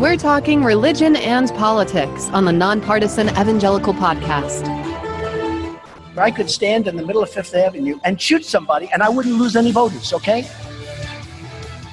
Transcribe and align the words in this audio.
We're 0.00 0.16
talking 0.16 0.64
religion 0.64 1.14
and 1.14 1.54
politics 1.56 2.30
on 2.30 2.46
the 2.46 2.52
Nonpartisan 2.52 3.28
Evangelical 3.28 3.92
Podcast. 3.92 4.66
I 6.16 6.30
could 6.30 6.48
stand 6.48 6.88
in 6.88 6.96
the 6.96 7.04
middle 7.04 7.22
of 7.22 7.28
Fifth 7.28 7.54
Avenue 7.54 8.00
and 8.02 8.18
shoot 8.18 8.46
somebody 8.46 8.88
and 8.94 9.02
I 9.02 9.10
wouldn't 9.10 9.34
lose 9.34 9.56
any 9.56 9.72
voters, 9.72 10.14
okay? 10.14 10.48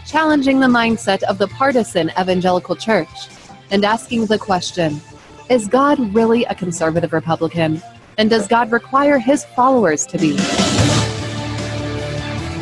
Challenging 0.05 0.61
the 0.61 0.67
mindset 0.67 1.21
of 1.23 1.37
the 1.37 1.49
partisan 1.49 2.09
evangelical 2.17 2.77
church 2.77 3.09
and 3.71 3.83
asking 3.83 4.27
the 4.27 4.37
question 4.37 5.01
Is 5.49 5.67
God 5.67 5.99
really 6.15 6.45
a 6.45 6.55
conservative 6.55 7.11
Republican? 7.11 7.81
And 8.17 8.29
does 8.29 8.47
God 8.47 8.71
require 8.71 9.19
his 9.19 9.43
followers 9.43 10.05
to 10.05 10.17
be? 10.17 10.37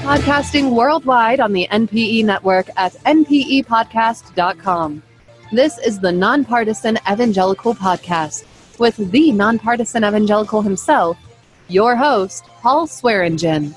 Podcasting 0.01 0.71
worldwide 0.71 1.39
on 1.39 1.53
the 1.53 1.67
NPE 1.69 2.25
network 2.25 2.67
at 2.77 2.93
npepodcast.com. 3.03 5.03
This 5.51 5.77
is 5.77 5.99
the 5.99 6.11
Nonpartisan 6.11 6.97
Evangelical 7.09 7.75
Podcast 7.75 8.45
with 8.79 8.97
the 9.11 9.31
nonpartisan 9.31 10.03
evangelical 10.03 10.63
himself, 10.63 11.19
your 11.67 11.95
host, 11.95 12.45
Paul 12.61 12.87
Swearingen. 12.87 13.75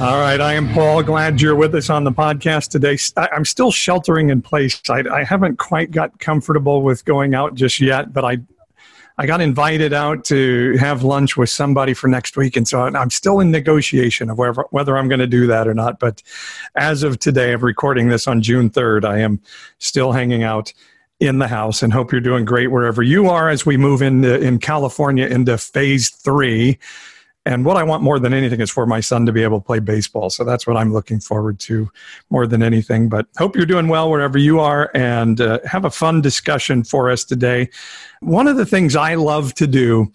All 0.00 0.18
right, 0.18 0.40
I 0.40 0.54
am 0.54 0.68
Paul. 0.74 1.04
Glad 1.04 1.40
you're 1.40 1.54
with 1.54 1.76
us 1.76 1.90
on 1.90 2.02
the 2.02 2.10
podcast 2.10 2.70
today. 2.70 2.98
I'm 3.32 3.44
still 3.44 3.70
sheltering 3.70 4.30
in 4.30 4.42
place. 4.42 4.82
I, 4.90 5.04
I, 5.08 5.22
haven't 5.22 5.60
quite 5.60 5.92
got 5.92 6.18
comfortable 6.18 6.82
with 6.82 7.04
going 7.04 7.36
out 7.36 7.54
just 7.54 7.78
yet, 7.78 8.12
but 8.12 8.24
I, 8.24 8.38
I 9.18 9.26
got 9.26 9.40
invited 9.40 9.92
out 9.92 10.24
to 10.26 10.76
have 10.78 11.02
lunch 11.02 11.36
with 11.36 11.50
somebody 11.50 11.94
for 11.94 12.08
next 12.08 12.36
week, 12.36 12.56
and 12.56 12.66
so 12.66 12.82
I'm 12.82 13.10
still 13.10 13.40
in 13.40 13.50
negotiation 13.50 14.30
of 14.30 14.38
whether, 14.38 14.64
whether 14.70 14.96
I'm 14.96 15.08
going 15.08 15.20
to 15.20 15.26
do 15.26 15.46
that 15.48 15.68
or 15.68 15.74
not. 15.74 15.98
But 15.98 16.22
as 16.74 17.02
of 17.02 17.18
today, 17.18 17.52
of 17.52 17.62
recording 17.62 18.08
this 18.08 18.26
on 18.26 18.42
June 18.42 18.70
3rd, 18.70 19.04
I 19.04 19.18
am 19.18 19.40
still 19.78 20.12
hanging 20.12 20.42
out 20.42 20.72
in 21.20 21.38
the 21.38 21.48
house, 21.48 21.82
and 21.82 21.92
hope 21.92 22.10
you're 22.10 22.20
doing 22.20 22.44
great 22.44 22.72
wherever 22.72 23.02
you 23.02 23.28
are 23.28 23.48
as 23.48 23.64
we 23.64 23.76
move 23.76 24.02
into 24.02 24.40
in 24.40 24.58
California 24.58 25.26
into 25.26 25.56
phase 25.56 26.10
three 26.10 26.78
and 27.44 27.64
what 27.64 27.76
I 27.76 27.82
want 27.82 28.02
more 28.02 28.18
than 28.20 28.32
anything 28.32 28.60
is 28.60 28.70
for 28.70 28.86
my 28.86 29.00
son 29.00 29.26
to 29.26 29.32
be 29.32 29.42
able 29.42 29.60
to 29.60 29.64
play 29.64 29.80
baseball. 29.80 30.30
So 30.30 30.44
that's 30.44 30.66
what 30.66 30.76
I'm 30.76 30.92
looking 30.92 31.18
forward 31.18 31.58
to 31.60 31.90
more 32.30 32.46
than 32.46 32.62
anything. 32.62 33.08
But 33.08 33.26
hope 33.36 33.56
you're 33.56 33.66
doing 33.66 33.88
well 33.88 34.10
wherever 34.10 34.38
you 34.38 34.60
are 34.60 34.90
and 34.94 35.40
uh, 35.40 35.58
have 35.64 35.84
a 35.84 35.90
fun 35.90 36.20
discussion 36.20 36.84
for 36.84 37.10
us 37.10 37.24
today. 37.24 37.68
One 38.20 38.46
of 38.46 38.56
the 38.56 38.66
things 38.66 38.94
I 38.94 39.16
love 39.16 39.54
to 39.54 39.66
do 39.66 40.12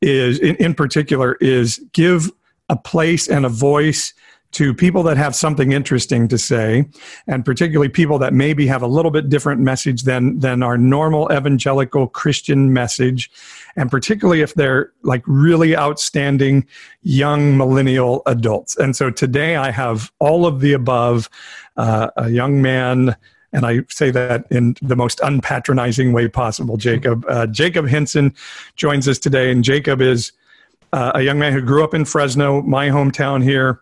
is, 0.00 0.38
in, 0.38 0.54
in 0.56 0.74
particular, 0.74 1.36
is 1.40 1.78
give 1.92 2.30
a 2.68 2.76
place 2.76 3.28
and 3.28 3.44
a 3.44 3.48
voice 3.48 4.14
to 4.52 4.72
people 4.72 5.02
that 5.02 5.16
have 5.16 5.34
something 5.34 5.72
interesting 5.72 6.26
to 6.28 6.38
say, 6.38 6.86
and 7.26 7.44
particularly 7.44 7.88
people 7.88 8.18
that 8.18 8.32
maybe 8.32 8.66
have 8.66 8.82
a 8.82 8.86
little 8.86 9.10
bit 9.10 9.28
different 9.28 9.60
message 9.60 10.02
than, 10.02 10.38
than 10.38 10.62
our 10.62 10.78
normal 10.78 11.30
evangelical 11.30 12.06
Christian 12.06 12.72
message, 12.72 13.30
and 13.76 13.90
particularly 13.90 14.40
if 14.40 14.54
they're 14.54 14.92
like 15.02 15.22
really 15.26 15.76
outstanding 15.76 16.66
young 17.02 17.56
millennial 17.58 18.22
adults. 18.26 18.74
And 18.76 18.96
so 18.96 19.10
today 19.10 19.56
I 19.56 19.70
have 19.70 20.10
all 20.18 20.46
of 20.46 20.60
the 20.60 20.72
above 20.72 21.28
uh, 21.76 22.10
a 22.16 22.30
young 22.30 22.62
man. 22.62 23.16
And 23.52 23.64
I 23.64 23.80
say 23.88 24.10
that 24.10 24.44
in 24.50 24.76
the 24.82 24.96
most 24.96 25.18
unpatronizing 25.20 26.12
way 26.12 26.28
possible. 26.28 26.76
Jacob 26.76 27.24
uh, 27.28 27.46
Jacob 27.46 27.88
Henson 27.88 28.34
joins 28.76 29.08
us 29.08 29.18
today, 29.18 29.50
and 29.50 29.64
Jacob 29.64 30.02
is 30.02 30.32
uh, 30.92 31.12
a 31.14 31.22
young 31.22 31.38
man 31.38 31.54
who 31.54 31.62
grew 31.62 31.82
up 31.82 31.94
in 31.94 32.04
Fresno, 32.04 32.60
my 32.62 32.88
hometown 32.88 33.42
here 33.42 33.80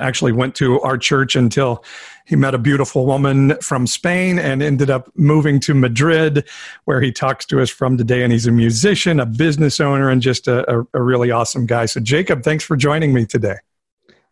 actually 0.00 0.32
went 0.32 0.54
to 0.56 0.80
our 0.80 0.98
church 0.98 1.36
until 1.36 1.84
he 2.26 2.36
met 2.36 2.54
a 2.54 2.58
beautiful 2.58 3.06
woman 3.06 3.56
from 3.60 3.86
Spain 3.86 4.38
and 4.38 4.62
ended 4.62 4.90
up 4.90 5.10
moving 5.14 5.60
to 5.60 5.74
Madrid, 5.74 6.48
where 6.84 7.00
he 7.00 7.12
talks 7.12 7.44
to 7.46 7.60
us 7.60 7.70
from 7.70 7.96
today. 7.96 8.22
And 8.22 8.32
he's 8.32 8.46
a 8.46 8.52
musician, 8.52 9.20
a 9.20 9.26
business 9.26 9.80
owner, 9.80 10.10
and 10.10 10.22
just 10.22 10.48
a, 10.48 10.80
a, 10.80 10.86
a 10.94 11.02
really 11.02 11.30
awesome 11.30 11.66
guy. 11.66 11.86
So, 11.86 12.00
Jacob, 12.00 12.42
thanks 12.42 12.64
for 12.64 12.76
joining 12.76 13.12
me 13.12 13.26
today. 13.26 13.56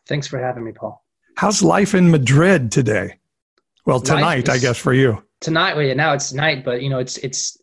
Thanks 0.07 0.27
for 0.27 0.39
having 0.39 0.65
me, 0.65 0.73
Paul. 0.73 1.05
How's 1.37 1.63
life 1.63 1.95
in 1.95 2.11
Madrid 2.11 2.73
today? 2.73 3.19
Well, 3.87 4.01
tonight, 4.01 4.49
I 4.49 4.59
guess, 4.59 4.79
for 4.79 4.93
you. 4.93 5.23
Tonight, 5.41 5.75
well, 5.75 5.85
yeah, 5.85 5.95
now 5.95 6.13
it's 6.13 6.33
night, 6.33 6.65
but 6.65 6.83
you 6.83 6.89
know, 6.89 6.99
it's 6.99 7.17
it's 7.19 7.59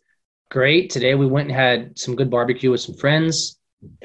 great. 0.50 0.90
Today 0.90 1.14
we 1.14 1.26
went 1.26 1.48
and 1.48 1.56
had 1.56 1.98
some 1.98 2.14
good 2.14 2.30
barbecue 2.30 2.70
with 2.70 2.80
some 2.80 2.94
friends. 2.94 3.58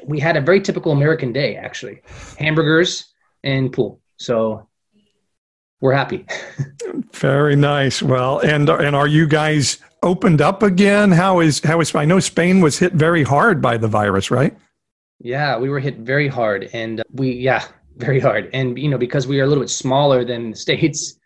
We 0.04 0.18
had 0.18 0.36
a 0.36 0.40
very 0.40 0.60
typical 0.60 0.92
American 0.92 1.32
day, 1.32 1.56
actually. 1.56 2.00
Hamburgers, 2.38 3.12
and 3.46 3.72
pool. 3.72 4.00
So 4.18 4.68
we're 5.80 5.92
happy. 5.92 6.26
Very 7.14 7.56
nice. 7.56 8.02
Well, 8.02 8.40
and 8.40 8.68
and 8.68 8.94
are 8.94 9.06
you 9.06 9.26
guys 9.26 9.78
opened 10.02 10.42
up 10.42 10.62
again? 10.62 11.12
How 11.12 11.40
is 11.40 11.60
how 11.60 11.80
is 11.80 11.94
I 11.94 12.04
know 12.04 12.20
Spain 12.20 12.60
was 12.60 12.78
hit 12.78 12.92
very 12.92 13.22
hard 13.22 13.62
by 13.62 13.76
the 13.76 13.88
virus, 13.88 14.30
right? 14.30 14.56
Yeah, 15.18 15.58
we 15.58 15.68
were 15.68 15.80
hit 15.80 15.98
very 15.98 16.28
hard, 16.28 16.68
and 16.72 17.02
we 17.12 17.32
yeah 17.32 17.64
very 17.96 18.20
hard, 18.20 18.50
and 18.52 18.78
you 18.78 18.88
know 18.88 18.98
because 18.98 19.26
we 19.26 19.40
are 19.40 19.44
a 19.44 19.46
little 19.46 19.62
bit 19.62 19.70
smaller 19.70 20.24
than 20.24 20.50
the 20.50 20.56
states. 20.56 21.18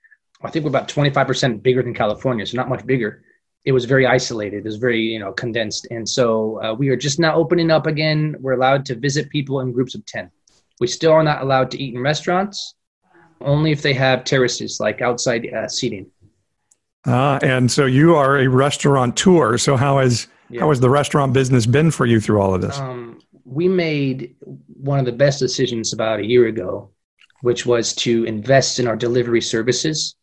I 0.42 0.50
think 0.50 0.64
we're 0.64 0.70
about 0.70 0.88
twenty 0.88 1.10
five 1.10 1.26
percent 1.26 1.62
bigger 1.62 1.82
than 1.82 1.94
California, 1.94 2.47
so 2.47 2.56
not 2.56 2.69
much 2.69 2.86
bigger. 2.86 3.22
It 3.64 3.72
was 3.72 3.84
very 3.84 4.06
isolated. 4.06 4.59
It 4.59 4.64
was 4.64 4.76
very 4.76 5.00
you 5.00 5.19
know 5.19 5.32
condensed, 5.32 5.86
and 5.91 6.09
so 6.09 6.62
uh, 6.62 6.75
we 6.75 6.88
are 6.88 6.97
just 6.97 7.19
now 7.19 7.34
opening 7.34 7.70
up 7.70 7.86
again. 7.86 8.36
We're 8.41 8.53
allowed 8.53 8.84
to 8.86 8.94
visit 8.94 9.30
people 9.30 9.60
in 9.60 9.72
groups 9.72 9.94
of 9.94 10.04
ten. 10.06 10.30
We 10.80 10.86
still 10.86 11.12
are 11.12 11.22
not 11.22 11.42
allowed 11.42 11.70
to 11.72 11.82
eat 11.82 11.94
in 11.94 12.00
restaurants, 12.00 12.74
only 13.41 13.70
if 13.70 13.82
they 13.82 13.92
have 13.92 14.24
terraces, 14.24 14.80
like 14.80 15.00
outside 15.02 15.46
uh, 15.52 15.68
seating. 15.68 16.10
Ah, 17.06 17.38
and 17.42 17.70
so 17.70 17.86
you 17.86 18.14
are 18.16 18.38
a 18.38 18.48
restaurateur. 18.48 19.58
So 19.58 19.76
how 19.76 19.98
has 19.98 20.26
yeah. 20.48 20.60
how 20.60 20.68
has 20.70 20.80
the 20.80 20.91
restaurant 20.91 21.32
business 21.32 21.66
been 21.66 21.91
for 21.91 22.06
you 22.06 22.20
through 22.20 22.41
all 22.41 22.54
of 22.54 22.60
this? 22.60 22.78
Um, 22.78 23.20
we 23.44 23.68
made 23.68 24.36
one 24.66 24.98
of 24.98 25.04
the 25.04 25.12
best 25.12 25.38
decisions 25.38 25.92
about 25.92 26.20
a 26.20 26.26
year 26.26 26.46
ago, 26.46 26.91
which 27.42 27.66
was 27.66 27.94
to 27.97 28.24
invest 28.24 28.78
in 28.78 28.86
our 28.86 28.97
delivery 28.97 29.41
services. 29.41 30.16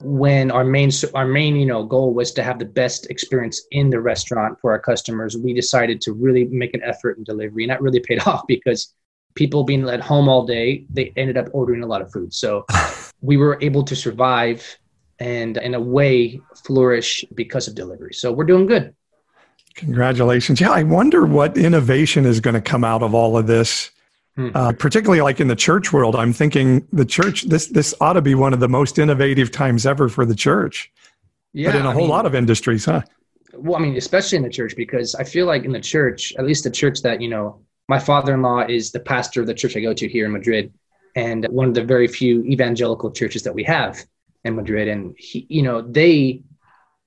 When 0.00 0.50
our 0.50 0.64
main 0.64 0.90
our 1.14 1.26
main 1.26 1.56
you 1.56 1.64
know 1.64 1.84
goal 1.84 2.12
was 2.12 2.32
to 2.32 2.42
have 2.42 2.58
the 2.58 2.66
best 2.66 3.10
experience 3.10 3.62
in 3.70 3.88
the 3.88 4.00
restaurant 4.00 4.58
for 4.60 4.72
our 4.72 4.78
customers, 4.78 5.36
we 5.36 5.54
decided 5.54 6.02
to 6.02 6.12
really 6.12 6.44
make 6.44 6.74
an 6.74 6.82
effort 6.82 7.16
in 7.16 7.24
delivery, 7.24 7.64
and 7.64 7.70
that 7.70 7.80
really 7.80 8.00
paid 8.00 8.20
off 8.26 8.42
because 8.46 8.94
people 9.36 9.62
being 9.62 9.88
at 9.88 10.00
home 10.00 10.28
all 10.28 10.44
day, 10.44 10.84
they 10.90 11.12
ended 11.16 11.36
up 11.36 11.46
ordering 11.52 11.84
a 11.84 11.86
lot 11.86 12.02
of 12.02 12.10
food. 12.10 12.34
So 12.34 12.66
we 13.20 13.36
were 13.36 13.58
able 13.60 13.84
to 13.84 13.94
survive 13.94 14.78
and 15.20 15.56
in 15.58 15.74
a 15.74 15.80
way 15.80 16.40
flourish 16.64 17.24
because 17.34 17.68
of 17.68 17.74
delivery. 17.74 18.12
So 18.12 18.32
we're 18.32 18.44
doing 18.44 18.66
good. 18.66 18.94
Congratulations. 19.76 20.60
Yeah, 20.60 20.70
I 20.70 20.82
wonder 20.82 21.26
what 21.26 21.56
innovation 21.56 22.24
is 22.24 22.40
going 22.40 22.54
to 22.54 22.60
come 22.60 22.82
out 22.82 23.02
of 23.02 23.14
all 23.14 23.36
of 23.36 23.46
this. 23.46 23.90
Hmm. 24.36 24.50
Uh, 24.54 24.72
particularly 24.72 25.22
like 25.22 25.40
in 25.40 25.48
the 25.48 25.56
church 25.56 25.92
world, 25.92 26.14
I'm 26.14 26.32
thinking 26.32 26.86
the 26.92 27.06
church, 27.06 27.44
this, 27.44 27.68
this 27.68 27.94
ought 28.00 28.14
to 28.14 28.22
be 28.22 28.34
one 28.34 28.52
of 28.52 28.60
the 28.60 28.68
most 28.68 28.98
innovative 28.98 29.50
times 29.50 29.86
ever 29.86 30.10
for 30.10 30.26
the 30.26 30.34
church. 30.34 30.92
Yeah. 31.54 31.72
But 31.72 31.80
in 31.80 31.86
a 31.86 31.90
I 31.90 31.92
whole 31.92 32.02
mean, 32.02 32.10
lot 32.10 32.26
of 32.26 32.34
industries, 32.34 32.84
huh? 32.84 33.02
Well, 33.54 33.76
I 33.76 33.78
mean, 33.80 33.96
especially 33.96 34.36
in 34.36 34.42
the 34.42 34.50
church, 34.50 34.76
because 34.76 35.14
I 35.14 35.24
feel 35.24 35.46
like 35.46 35.64
in 35.64 35.72
the 35.72 35.80
church, 35.80 36.34
at 36.38 36.44
least 36.44 36.64
the 36.64 36.70
church 36.70 37.00
that, 37.00 37.22
you 37.22 37.28
know, 37.28 37.60
my 37.88 37.98
father-in-law 37.98 38.66
is 38.68 38.90
the 38.90 39.00
pastor 39.00 39.40
of 39.40 39.46
the 39.46 39.54
church 39.54 39.76
I 39.76 39.80
go 39.80 39.94
to 39.94 40.08
here 40.08 40.26
in 40.26 40.32
Madrid, 40.32 40.72
and 41.14 41.46
one 41.46 41.68
of 41.68 41.74
the 41.74 41.84
very 41.84 42.08
few 42.08 42.42
evangelical 42.44 43.10
churches 43.10 43.42
that 43.44 43.54
we 43.54 43.64
have 43.64 44.04
in 44.44 44.56
Madrid. 44.56 44.88
And 44.88 45.14
he, 45.18 45.46
you 45.48 45.62
know, 45.62 45.80
they, 45.82 46.42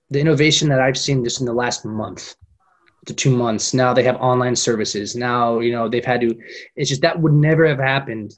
the 0.09 0.19
innovation 0.19 0.69
that 0.69 0.81
I've 0.81 0.97
seen 0.97 1.23
just 1.23 1.39
in 1.39 1.45
the 1.45 1.53
last 1.53 1.85
month 1.85 2.35
to 3.05 3.13
two 3.13 3.35
months. 3.35 3.73
Now 3.73 3.93
they 3.93 4.03
have 4.03 4.17
online 4.17 4.55
services. 4.55 5.15
Now 5.15 5.59
you 5.59 5.71
know 5.71 5.89
they've 5.89 6.05
had 6.05 6.21
to. 6.21 6.37
It's 6.75 6.89
just 6.89 7.01
that 7.01 7.19
would 7.19 7.33
never 7.33 7.67
have 7.67 7.79
happened 7.79 8.33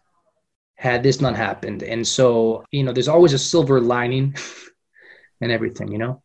had 0.75 1.03
this 1.03 1.21
not 1.21 1.35
happened. 1.35 1.83
And 1.83 2.07
so 2.07 2.63
you 2.71 2.83
know, 2.83 2.91
there's 2.91 3.07
always 3.07 3.33
a 3.33 3.39
silver 3.39 3.79
lining 3.79 4.35
and 5.41 5.51
everything. 5.51 5.91
You 5.91 5.97
know. 5.99 6.23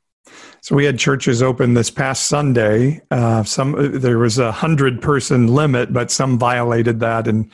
So 0.60 0.74
we 0.74 0.84
had 0.84 0.98
churches 0.98 1.42
open 1.42 1.74
this 1.74 1.90
past 1.90 2.26
Sunday. 2.26 3.00
Uh, 3.10 3.44
some 3.44 4.00
there 4.00 4.18
was 4.18 4.38
a 4.38 4.50
hundred 4.50 5.00
person 5.00 5.48
limit, 5.48 5.92
but 5.92 6.10
some 6.10 6.38
violated 6.38 7.00
that 7.00 7.28
and 7.28 7.50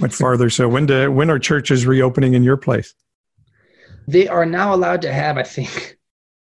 went 0.00 0.12
farther. 0.22 0.50
So 0.50 0.68
when 0.68 0.86
do 0.86 1.10
when 1.10 1.30
are 1.30 1.38
churches 1.38 1.86
reopening 1.86 2.34
in 2.34 2.42
your 2.42 2.56
place? 2.56 2.94
They 4.06 4.28
are 4.28 4.46
now 4.46 4.74
allowed 4.74 5.02
to 5.02 5.12
have, 5.12 5.38
I 5.38 5.42
think, 5.42 5.96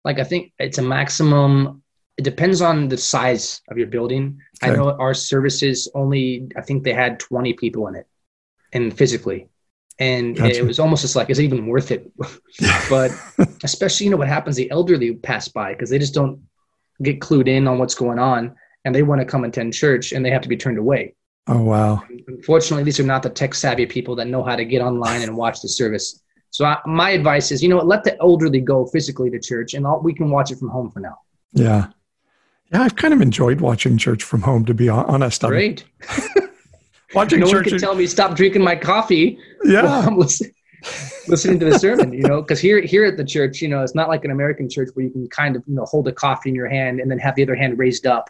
like 0.04 0.18
I 0.18 0.24
think 0.24 0.52
it's 0.58 0.78
a 0.78 0.82
maximum. 0.82 1.82
It 2.18 2.24
depends 2.24 2.60
on 2.60 2.88
the 2.88 2.98
size 2.98 3.62
of 3.70 3.78
your 3.78 3.86
building. 3.86 4.38
Okay. 4.62 4.72
I 4.72 4.76
know 4.76 4.90
our 4.90 5.14
services 5.14 5.90
only. 5.94 6.48
I 6.56 6.60
think 6.60 6.84
they 6.84 6.92
had 6.92 7.20
twenty 7.20 7.54
people 7.54 7.86
in 7.88 7.94
it, 7.94 8.06
and 8.72 8.96
physically 8.96 9.48
and 9.98 10.36
gotcha. 10.36 10.58
it 10.58 10.66
was 10.66 10.78
almost 10.78 11.02
just 11.02 11.16
like 11.16 11.30
is 11.30 11.38
it 11.38 11.44
even 11.44 11.66
worth 11.66 11.90
it 11.90 12.10
but 12.88 13.10
especially 13.62 14.04
you 14.04 14.10
know 14.10 14.16
what 14.16 14.28
happens 14.28 14.56
the 14.56 14.70
elderly 14.70 15.14
pass 15.14 15.48
by 15.48 15.72
because 15.72 15.90
they 15.90 15.98
just 15.98 16.14
don't 16.14 16.40
get 17.02 17.20
clued 17.20 17.48
in 17.48 17.68
on 17.68 17.78
what's 17.78 17.94
going 17.94 18.18
on 18.18 18.54
and 18.84 18.94
they 18.94 19.02
want 19.02 19.20
to 19.20 19.24
come 19.24 19.44
attend 19.44 19.72
church 19.72 20.12
and 20.12 20.24
they 20.24 20.30
have 20.30 20.42
to 20.42 20.48
be 20.48 20.56
turned 20.56 20.78
away 20.78 21.14
oh 21.48 21.60
wow 21.60 22.02
unfortunately 22.28 22.84
these 22.84 22.98
are 22.98 23.04
not 23.04 23.22
the 23.22 23.30
tech 23.30 23.54
savvy 23.54 23.86
people 23.86 24.16
that 24.16 24.26
know 24.26 24.42
how 24.42 24.56
to 24.56 24.64
get 24.64 24.80
online 24.80 25.22
and 25.22 25.36
watch 25.36 25.60
the 25.60 25.68
service 25.68 26.22
So 26.52 26.66
I, 26.66 26.78
my 26.84 27.10
advice 27.10 27.50
is, 27.50 27.62
you 27.62 27.68
know, 27.70 27.76
what, 27.76 27.86
let 27.86 28.04
the 28.04 28.16
elderly 28.20 28.60
go 28.60 28.84
physically 28.86 29.30
to 29.30 29.40
church, 29.40 29.72
and 29.72 29.86
all, 29.86 30.00
we 30.02 30.12
can 30.12 30.30
watch 30.30 30.52
it 30.52 30.58
from 30.58 30.68
home 30.68 30.90
for 30.90 31.00
now. 31.00 31.16
Yeah, 31.54 31.88
yeah. 32.70 32.82
I've 32.82 32.94
kind 32.94 33.14
of 33.14 33.22
enjoyed 33.22 33.60
watching 33.62 33.96
church 33.96 34.22
from 34.22 34.42
home, 34.42 34.66
to 34.66 34.74
be 34.74 34.88
honest. 34.90 35.40
Great. 35.42 35.84
watching 37.14 37.40
no 37.40 37.46
church. 37.46 37.54
one 37.54 37.64
can 37.64 37.78
tell 37.78 37.94
me 37.94 38.06
stop 38.06 38.36
drinking 38.36 38.62
my 38.62 38.76
coffee. 38.76 39.38
Yeah. 39.64 39.82
while 39.84 40.02
I'm 40.08 40.18
listening, 40.18 40.52
listening 41.28 41.58
to 41.60 41.66
the 41.66 41.78
sermon, 41.78 42.12
you 42.12 42.22
know, 42.22 42.42
because 42.42 42.60
here 42.60 42.80
here 42.80 43.04
at 43.04 43.16
the 43.16 43.24
church, 43.24 43.60
you 43.62 43.68
know, 43.68 43.82
it's 43.82 43.94
not 43.94 44.08
like 44.08 44.24
an 44.24 44.30
American 44.30 44.68
church 44.68 44.88
where 44.94 45.04
you 45.06 45.10
can 45.12 45.28
kind 45.28 45.56
of 45.56 45.62
you 45.66 45.74
know 45.74 45.84
hold 45.84 46.08
a 46.08 46.12
coffee 46.12 46.48
in 46.50 46.54
your 46.54 46.68
hand 46.68 47.00
and 47.00 47.10
then 47.10 47.18
have 47.18 47.34
the 47.36 47.42
other 47.42 47.54
hand 47.54 47.78
raised 47.78 48.06
up 48.06 48.28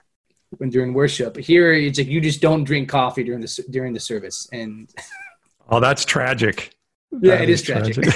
when 0.58 0.68
during 0.70 0.92
worship. 0.92 1.36
Here, 1.36 1.72
it's 1.72 1.98
like 1.98 2.08
you 2.08 2.20
just 2.20 2.40
don't 2.42 2.64
drink 2.64 2.88
coffee 2.88 3.24
during 3.24 3.40
the 3.40 3.64
during 3.70 3.92
the 3.94 4.00
service, 4.00 4.48
and 4.52 4.88
Oh, 5.70 5.80
that's 5.80 6.04
tragic. 6.04 6.74
yeah, 7.22 7.36
That 7.36 7.42
it 7.44 7.48
is 7.50 7.60
is 7.60 7.66
tragic. 7.66 8.04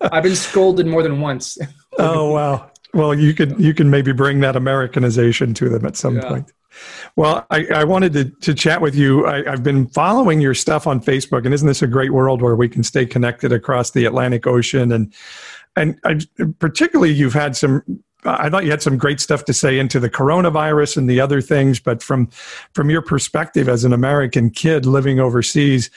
I've 0.00 0.22
been 0.24 0.36
scolded 0.36 0.86
more 0.86 1.02
than 1.02 1.20
once. 1.20 1.56
oh 1.98 2.32
wow. 2.32 2.70
Well, 2.92 3.14
you 3.14 3.32
could 3.32 3.58
you 3.58 3.72
can 3.72 3.88
maybe 3.88 4.12
bring 4.12 4.40
that 4.40 4.56
Americanization 4.56 5.54
to 5.54 5.68
them 5.70 5.86
at 5.86 5.96
some 5.96 6.16
Yeah. 6.16 6.28
point. 6.28 6.52
Well, 7.16 7.46
I, 7.50 7.66
I 7.74 7.84
wanted 7.84 8.12
to, 8.14 8.24
to 8.24 8.54
chat 8.54 8.80
with 8.80 8.94
you. 8.94 9.26
I, 9.26 9.50
I've 9.50 9.62
been 9.62 9.86
following 9.88 10.40
your 10.40 10.54
stuff 10.54 10.86
on 10.86 11.00
Facebook, 11.00 11.44
and 11.44 11.54
isn't 11.54 11.68
this 11.68 11.82
a 11.82 11.86
great 11.86 12.12
world 12.12 12.42
where 12.42 12.56
we 12.56 12.68
can 12.68 12.82
stay 12.82 13.06
connected 13.06 13.52
across 13.52 13.90
the 13.90 14.04
Atlantic 14.04 14.46
Ocean? 14.46 14.92
And 14.92 15.12
and 15.76 15.98
I, 16.04 16.20
particularly, 16.58 17.12
you've 17.12 17.34
had 17.34 17.56
some. 17.56 17.82
I 18.24 18.48
thought 18.50 18.64
you 18.64 18.70
had 18.70 18.82
some 18.82 18.98
great 18.98 19.18
stuff 19.20 19.44
to 19.46 19.52
say 19.52 19.80
into 19.80 19.98
the 19.98 20.10
coronavirus 20.10 20.96
and 20.96 21.10
the 21.10 21.20
other 21.20 21.40
things, 21.40 21.80
but 21.80 22.02
from 22.02 22.28
from 22.72 22.88
your 22.88 23.02
perspective 23.02 23.68
as 23.68 23.84
an 23.84 23.92
American 23.92 24.50
kid 24.50 24.86
living 24.86 25.18
overseas, 25.18 25.90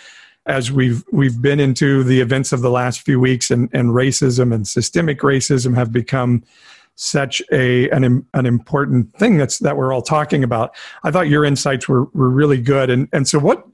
as 0.46 0.72
we've 0.72 1.04
we've 1.12 1.42
been 1.42 1.60
into 1.60 2.04
the 2.04 2.22
events 2.22 2.52
of 2.52 2.62
the 2.62 2.72
last 2.72 3.02
few 3.02 3.20
weeks, 3.20 3.52
and, 3.52 3.70
and 3.74 3.90
racism 3.90 4.54
and 4.54 4.68
systemic 4.68 5.20
racism 5.20 5.76
have 5.76 5.92
become 5.92 6.44
such 6.96 7.42
a 7.52 7.90
an, 7.90 8.26
an 8.34 8.46
important 8.46 9.14
thing 9.18 9.38
that's 9.38 9.60
that 9.60 9.78
we're 9.78 9.94
all 9.94 10.02
talking 10.02 10.44
about. 10.44 10.76
I 11.04 11.12
thought 11.12 11.28
your 11.28 11.46
insights 11.46 11.88
were 11.88 12.06
were 12.14 12.30
really 12.30 12.62
good. 12.62 12.90
And 12.90 13.08
and 13.14 13.28
so 13.28 13.40
what 13.40 13.66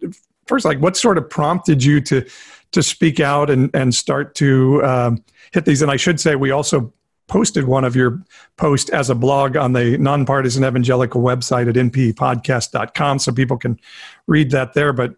first 0.47 0.65
like 0.65 0.79
what 0.79 0.97
sort 0.97 1.18
of 1.18 1.29
prompted 1.29 1.83
you 1.83 2.01
to 2.01 2.25
to 2.71 2.83
speak 2.83 3.19
out 3.19 3.50
and 3.50 3.69
and 3.73 3.94
start 3.94 4.35
to 4.35 4.83
um, 4.83 5.23
hit 5.53 5.65
these? 5.65 5.81
And 5.81 5.91
I 5.91 5.97
should 5.97 6.19
say 6.19 6.35
we 6.35 6.51
also 6.51 6.91
posted 7.31 7.63
one 7.63 7.85
of 7.85 7.95
your 7.95 8.21
post 8.57 8.89
as 8.89 9.09
a 9.09 9.15
blog 9.15 9.56
on 9.56 9.71
the 9.71 9.97
nonpartisan 9.97 10.65
evangelical 10.65 11.21
website 11.21 11.69
at 11.69 11.75
npepodcast.com 11.75 13.19
so 13.19 13.31
people 13.31 13.57
can 13.57 13.79
read 14.27 14.51
that 14.51 14.74
there 14.74 14.91
but 14.91 15.15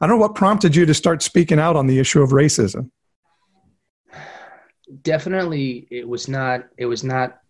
i 0.00 0.06
don't 0.08 0.16
know 0.16 0.20
what 0.20 0.34
prompted 0.34 0.74
you 0.74 0.84
to 0.84 0.92
start 0.92 1.22
speaking 1.22 1.60
out 1.60 1.76
on 1.76 1.86
the 1.86 2.00
issue 2.00 2.20
of 2.20 2.30
racism 2.30 2.90
definitely 5.02 5.86
it 5.88 6.08
was 6.08 6.26
not 6.26 6.64
it 6.76 6.86
was 6.86 7.04
not 7.04 7.41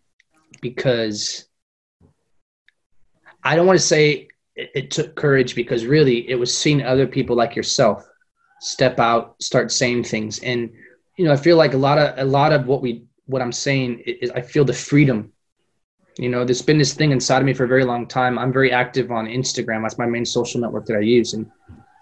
because 0.61 1.47
i 3.45 3.57
don't 3.57 3.67
want 3.67 3.79
to 3.79 3.85
say 3.85 4.29
it, 4.57 4.71
it 4.75 4.91
took 4.91 5.15
courage 5.15 5.55
because 5.55 5.87
really 5.87 6.29
it 6.29 6.35
was 6.35 6.57
seeing 6.57 6.83
other 6.83 7.07
people 7.07 7.37
like 7.37 7.57
yourself 7.57 8.07
step 8.63 9.01
out 9.01 9.35
start 9.43 9.73
saying 9.73 10.05
things. 10.05 10.39
And 10.39 10.71
you 11.19 11.25
know 11.27 11.33
i 11.33 11.37
feel 11.37 11.57
like 11.57 11.75
a 11.75 11.79
lot 11.79 11.99
of 11.99 12.19
a 12.19 12.25
lot 12.25 12.53
of 12.53 12.67
what 12.67 12.81
we 12.81 13.05
what 13.27 13.43
i'm 13.43 13.53
saying 13.53 14.01
is 14.07 14.31
i 14.31 14.41
feel 14.41 14.65
the 14.65 14.73
freedom. 14.73 15.33
You 16.19 16.29
know 16.29 16.45
there's 16.45 16.63
been 16.63 16.79
this 16.79 16.95
thing 16.95 17.11
inside 17.11 17.39
of 17.39 17.45
me 17.45 17.55
for 17.55 17.65
a 17.65 17.69
very 17.69 17.85
long 17.85 18.07
time. 18.07 18.39
I'm 18.39 18.53
very 18.53 18.71
active 18.71 19.11
on 19.11 19.27
instagram. 19.27 19.83
That's 19.83 19.99
my 19.99 20.07
main 20.07 20.25
social 20.25 20.61
network 20.61 20.87
that 20.87 20.97
i 20.97 21.01
use. 21.01 21.35
And 21.35 21.51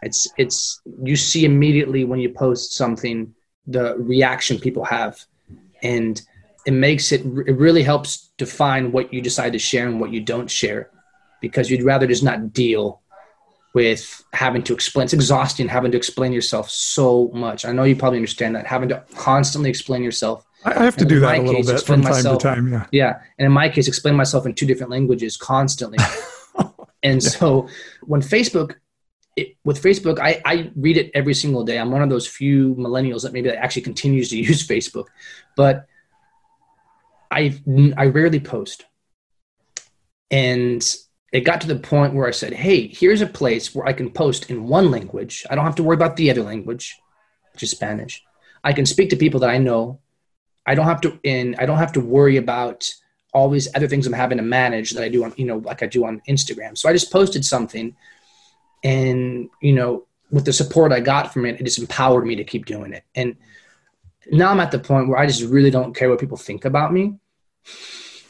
it's 0.02 0.28
it's 0.36 0.80
you 1.02 1.16
see 1.16 1.44
immediately 1.44 2.04
when 2.04 2.20
you 2.20 2.30
post 2.30 2.74
something 2.74 3.34
the 3.66 3.96
reaction 3.98 4.58
people 4.58 4.84
have. 4.84 5.18
And 5.82 6.20
it 6.70 6.74
makes 6.88 7.06
it 7.16 7.22
it 7.50 7.56
really 7.66 7.84
helps 7.92 8.10
define 8.44 8.84
what 8.94 9.12
you 9.14 9.20
decide 9.30 9.52
to 9.56 9.58
share 9.70 9.86
and 9.88 9.96
what 10.00 10.10
you 10.14 10.20
don't 10.32 10.50
share 10.60 10.82
because 11.44 11.64
you'd 11.70 11.82
rather 11.92 12.06
just 12.06 12.22
not 12.30 12.38
deal 12.52 13.00
with 13.74 14.02
having 14.32 14.62
to 14.68 14.72
explain 14.78 15.04
it's 15.04 15.12
exhausting 15.20 15.68
having 15.68 15.92
to 15.92 15.96
explain 15.96 16.32
yourself 16.32 16.66
so 16.70 17.30
much. 17.46 17.64
I 17.64 17.72
know 17.72 17.84
you 17.84 17.96
probably 17.96 18.18
understand 18.18 18.52
that 18.56 18.66
having 18.66 18.88
to 18.90 18.98
constantly 19.16 19.70
explain 19.70 20.02
yourself. 20.02 20.38
I 20.64 20.84
have 20.84 20.96
to 20.96 21.02
And 21.02 21.08
do 21.14 21.20
that 21.20 21.38
a 21.38 21.42
little 21.42 21.54
case, 21.62 21.70
bit 21.72 21.82
from 21.90 22.02
time 22.02 22.12
myself- 22.12 22.42
to 22.42 22.48
time 22.48 22.66
yeah. 22.72 22.86
Yeah 22.92 23.12
and 23.38 23.46
in 23.46 23.52
my 23.52 23.68
case 23.68 23.86
explain 23.88 24.14
myself 24.22 24.42
in 24.46 24.54
two 24.54 24.66
different 24.70 24.90
languages 24.96 25.36
constantly. 25.36 25.98
And 27.02 27.22
so 27.22 27.48
when 28.02 28.20
facebook 28.20 28.74
it, 29.36 29.56
with 29.64 29.78
facebook 29.82 30.18
I, 30.20 30.32
I 30.44 30.54
read 30.76 30.96
it 31.02 31.10
every 31.14 31.32
single 31.42 31.64
day. 31.64 31.78
I'm 31.78 31.90
one 31.90 32.02
of 32.02 32.10
those 32.10 32.26
few 32.26 32.74
millennials 32.74 33.22
that 33.22 33.32
maybe 33.32 33.48
that 33.48 33.58
actually 33.64 33.86
continues 33.90 34.28
to 34.30 34.36
use 34.50 34.60
facebook. 34.74 35.06
But 35.56 35.86
i 37.30 37.58
i 37.96 38.06
rarely 38.06 38.40
post. 38.40 38.84
And 40.30 40.84
it 41.32 41.40
got 41.40 41.60
to 41.60 41.66
the 41.68 41.78
point 41.78 42.14
where 42.14 42.26
i 42.26 42.32
said 42.32 42.52
hey 42.52 42.88
here's 42.88 43.20
a 43.20 43.26
place 43.26 43.74
where 43.74 43.86
i 43.86 43.92
can 43.92 44.10
post 44.10 44.50
in 44.50 44.66
one 44.66 44.90
language. 44.90 45.46
I 45.50 45.54
don't 45.54 45.64
have 45.64 45.76
to 45.76 45.82
worry 45.82 45.94
about 45.94 46.16
the 46.16 46.30
other 46.30 46.42
language 46.42 46.98
which 47.52 47.62
is 47.62 47.70
spanish. 47.70 48.22
I 48.62 48.72
can 48.72 48.86
speak 48.86 49.10
to 49.10 49.16
people 49.16 49.40
that 49.40 49.50
i 49.50 49.58
know. 49.58 50.00
I 50.66 50.74
don't 50.74 50.86
have 50.86 51.00
to 51.02 51.18
and 51.24 51.56
i 51.58 51.66
don't 51.66 51.78
have 51.78 51.92
to 51.94 52.00
worry 52.00 52.36
about 52.36 52.92
all 53.32 53.48
these 53.48 53.68
other 53.74 53.86
things 53.86 54.06
i'm 54.06 54.12
having 54.12 54.38
to 54.38 54.44
manage 54.44 54.90
that 54.92 55.04
i 55.04 55.08
do 55.08 55.24
on 55.24 55.32
you 55.36 55.46
know 55.46 55.58
like 55.58 55.82
i 55.82 55.86
do 55.86 56.04
on 56.04 56.20
instagram. 56.28 56.76
So 56.76 56.88
i 56.88 56.92
just 56.92 57.12
posted 57.12 57.44
something 57.44 57.96
and 58.82 59.50
you 59.60 59.72
know 59.72 60.06
with 60.30 60.44
the 60.44 60.52
support 60.52 60.92
i 60.92 61.00
got 61.00 61.32
from 61.32 61.44
it 61.44 61.60
it 61.60 61.64
just 61.64 61.78
empowered 61.78 62.26
me 62.26 62.36
to 62.36 62.44
keep 62.44 62.66
doing 62.66 62.92
it. 62.92 63.04
And 63.14 63.36
now 64.30 64.50
i'm 64.50 64.60
at 64.60 64.70
the 64.70 64.78
point 64.78 65.08
where 65.08 65.18
i 65.18 65.26
just 65.26 65.42
really 65.42 65.70
don't 65.70 65.94
care 65.94 66.08
what 66.08 66.18
people 66.18 66.36
think 66.36 66.64
about 66.64 66.92
me 66.92 67.14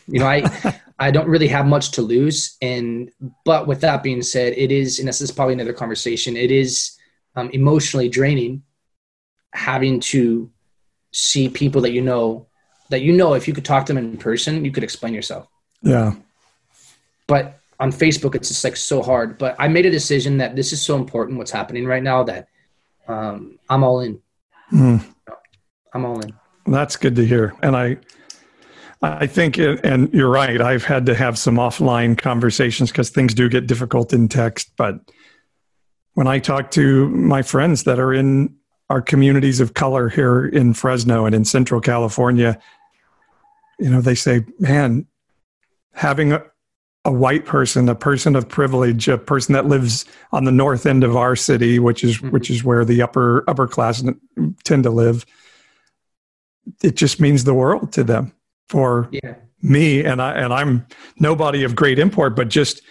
you 0.06 0.18
know 0.18 0.26
i 0.26 0.42
i 0.98 1.10
don't 1.10 1.28
really 1.28 1.48
have 1.48 1.66
much 1.66 1.92
to 1.92 2.02
lose 2.02 2.56
and 2.62 3.10
but 3.44 3.66
with 3.66 3.80
that 3.80 4.02
being 4.02 4.22
said 4.22 4.52
it 4.56 4.72
is 4.72 4.98
and 4.98 5.08
this 5.08 5.20
is 5.20 5.30
probably 5.30 5.54
another 5.54 5.72
conversation 5.72 6.36
it 6.36 6.50
is 6.50 6.96
um, 7.36 7.48
emotionally 7.50 8.08
draining 8.08 8.62
having 9.52 10.00
to 10.00 10.50
see 11.12 11.48
people 11.48 11.80
that 11.80 11.92
you 11.92 12.02
know 12.02 12.46
that 12.88 13.02
you 13.02 13.12
know 13.12 13.34
if 13.34 13.46
you 13.46 13.54
could 13.54 13.64
talk 13.64 13.86
to 13.86 13.92
them 13.92 14.04
in 14.04 14.16
person 14.16 14.64
you 14.64 14.70
could 14.70 14.84
explain 14.84 15.14
yourself 15.14 15.48
yeah 15.82 16.12
but 17.26 17.60
on 17.80 17.90
Facebook, 17.90 18.34
it's 18.34 18.48
just 18.48 18.62
like 18.62 18.76
so 18.76 19.02
hard. 19.02 19.38
But 19.38 19.56
I 19.58 19.66
made 19.66 19.86
a 19.86 19.90
decision 19.90 20.36
that 20.38 20.54
this 20.54 20.72
is 20.72 20.82
so 20.82 20.96
important, 20.96 21.38
what's 21.38 21.50
happening 21.50 21.86
right 21.86 22.02
now, 22.02 22.22
that 22.24 22.48
um, 23.08 23.58
I'm 23.68 23.82
all 23.82 24.00
in. 24.00 24.20
Hmm. 24.68 24.98
I'm 25.94 26.04
all 26.04 26.20
in. 26.20 26.32
That's 26.66 26.96
good 26.96 27.16
to 27.16 27.26
hear. 27.26 27.54
And 27.62 27.76
I 27.76 27.96
I 29.02 29.26
think 29.26 29.58
it, 29.58 29.80
and 29.82 30.12
you're 30.12 30.28
right, 30.30 30.60
I've 30.60 30.84
had 30.84 31.06
to 31.06 31.14
have 31.14 31.38
some 31.38 31.56
offline 31.56 32.18
conversations 32.18 32.90
because 32.90 33.08
things 33.08 33.32
do 33.32 33.48
get 33.48 33.66
difficult 33.66 34.12
in 34.12 34.28
text, 34.28 34.72
but 34.76 34.96
when 36.14 36.26
I 36.26 36.38
talk 36.38 36.70
to 36.72 37.08
my 37.08 37.40
friends 37.40 37.84
that 37.84 37.98
are 37.98 38.12
in 38.12 38.54
our 38.90 39.00
communities 39.00 39.58
of 39.60 39.72
color 39.72 40.10
here 40.10 40.44
in 40.46 40.74
Fresno 40.74 41.24
and 41.24 41.34
in 41.34 41.46
Central 41.46 41.80
California, 41.80 42.58
you 43.78 43.88
know, 43.88 44.02
they 44.02 44.16
say, 44.16 44.44
"Man, 44.58 45.06
having 45.94 46.32
a, 46.32 46.42
a 47.06 47.12
white 47.12 47.46
person, 47.46 47.88
a 47.88 47.94
person 47.94 48.36
of 48.36 48.48
privilege, 48.50 49.08
a 49.08 49.16
person 49.16 49.54
that 49.54 49.64
lives 49.66 50.04
on 50.32 50.44
the 50.44 50.52
north 50.52 50.84
end 50.84 51.04
of 51.04 51.16
our 51.16 51.36
city, 51.36 51.78
which 51.78 52.04
is 52.04 52.18
Mhm. 52.18 52.32
which 52.32 52.50
is 52.50 52.62
where 52.64 52.84
the 52.84 53.00
upper 53.00 53.48
upper 53.48 53.66
class 53.66 54.04
tend 54.64 54.82
to 54.82 54.90
live, 54.90 55.24
it 56.82 56.96
just 56.96 57.20
means 57.20 57.44
the 57.44 57.54
world 57.54 57.92
to 57.92 58.04
them 58.04 58.32
for 58.68 59.08
Yeah. 59.10 59.34
me 59.62 60.04
and 60.04 60.20
I 60.22 60.32
and 60.32 60.52
I'm 60.52 60.86
nobody 61.18 61.64
of 61.64 61.74
great 61.74 61.98
import 61.98 62.36
but 62.36 62.48
just 62.48 62.82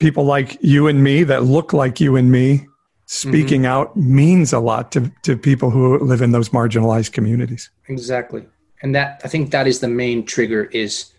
people 0.00 0.24
like 0.24 0.58
you 0.60 0.86
and 0.86 1.02
me 1.02 1.24
that 1.24 1.44
look 1.44 1.72
like 1.72 2.00
you 2.00 2.16
and 2.16 2.30
me 2.30 2.66
speaking 3.06 3.62
mm-hmm. 3.62 3.72
out 3.72 3.96
means 3.96 4.52
a 4.52 4.58
lot 4.58 4.92
to 4.92 5.12
to 5.22 5.36
people 5.36 5.70
who 5.70 5.98
live 5.98 6.22
in 6.22 6.32
those 6.32 6.50
marginalized 6.50 7.12
communities. 7.12 7.70
Exactly. 7.88 8.46
And 8.82 8.94
that 8.94 9.20
I 9.24 9.28
think 9.28 9.50
that 9.50 9.66
is 9.66 9.80
the 9.80 9.88
main 9.88 10.24
trigger 10.24 10.64
is 10.64 11.12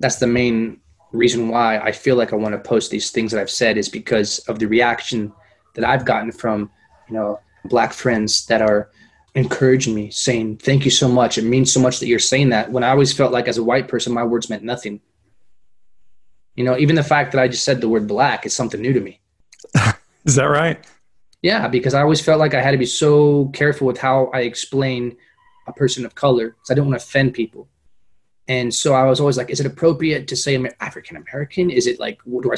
that's 0.00 0.16
the 0.16 0.26
main 0.26 0.80
reason 1.12 1.48
why 1.48 1.78
I 1.78 1.92
feel 1.92 2.16
like 2.16 2.32
I 2.32 2.36
want 2.36 2.54
to 2.54 2.58
post 2.58 2.90
these 2.90 3.10
things 3.10 3.30
that 3.32 3.40
I've 3.40 3.50
said 3.50 3.78
is 3.78 3.88
because 3.88 4.40
of 4.48 4.58
the 4.58 4.66
reaction 4.66 5.32
that 5.74 5.84
I've 5.84 6.04
gotten 6.04 6.32
from, 6.32 6.70
you 7.08 7.14
know, 7.14 7.40
black 7.66 7.92
friends 7.92 8.46
that 8.46 8.60
are 8.60 8.90
encouraging 9.34 9.94
me 9.94 10.10
saying, 10.10 10.58
Thank 10.58 10.84
you 10.84 10.90
so 10.90 11.08
much. 11.08 11.38
It 11.38 11.44
means 11.44 11.72
so 11.72 11.80
much 11.80 12.00
that 12.00 12.06
you're 12.06 12.18
saying 12.18 12.50
that. 12.50 12.70
When 12.70 12.84
I 12.84 12.90
always 12.90 13.12
felt 13.12 13.32
like 13.32 13.48
as 13.48 13.58
a 13.58 13.64
white 13.64 13.88
person 13.88 14.12
my 14.12 14.24
words 14.24 14.48
meant 14.48 14.62
nothing. 14.62 15.00
You 16.54 16.64
know, 16.64 16.78
even 16.78 16.94
the 16.94 17.02
fact 17.02 17.32
that 17.32 17.40
I 17.40 17.48
just 17.48 17.64
said 17.64 17.80
the 17.80 17.88
word 17.88 18.06
black 18.06 18.46
is 18.46 18.54
something 18.54 18.80
new 18.80 18.92
to 18.92 19.00
me. 19.00 19.20
Is 20.24 20.36
that 20.36 20.44
right? 20.44 20.82
Yeah, 21.42 21.68
because 21.68 21.92
I 21.92 22.00
always 22.00 22.20
felt 22.20 22.38
like 22.38 22.54
I 22.54 22.62
had 22.62 22.70
to 22.70 22.78
be 22.78 22.86
so 22.86 23.48
careful 23.48 23.86
with 23.86 23.98
how 23.98 24.30
I 24.32 24.40
explain 24.40 25.16
a 25.66 25.72
person 25.72 26.06
of 26.06 26.14
color 26.14 26.50
because 26.50 26.70
I 26.70 26.74
didn't 26.74 26.88
want 26.88 27.00
to 27.00 27.04
offend 27.04 27.34
people. 27.34 27.68
And 28.46 28.74
so 28.74 28.92
I 28.92 29.04
was 29.04 29.20
always 29.20 29.38
like, 29.38 29.48
is 29.48 29.60
it 29.60 29.66
appropriate 29.66 30.28
to 30.28 30.36
say 30.36 30.54
I'm 30.54 30.68
African 30.80 31.16
American? 31.16 31.70
Is 31.70 31.86
it 31.86 31.98
like, 31.98 32.20
what 32.24 32.42
do 32.42 32.52
I, 32.52 32.56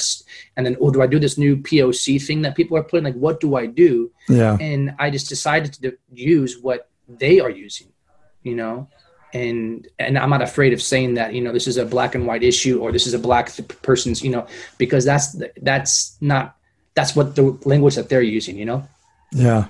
and 0.57 0.67
then, 0.67 0.77
oh, 0.81 0.91
do 0.91 1.01
I 1.01 1.07
do 1.07 1.21
this 1.21 1.39
new 1.39 1.57
POC 1.57 2.25
thing 2.25 2.43
that 2.43 2.57
people 2.57 2.77
are 2.77 2.83
putting? 2.83 3.05
Like, 3.05 3.15
what 3.15 3.39
do 3.39 3.55
I 3.55 3.67
do? 3.67 4.11
Yeah. 4.29 4.57
And 4.61 4.97
I 4.99 5.11
just 5.11 5.29
decided 5.29 5.75
to 5.75 5.97
use 6.13 6.59
what 6.59 6.89
they 7.09 7.39
are 7.39 7.51
using, 7.51 7.87
you 8.43 8.57
know? 8.57 8.89
And, 9.33 9.87
and 9.99 10.19
I'm 10.19 10.31
not 10.31 10.43
afraid 10.43 10.73
of 10.73 10.83
saying 10.83 11.15
that, 11.15 11.35
you 11.35 11.41
know, 11.41 11.53
this 11.53 11.69
is 11.69 11.77
a 11.77 11.85
black 11.85 12.15
and 12.17 12.27
white 12.27 12.43
issue 12.43 12.81
or 12.81 12.91
this 12.91 13.07
is 13.07 13.15
a 13.15 13.19
black 13.19 13.53
th- 13.53 13.69
person's, 13.83 14.23
you 14.25 14.31
know, 14.31 14.47
because 14.79 15.05
that's, 15.05 15.41
that's 15.63 16.17
not, 16.21 16.57
that's 16.95 17.15
what 17.15 17.37
the 17.37 17.57
language 17.65 17.95
that 17.95 18.09
they're 18.09 18.23
using, 18.23 18.57
you 18.57 18.65
know? 18.65 18.89
Yeah. 19.31 19.67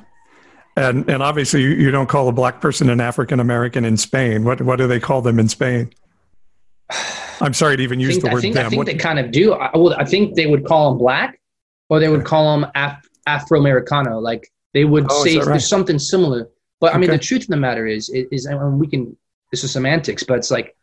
And, 0.76 1.08
and 1.10 1.22
obviously 1.22 1.62
you 1.62 1.90
don't 1.90 2.08
call 2.08 2.28
a 2.28 2.32
black 2.32 2.60
person 2.60 2.88
an 2.88 3.00
African 3.00 3.40
American 3.40 3.84
in 3.84 3.96
Spain. 3.96 4.44
What, 4.44 4.62
what 4.62 4.76
do 4.76 4.86
they 4.86 5.00
call 5.00 5.20
them 5.20 5.38
in 5.38 5.48
Spain? 5.48 5.90
I'm 7.40 7.54
sorry 7.54 7.76
to 7.76 7.82
even 7.82 8.00
use 8.00 8.12
think, 8.14 8.24
the 8.24 8.30
word 8.30 8.38
I 8.38 8.40
think, 8.40 8.54
them. 8.54 8.66
I 8.66 8.68
think 8.70 8.78
What- 8.78 8.86
they 8.86 8.94
kind 8.94 9.18
of 9.18 9.30
do. 9.30 9.52
I, 9.54 9.76
well, 9.76 9.94
I 9.94 10.04
think 10.04 10.34
they 10.34 10.46
would 10.46 10.64
call 10.64 10.90
them 10.90 10.98
black, 10.98 11.40
or 11.88 11.98
they 12.00 12.08
would 12.08 12.24
call 12.24 12.58
them 12.58 12.70
Af- 12.74 13.08
Afro 13.26 13.58
Americano. 13.60 14.18
Like 14.18 14.50
they 14.74 14.84
would 14.84 15.06
Oh, 15.10 15.24
say 15.24 15.36
right? 15.38 15.46
there's 15.46 15.68
something 15.68 15.98
similar. 15.98 16.48
But 16.80 16.94
I 16.94 16.98
mean, 16.98 17.10
Okay. 17.10 17.16
the 17.18 17.22
truth 17.24 17.42
of 17.42 17.48
the 17.48 17.56
matter 17.56 17.86
is, 17.86 18.08
is, 18.10 18.46
and 18.46 18.78
we 18.80 18.86
can. 18.86 19.16
This 19.50 19.64
is 19.64 19.70
semantics, 19.72 20.22
but 20.24 20.38
it's 20.38 20.50
like 20.50 20.76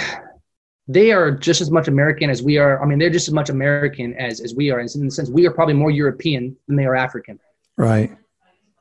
they 0.87 1.11
are 1.11 1.31
just 1.31 1.61
as 1.61 1.69
much 1.71 1.87
American 1.87 2.29
as 2.29 2.41
we 2.41 2.57
are. 2.57 2.81
I 2.81 2.85
mean, 2.85 2.99
they're 2.99 3.09
just 3.09 3.27
as 3.27 3.33
much 3.33 3.49
American 3.49 4.13
as 4.15 4.39
as 4.41 4.55
we 4.55 4.71
are. 4.71 4.79
And 4.79 4.89
in 4.95 5.05
the 5.05 5.11
sense, 5.11 5.29
we 5.29 5.45
are 5.47 5.51
probably 5.51 5.75
more 5.75 5.91
European 5.91 6.55
than 6.67 6.75
they 6.75 6.85
are 6.85 6.95
African. 6.95 7.39
right. 7.77 8.15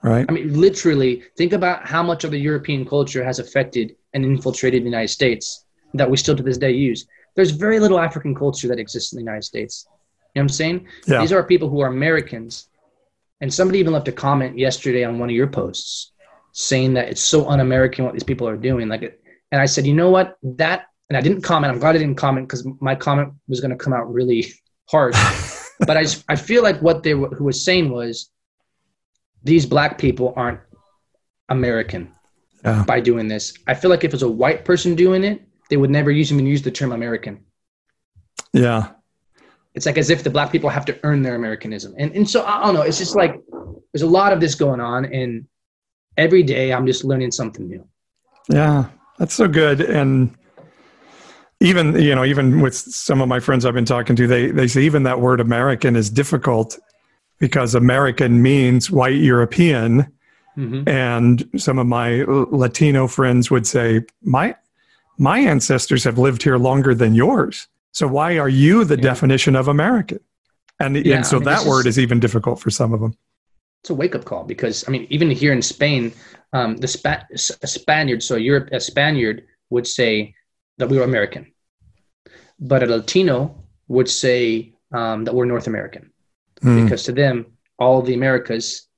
Right. 0.01 0.25
I 0.29 0.33
mean, 0.33 0.61
literally, 0.61 1.25
think 1.37 1.53
about 1.53 1.85
how 1.85 2.05
much 2.05 2.23
of 2.23 2.31
the 2.31 2.39
European 2.39 2.87
culture 2.87 3.25
has 3.25 3.41
affected 3.41 3.97
and 4.15 4.25
infiltrated 4.25 4.83
the 4.83 4.85
United 4.85 5.09
States 5.09 5.65
that 5.95 6.11
we 6.11 6.17
still 6.17 6.37
to 6.37 6.43
this 6.43 6.59
day 6.59 6.73
use. 6.73 7.07
There's 7.35 7.51
very 7.51 7.79
little 7.81 7.99
African 7.99 8.35
culture 8.35 8.69
that 8.69 8.79
exists 8.79 9.13
in 9.13 9.17
the 9.17 9.23
United 9.23 9.45
States. 9.45 9.87
You 9.89 10.41
know 10.41 10.41
what 10.41 10.43
I'm 10.43 10.49
saying? 10.51 10.87
Yeah. 11.07 11.21
These 11.21 11.33
are 11.33 11.43
people 11.43 11.69
who 11.69 11.81
are 11.81 11.89
Americans. 11.89 12.69
And 13.41 13.53
somebody 13.53 13.79
even 13.79 13.93
left 13.93 14.09
a 14.09 14.13
comment 14.13 14.59
yesterday 14.59 15.05
on 15.05 15.19
one 15.19 15.29
of 15.31 15.37
your 15.37 15.47
posts 15.47 16.13
saying 16.53 16.95
that 16.95 17.09
it's 17.09 17.21
so 17.21 17.49
un 17.49 17.61
American 17.61 18.05
what 18.05 18.13
these 18.13 18.25
people 18.25 18.49
are 18.49 18.57
doing. 18.57 18.89
Like, 18.89 19.03
it, 19.03 19.23
and 19.53 19.61
I 19.61 19.67
said, 19.67 19.87
you 19.87 19.95
know 19.95 20.11
what? 20.11 20.37
That, 20.43 20.87
and 21.09 21.17
I 21.17 21.21
didn't 21.21 21.43
comment. 21.43 21.73
I'm 21.73 21.79
glad 21.79 21.95
I 21.95 21.99
didn't 21.99 22.17
comment 22.17 22.49
because 22.49 22.67
my 22.81 22.95
comment 22.95 23.33
was 23.47 23.61
going 23.61 23.71
to 23.71 23.77
come 23.77 23.93
out 23.93 24.13
really 24.13 24.47
harsh. 24.91 25.17
but 25.87 25.97
I, 25.97 26.05
I 26.29 26.35
feel 26.37 26.63
like 26.63 26.83
what 26.83 27.03
they 27.03 27.15
were, 27.15 27.29
who 27.29 27.45
was 27.45 27.65
saying 27.65 27.91
was 27.91 28.31
these 29.45 29.65
black 29.65 29.99
people 29.99 30.33
aren't 30.37 30.61
American 31.49 32.13
Yeah. 32.65 32.85
by 32.85 33.01
doing 33.01 33.29
this. 33.29 33.55
I 33.67 33.75
feel 33.75 33.91
like 33.91 34.03
if 34.03 34.13
it's 34.13 34.25
a 34.25 34.29
white 34.29 34.65
person 34.65 34.97
doing 34.97 35.23
it, 35.25 35.43
they 35.69 35.77
would 35.77 35.91
never 35.91 36.11
use 36.11 36.33
even 36.33 36.47
use 36.47 36.63
the 36.63 36.71
term 36.71 36.93
American. 36.93 37.45
Yeah. 38.53 38.91
It's 39.75 39.87
like 39.87 39.99
as 39.99 40.11
if 40.11 40.25
the 40.25 40.31
black 40.31 40.51
people 40.51 40.71
have 40.71 40.85
to 40.87 40.99
earn 41.05 41.23
their 41.23 41.35
Americanism. 41.35 41.95
And 41.99 42.15
and 42.15 42.29
so 42.29 42.45
I 42.45 42.65
don't 42.65 42.75
know. 42.75 42.83
It's 42.83 42.99
just 42.99 43.15
like 43.15 43.41
there's 43.93 44.03
a 44.03 44.07
lot 44.07 44.33
of 44.33 44.41
this 44.41 44.55
going 44.55 44.81
on, 44.81 45.05
and 45.07 45.47
every 46.17 46.43
day 46.43 46.73
I'm 46.73 46.87
just 46.87 47.05
learning 47.05 47.31
something 47.31 47.69
new. 47.69 47.87
Yeah, 48.49 48.87
that's 49.19 49.35
so 49.35 49.47
good. 49.47 49.81
And 49.81 50.37
even 51.61 52.01
you 52.01 52.15
know, 52.15 52.25
even 52.25 52.61
with 52.61 52.75
some 52.75 53.21
of 53.21 53.29
my 53.29 53.41
friends 53.41 53.65
I've 53.65 53.75
been 53.75 53.85
talking 53.85 54.17
to, 54.17 54.27
they 54.27 54.51
they 54.51 54.67
say 54.67 54.83
even 54.83 55.05
that 55.05 55.21
word 55.21 55.41
American 55.41 55.97
is 55.97 56.11
difficult 56.11 56.79
because 57.39 57.75
American 57.75 58.43
means 58.43 58.91
white 58.91 59.17
European, 59.17 60.13
hmm 60.55 60.83
and 60.89 61.49
some 61.57 61.79
of 61.79 61.87
my 61.87 62.25
Latino 62.27 63.07
friends 63.07 63.51
would 63.51 63.67
say 63.67 64.03
my 64.23 64.57
my 65.19 65.39
ancestors 65.41 66.05
have 66.05 66.19
lived 66.19 66.43
here 66.43 66.57
longer 66.57 66.95
than 66.95 67.15
yours. 67.15 67.67
So 67.93 68.07
why 68.07 68.39
are 68.39 68.49
you 68.49 68.85
the 68.85 68.97
Yeah. 68.97 69.03
definition 69.03 69.57
of 69.57 69.69
American? 69.69 70.21
And 70.81 70.97
Yeah, 71.05 71.17
and 71.17 71.27
so 71.27 71.37
I 71.37 71.41
mean, 71.41 71.45
that 71.47 71.65
word 71.67 71.87
is- 71.87 71.97
is 71.99 72.03
even 72.05 72.21
difficult 72.21 72.61
for 72.61 72.71
some 72.71 72.93
of 72.95 73.01
them. 73.01 73.15
It's 73.83 73.91
a 73.91 73.95
wake 73.95 74.15
up 74.15 74.25
call 74.25 74.45
because 74.45 74.85
I 74.87 74.91
mean, 74.91 75.07
even 75.11 75.31
here 75.31 75.53
in 75.53 75.63
Spain, 75.63 76.13
um, 76.53 76.77
the 76.77 76.89
Spa- 76.89 77.25
a 77.33 77.67
Spaniard, 77.67 78.23
so 78.23 78.37
Europe, 78.37 78.69
a 78.73 78.81
Spaniard 78.81 79.45
would 79.71 79.87
say 79.87 80.35
that 80.79 80.89
we 80.89 80.97
were 80.99 81.05
American, 81.05 81.47
but 82.61 82.83
a 82.83 82.87
Latino 82.87 83.63
would 83.89 84.09
say 84.09 84.73
um, 84.93 85.25
that 85.25 85.35
we're 85.35 85.45
North 85.45 85.67
American. 85.67 86.11
Hmm. 86.63 86.83
because 86.83 87.05
to 87.05 87.13
them 87.13 87.47
all 87.79 88.03
the 88.03 88.15
americas 88.15 88.89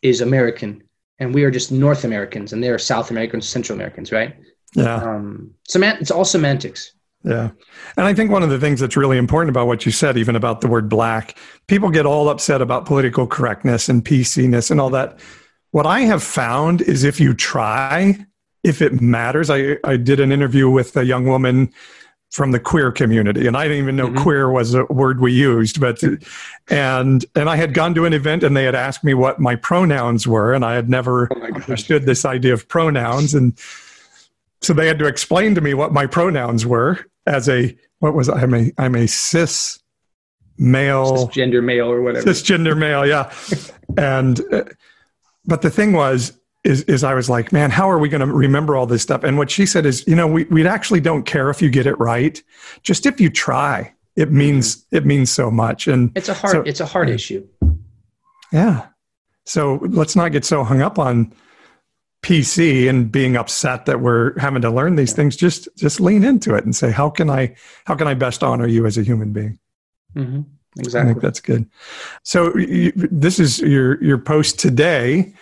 is 0.00 0.22
american 0.22 0.82
and 1.18 1.34
we 1.34 1.44
are 1.44 1.50
just 1.50 1.70
north 1.70 2.04
americans 2.04 2.54
and 2.54 2.64
they're 2.64 2.78
south 2.78 3.10
americans 3.10 3.46
central 3.46 3.76
americans 3.76 4.10
right 4.12 4.34
Yeah. 4.74 4.96
um 4.96 5.50
semant- 5.68 6.00
it's 6.00 6.10
all 6.10 6.24
semantics 6.24 6.92
Yeah. 7.24 7.50
And 7.96 8.06
I 8.06 8.14
think 8.14 8.30
one 8.30 8.42
of 8.42 8.50
the 8.50 8.58
things 8.58 8.80
that's 8.80 8.96
really 8.96 9.18
important 9.18 9.50
about 9.50 9.66
what 9.66 9.84
you 9.84 9.92
said, 9.92 10.16
even 10.16 10.36
about 10.36 10.60
the 10.62 10.68
word 10.68 10.88
black, 10.88 11.36
people 11.66 11.90
get 11.90 12.06
all 12.06 12.28
upset 12.30 12.62
about 12.62 12.86
political 12.86 13.26
correctness 13.26 13.88
and 13.90 14.02
PCness 14.04 14.70
and 14.70 14.80
all 14.80 14.90
that. 14.90 15.18
What 15.72 15.86
I 15.86 16.00
have 16.00 16.22
found 16.22 16.80
is 16.82 17.04
if 17.04 17.20
you 17.20 17.34
try, 17.34 18.16
if 18.64 18.80
it 18.80 19.00
matters, 19.02 19.50
I, 19.50 19.76
I 19.84 19.96
did 19.98 20.18
an 20.18 20.32
interview 20.32 20.70
with 20.70 20.96
a 20.96 21.04
young 21.04 21.26
woman 21.26 21.70
from 22.30 22.52
the 22.52 22.60
queer 22.60 22.90
community 22.92 23.46
and 23.46 23.56
I 23.56 23.64
didn't 23.64 23.82
even 23.82 23.96
know 23.96 24.08
Mhm. 24.08 24.16
queer 24.22 24.50
was 24.50 24.72
a 24.74 24.84
word 24.86 25.20
we 25.20 25.32
used, 25.32 25.78
but 25.80 26.00
and 26.68 27.24
and 27.34 27.48
I 27.50 27.56
had 27.56 27.74
gone 27.74 27.92
to 27.94 28.04
an 28.06 28.12
event 28.12 28.42
and 28.44 28.56
they 28.56 28.64
had 28.64 28.74
asked 28.76 29.02
me 29.04 29.14
what 29.14 29.38
my 29.40 29.56
pronouns 29.56 30.26
were 30.26 30.54
and 30.54 30.64
I 30.64 30.74
had 30.74 30.88
never 30.88 31.28
Oh 31.34 31.42
understood 31.42 32.06
this 32.06 32.24
idea 32.24 32.52
of 32.54 32.68
pronouns 32.68 33.34
and 33.34 33.52
so 34.62 34.72
they 34.72 34.86
had 34.86 34.98
to 34.98 35.06
explain 35.06 35.54
to 35.54 35.60
me 35.60 35.74
what 35.74 35.92
my 35.92 36.06
pronouns 36.06 36.66
were 36.66 36.98
as 37.26 37.48
a 37.48 37.76
what 38.00 38.14
was 38.14 38.28
I? 38.28 38.40
I'm 38.40 38.54
a 38.54 38.72
I'm 38.78 38.94
a 38.94 39.06
cis 39.06 39.78
male. 40.58 41.28
Gender 41.28 41.62
male 41.62 41.90
or 41.90 42.02
whatever. 42.02 42.26
Cisgender 42.26 42.76
male 42.76 43.06
yeah. 43.06 43.32
And 43.96 44.40
uh, 44.52 44.64
but 45.44 45.62
the 45.62 45.70
thing 45.70 45.92
was 45.92 46.38
is 46.62 46.82
is 46.84 47.02
I 47.02 47.14
was 47.14 47.28
like 47.30 47.52
man 47.52 47.70
how 47.70 47.90
are 47.90 47.98
we 47.98 48.08
going 48.08 48.26
to 48.26 48.32
remember 48.32 48.76
all 48.76 48.86
this 48.86 49.02
stuff? 49.02 49.24
And 49.24 49.36
what 49.38 49.50
she 49.50 49.66
said 49.66 49.86
is 49.86 50.06
you 50.06 50.14
know 50.14 50.26
we 50.26 50.44
we 50.44 50.66
actually 50.66 51.00
don't 51.00 51.24
care 51.24 51.50
if 51.50 51.60
you 51.60 51.70
get 51.70 51.86
it 51.86 51.98
right. 51.98 52.40
Just 52.82 53.06
if 53.06 53.20
you 53.20 53.30
try 53.30 53.92
it 54.16 54.30
means 54.30 54.84
it 54.92 55.06
means 55.06 55.30
so 55.30 55.50
much. 55.50 55.88
And 55.88 56.12
it's 56.14 56.28
a 56.28 56.34
hard 56.34 56.52
So- 56.52 56.62
it's 56.62 56.80
a 56.80 56.86
hard 56.86 57.08
issue. 57.08 57.46
Yeah. 58.52 58.86
So 59.46 59.76
let's 59.82 60.14
not 60.14 60.32
get 60.32 60.44
so 60.44 60.62
hung 60.62 60.82
up 60.82 60.98
on 60.98 61.32
PC 62.22 62.88
and 62.88 63.10
being 63.10 63.36
upset 63.36 63.86
that 63.86 64.00
we're 64.00 64.38
having 64.38 64.62
to 64.62 64.70
learn 64.70 64.96
these 64.96 65.12
things. 65.12 65.36
Just 65.36 65.68
just 65.76 66.00
lean 66.00 66.24
into 66.24 66.54
it 66.54 66.64
and 66.64 66.76
say, 66.76 66.90
how 66.90 67.08
can 67.10 67.30
I 67.30 67.54
how 67.86 67.94
can 67.94 68.06
I 68.06 68.14
best 68.14 68.42
honor 68.42 68.66
you 68.66 68.86
as 68.86 68.98
a 68.98 69.02
human 69.02 69.32
being? 69.32 69.58
hmm 70.14 70.40
I 70.78 70.82
exactly 70.82 71.14
think 71.14 71.22
that's 71.22 71.40
good. 71.40 71.68
So 72.22 72.56
you, 72.56 72.92
this 72.94 73.40
is 73.40 73.60
your 73.60 74.02
your 74.02 74.18
post 74.18 74.58
today. 74.58 75.34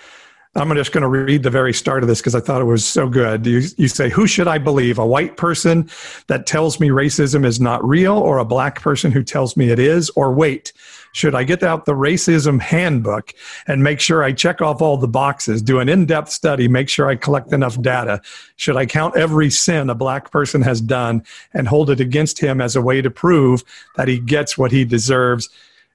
I'm 0.55 0.75
just 0.75 0.93
going 0.93 1.03
to 1.03 1.09
read 1.09 1.43
the 1.43 1.51
very 1.51 1.75
start 1.75 2.03
of 2.03 2.09
this 2.09 2.21
because 2.21 2.35
I 2.35 2.41
thought 2.41 2.61
it 2.61 2.65
was 2.65 2.85
so 2.85 3.09
good. 3.09 3.47
You, 3.47 3.63
you 3.77 3.89
say, 3.89 4.09
Who 4.09 4.27
should 4.27 4.49
I 4.49 4.59
believe? 4.59 4.99
A 4.99 5.07
white 5.07 5.37
person 5.37 5.89
that 6.27 6.47
tells 6.47 6.81
me 6.81 6.89
racism 6.89 7.45
is 7.45 7.61
not 7.61 7.87
real, 7.87 8.17
or 8.17 8.39
a 8.39 8.45
black 8.45 8.81
person 8.81 9.13
who 9.13 9.23
tells 9.23 9.57
me 9.57 9.71
it 9.71 9.79
is? 9.79 10.11
Or 10.11 10.33
wait, 10.33 10.73
should 11.13 11.35
I 11.35 11.45
get 11.45 11.63
out 11.63 11.85
the 11.85 11.93
racism 11.93 12.61
handbook 12.61 13.35
and 13.67 13.83
make 13.83 14.01
sure 14.01 14.23
I 14.23 14.33
check 14.33 14.61
off 14.63 14.81
all 14.81 14.97
the 14.97 15.09
boxes, 15.09 15.63
do 15.63 15.81
an 15.81 15.89
in 15.89 16.07
depth 16.07 16.31
study, 16.31 16.67
make 16.67 16.89
sure 16.89 17.09
I 17.09 17.17
collect 17.17 17.53
enough 17.53 17.81
data? 17.81 18.21
Should 18.57 18.77
I 18.77 18.87
count 18.87 19.17
every 19.17 19.51
sin 19.51 19.91
a 19.91 19.95
black 19.95 20.31
person 20.31 20.63
has 20.63 20.81
done 20.81 21.25
and 21.53 21.69
hold 21.69 21.91
it 21.91 22.01
against 22.01 22.39
him 22.39 22.61
as 22.61 22.75
a 22.75 22.83
way 22.83 23.03
to 23.03 23.11
prove 23.11 23.65
that 23.97 24.09
he 24.09 24.19
gets 24.19 24.57
what 24.57 24.73
he 24.73 24.85
deserves? 24.85 25.49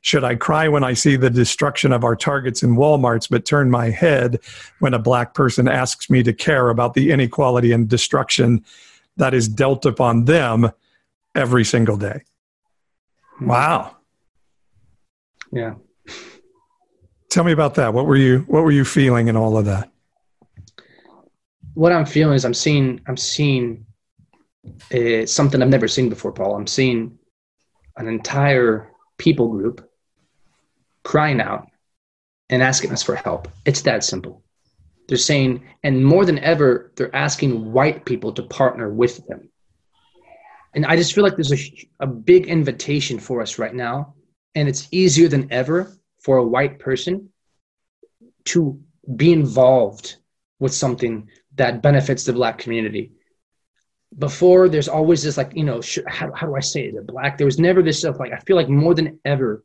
Should 0.03 0.23
I 0.23 0.35
cry 0.35 0.67
when 0.67 0.83
I 0.83 0.93
see 0.93 1.15
the 1.15 1.29
destruction 1.29 1.91
of 1.91 2.03
our 2.03 2.15
targets 2.15 2.61
in 2.61 2.75
Walmarts, 2.75 3.27
but 3.29 3.45
turn 3.45 3.71
my 3.71 3.89
head 3.89 4.39
when 4.79 4.93
a 4.93 4.99
black 4.99 5.33
person 5.33 5.67
asks 5.67 6.09
me 6.09 6.21
to 6.23 6.33
care 6.33 6.69
about 6.69 6.93
the 6.93 7.11
inequality 7.11 7.71
and 7.71 7.89
destruction 7.89 8.63
that 9.17 9.33
is 9.33 9.47
dealt 9.47 9.85
upon 9.85 10.25
them 10.25 10.71
every 11.33 11.65
single 11.65 11.97
day? 11.97 12.21
Wow. 13.41 13.97
yeah 15.51 15.73
Tell 17.29 17.43
me 17.43 17.51
about 17.51 17.73
that. 17.75 17.95
What 17.95 18.05
were 18.05 18.15
you 18.15 18.39
what 18.47 18.63
were 18.63 18.71
you 18.71 18.85
feeling 18.85 19.27
in 19.27 19.35
all 19.35 19.57
of 19.57 19.65
that? 19.65 19.89
what 21.73 21.91
i'm 21.91 22.05
feeling 22.05 22.35
is 22.35 22.45
i'm 22.45 22.53
seeing 22.53 23.01
i'm 23.07 23.17
seeing 23.17 23.85
uh, 24.93 25.25
something 25.25 25.61
i've 25.61 25.69
never 25.69 25.87
seen 25.87 26.09
before 26.09 26.31
paul 26.31 26.55
i'm 26.55 26.67
seeing 26.67 27.17
an 27.97 28.07
entire 28.07 28.91
people 29.17 29.47
group 29.47 29.89
crying 31.13 31.39
out 31.39 31.67
and 32.49 32.63
asking 32.63 32.91
us 32.91 33.03
for 33.03 33.13
help. 33.13 33.47
It's 33.65 33.83
that 33.83 34.03
simple. 34.03 34.41
They're 35.07 35.15
saying 35.19 35.63
and 35.83 36.03
more 36.03 36.25
than 36.25 36.39
ever 36.39 36.91
they're 36.95 37.15
asking 37.15 37.71
white 37.71 38.03
people 38.03 38.31
to 38.33 38.41
partner 38.41 38.89
with 38.89 39.15
them. 39.27 39.49
And 40.73 40.87
i 40.87 40.95
just 40.95 41.13
feel 41.13 41.23
like 41.23 41.35
there's 41.35 41.53
a, 41.53 41.87
a 41.99 42.07
big 42.07 42.47
invitation 42.47 43.19
for 43.19 43.43
us 43.43 43.59
right 43.59 43.75
now 43.75 44.15
and 44.55 44.67
it's 44.67 44.87
easier 44.89 45.27
than 45.27 45.51
ever 45.51 45.95
for 46.17 46.37
a 46.37 46.49
white 46.55 46.79
person 46.79 47.29
to 48.45 48.81
be 49.15 49.31
involved 49.31 50.15
with 50.57 50.73
something 50.73 51.29
that 51.59 51.83
benefits 51.83 52.23
the 52.23 52.33
black 52.33 52.57
community. 52.57 53.11
Before 54.17 54.67
there's 54.67 54.87
always 54.97 55.21
this 55.21 55.37
like 55.37 55.51
you 55.53 55.63
know 55.69 55.79
sh- 55.79 56.07
how, 56.07 56.31
how 56.33 56.47
do 56.47 56.55
i 56.55 56.65
say 56.73 56.85
it? 56.87 56.95
The 56.95 57.03
black 57.13 57.37
there 57.37 57.51
was 57.51 57.59
never 57.59 57.83
this 57.83 57.99
stuff 57.99 58.19
like 58.19 58.33
i 58.33 58.39
feel 58.47 58.55
like 58.55 58.69
more 58.83 58.95
than 58.95 59.19
ever 59.25 59.63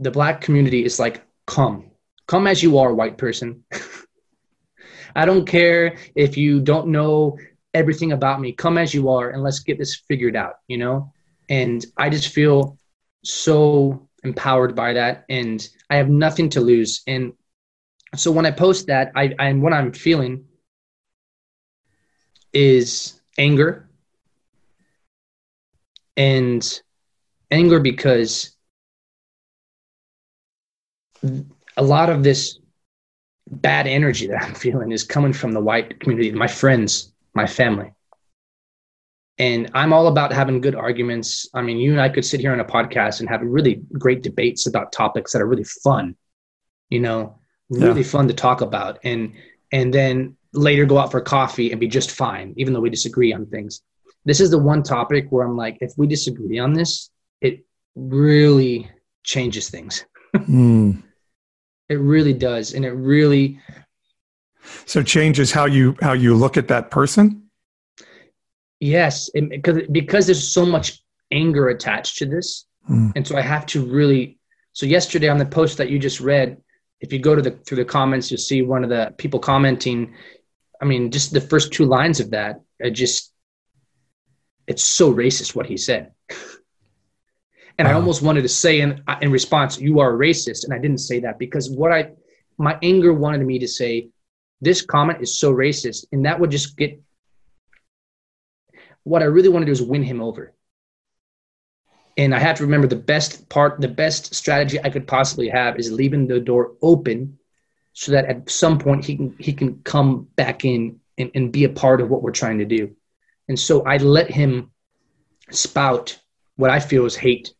the 0.00 0.10
black 0.10 0.40
community 0.40 0.84
is 0.84 0.98
like 0.98 1.22
come. 1.46 1.90
Come 2.26 2.46
as 2.46 2.62
you 2.62 2.78
are 2.78 2.94
white 2.94 3.18
person. 3.18 3.64
I 5.16 5.24
don't 5.24 5.46
care 5.46 5.96
if 6.14 6.36
you 6.36 6.60
don't 6.60 6.88
know 6.88 7.38
everything 7.72 8.12
about 8.12 8.40
me. 8.40 8.52
Come 8.52 8.78
as 8.78 8.94
you 8.94 9.08
are 9.10 9.30
and 9.30 9.42
let's 9.42 9.60
get 9.60 9.78
this 9.78 9.96
figured 10.08 10.36
out 10.36 10.54
you 10.68 10.78
know? 10.78 11.12
And 11.48 11.84
i 11.96 12.08
just 12.08 12.28
feel 12.28 12.78
so 13.22 14.08
empowered 14.22 14.74
by 14.74 14.94
that 14.94 15.24
and 15.28 15.66
i 15.90 15.96
have 15.96 16.08
nothing 16.08 16.48
to 16.50 16.60
lose. 16.60 17.02
And 17.06 17.34
so 18.16 18.30
when 18.32 18.46
i 18.46 18.50
post 18.50 18.86
that 18.86 19.12
i 19.14 19.34
and 19.38 19.62
what 19.62 19.72
i'm 19.72 19.92
feeling 19.92 20.44
is 22.52 23.20
anger. 23.36 23.88
And 26.16 26.80
anger 27.50 27.80
because 27.80 28.53
a 31.76 31.82
lot 31.82 32.10
of 32.10 32.22
this 32.22 32.58
bad 33.50 33.86
energy 33.86 34.26
that 34.26 34.42
I'm 34.42 34.54
feeling 34.54 34.92
is 34.92 35.04
coming 35.04 35.32
from 35.32 35.52
the 35.52 35.60
white 35.60 36.00
community, 36.00 36.32
my 36.32 36.46
friends, 36.46 37.12
my 37.34 37.46
family. 37.46 37.92
And 39.38 39.70
I'm 39.74 39.92
all 39.92 40.06
about 40.06 40.32
having 40.32 40.60
good 40.60 40.76
arguments. 40.76 41.48
I 41.54 41.62
mean, 41.62 41.78
you 41.78 41.92
and 41.92 42.00
I 42.00 42.08
could 42.08 42.24
sit 42.24 42.40
here 42.40 42.52
on 42.52 42.60
a 42.60 42.64
podcast 42.64 43.20
and 43.20 43.28
have 43.28 43.42
really 43.42 43.82
great 43.98 44.22
debates 44.22 44.66
about 44.66 44.92
topics 44.92 45.32
that 45.32 45.42
are 45.42 45.46
really 45.46 45.64
fun, 45.64 46.14
you 46.88 47.00
know, 47.00 47.38
really 47.68 48.02
yeah. 48.02 48.08
fun 48.08 48.28
to 48.28 48.34
talk 48.34 48.60
about. 48.60 49.00
And 49.02 49.34
and 49.72 49.92
then 49.92 50.36
later 50.52 50.84
go 50.84 50.98
out 50.98 51.10
for 51.10 51.20
coffee 51.20 51.72
and 51.72 51.80
be 51.80 51.88
just 51.88 52.12
fine, 52.12 52.54
even 52.56 52.72
though 52.72 52.80
we 52.80 52.90
disagree 52.90 53.32
on 53.32 53.46
things. 53.46 53.82
This 54.24 54.40
is 54.40 54.50
the 54.50 54.58
one 54.58 54.84
topic 54.84 55.26
where 55.30 55.44
I'm 55.44 55.56
like, 55.56 55.78
if 55.80 55.92
we 55.96 56.06
disagree 56.06 56.60
on 56.60 56.72
this, 56.72 57.10
it 57.40 57.66
really 57.96 58.88
changes 59.24 59.68
things. 59.68 60.06
mm. 60.36 61.02
It 61.88 61.96
really 61.96 62.32
does, 62.32 62.74
and 62.74 62.84
it 62.84 62.92
really. 62.92 63.60
So 64.86 65.02
changes 65.02 65.52
how 65.52 65.66
you 65.66 65.96
how 66.00 66.12
you 66.12 66.34
look 66.34 66.56
at 66.56 66.68
that 66.68 66.90
person. 66.90 67.50
Yes, 68.80 69.30
because 69.30 69.82
because 69.90 70.26
there's 70.26 70.52
so 70.52 70.64
much 70.64 71.02
anger 71.30 71.68
attached 71.68 72.18
to 72.18 72.26
this, 72.26 72.66
mm. 72.88 73.12
and 73.14 73.26
so 73.26 73.36
I 73.36 73.42
have 73.42 73.66
to 73.66 73.84
really. 73.84 74.38
So 74.72 74.86
yesterday 74.86 75.28
on 75.28 75.38
the 75.38 75.46
post 75.46 75.78
that 75.78 75.88
you 75.88 75.98
just 75.98 76.20
read, 76.20 76.56
if 77.00 77.12
you 77.12 77.18
go 77.18 77.34
to 77.34 77.42
the 77.42 77.50
through 77.50 77.76
the 77.76 77.84
comments, 77.84 78.30
you'll 78.30 78.38
see 78.38 78.62
one 78.62 78.82
of 78.82 78.90
the 78.90 79.14
people 79.18 79.38
commenting. 79.38 80.14
I 80.80 80.86
mean, 80.86 81.10
just 81.10 81.32
the 81.32 81.40
first 81.40 81.72
two 81.72 81.84
lines 81.84 82.18
of 82.18 82.30
that 82.30 82.60
are 82.82 82.90
just, 82.90 83.32
it's 84.66 84.82
so 84.82 85.14
racist 85.14 85.54
what 85.54 85.66
he 85.66 85.76
said. 85.76 86.12
and 87.78 87.86
wow. 87.86 87.92
I 87.92 87.96
almost 87.96 88.22
wanted 88.22 88.42
to 88.42 88.48
say 88.48 88.80
in, 88.80 89.02
uh, 89.08 89.16
in 89.20 89.32
response, 89.32 89.80
you 89.80 90.00
are 90.00 90.14
a 90.14 90.18
racist. 90.18 90.64
And 90.64 90.72
I 90.72 90.78
didn't 90.78 90.98
say 90.98 91.20
that 91.20 91.38
because 91.38 91.70
what 91.70 91.92
I, 91.92 92.10
my 92.56 92.78
anger 92.82 93.12
wanted 93.12 93.44
me 93.44 93.58
to 93.58 93.68
say, 93.68 94.10
this 94.60 94.82
comment 94.82 95.20
is 95.20 95.38
so 95.38 95.52
racist. 95.52 96.06
And 96.12 96.24
that 96.24 96.38
would 96.38 96.50
just 96.50 96.76
get, 96.76 97.00
what 99.02 99.22
I 99.22 99.26
really 99.26 99.48
want 99.48 99.62
to 99.62 99.66
do 99.66 99.72
is 99.72 99.82
win 99.82 100.02
him 100.02 100.20
over. 100.20 100.52
And 102.16 102.32
I 102.32 102.38
have 102.38 102.56
to 102.58 102.62
remember 102.62 102.86
the 102.86 102.96
best 102.96 103.48
part, 103.48 103.80
the 103.80 103.88
best 103.88 104.34
strategy 104.34 104.78
I 104.82 104.90
could 104.90 105.08
possibly 105.08 105.48
have 105.48 105.78
is 105.78 105.90
leaving 105.90 106.28
the 106.28 106.38
door 106.38 106.74
open 106.80 107.38
so 107.92 108.12
that 108.12 108.26
at 108.26 108.50
some 108.50 108.78
point 108.78 109.04
he 109.04 109.16
can 109.16 109.36
he 109.38 109.52
can 109.52 109.80
come 109.82 110.28
back 110.36 110.64
in 110.64 111.00
and, 111.18 111.30
and 111.34 111.52
be 111.52 111.64
a 111.64 111.68
part 111.68 112.00
of 112.00 112.08
what 112.10 112.22
we're 112.22 112.30
trying 112.30 112.58
to 112.58 112.64
do. 112.64 112.94
And 113.48 113.58
so 113.58 113.82
I 113.84 113.96
let 113.96 114.30
him 114.30 114.70
spout 115.50 116.20
what 116.56 116.70
I 116.70 116.80
feel 116.80 117.04
is 117.04 117.16
hate, 117.16 117.52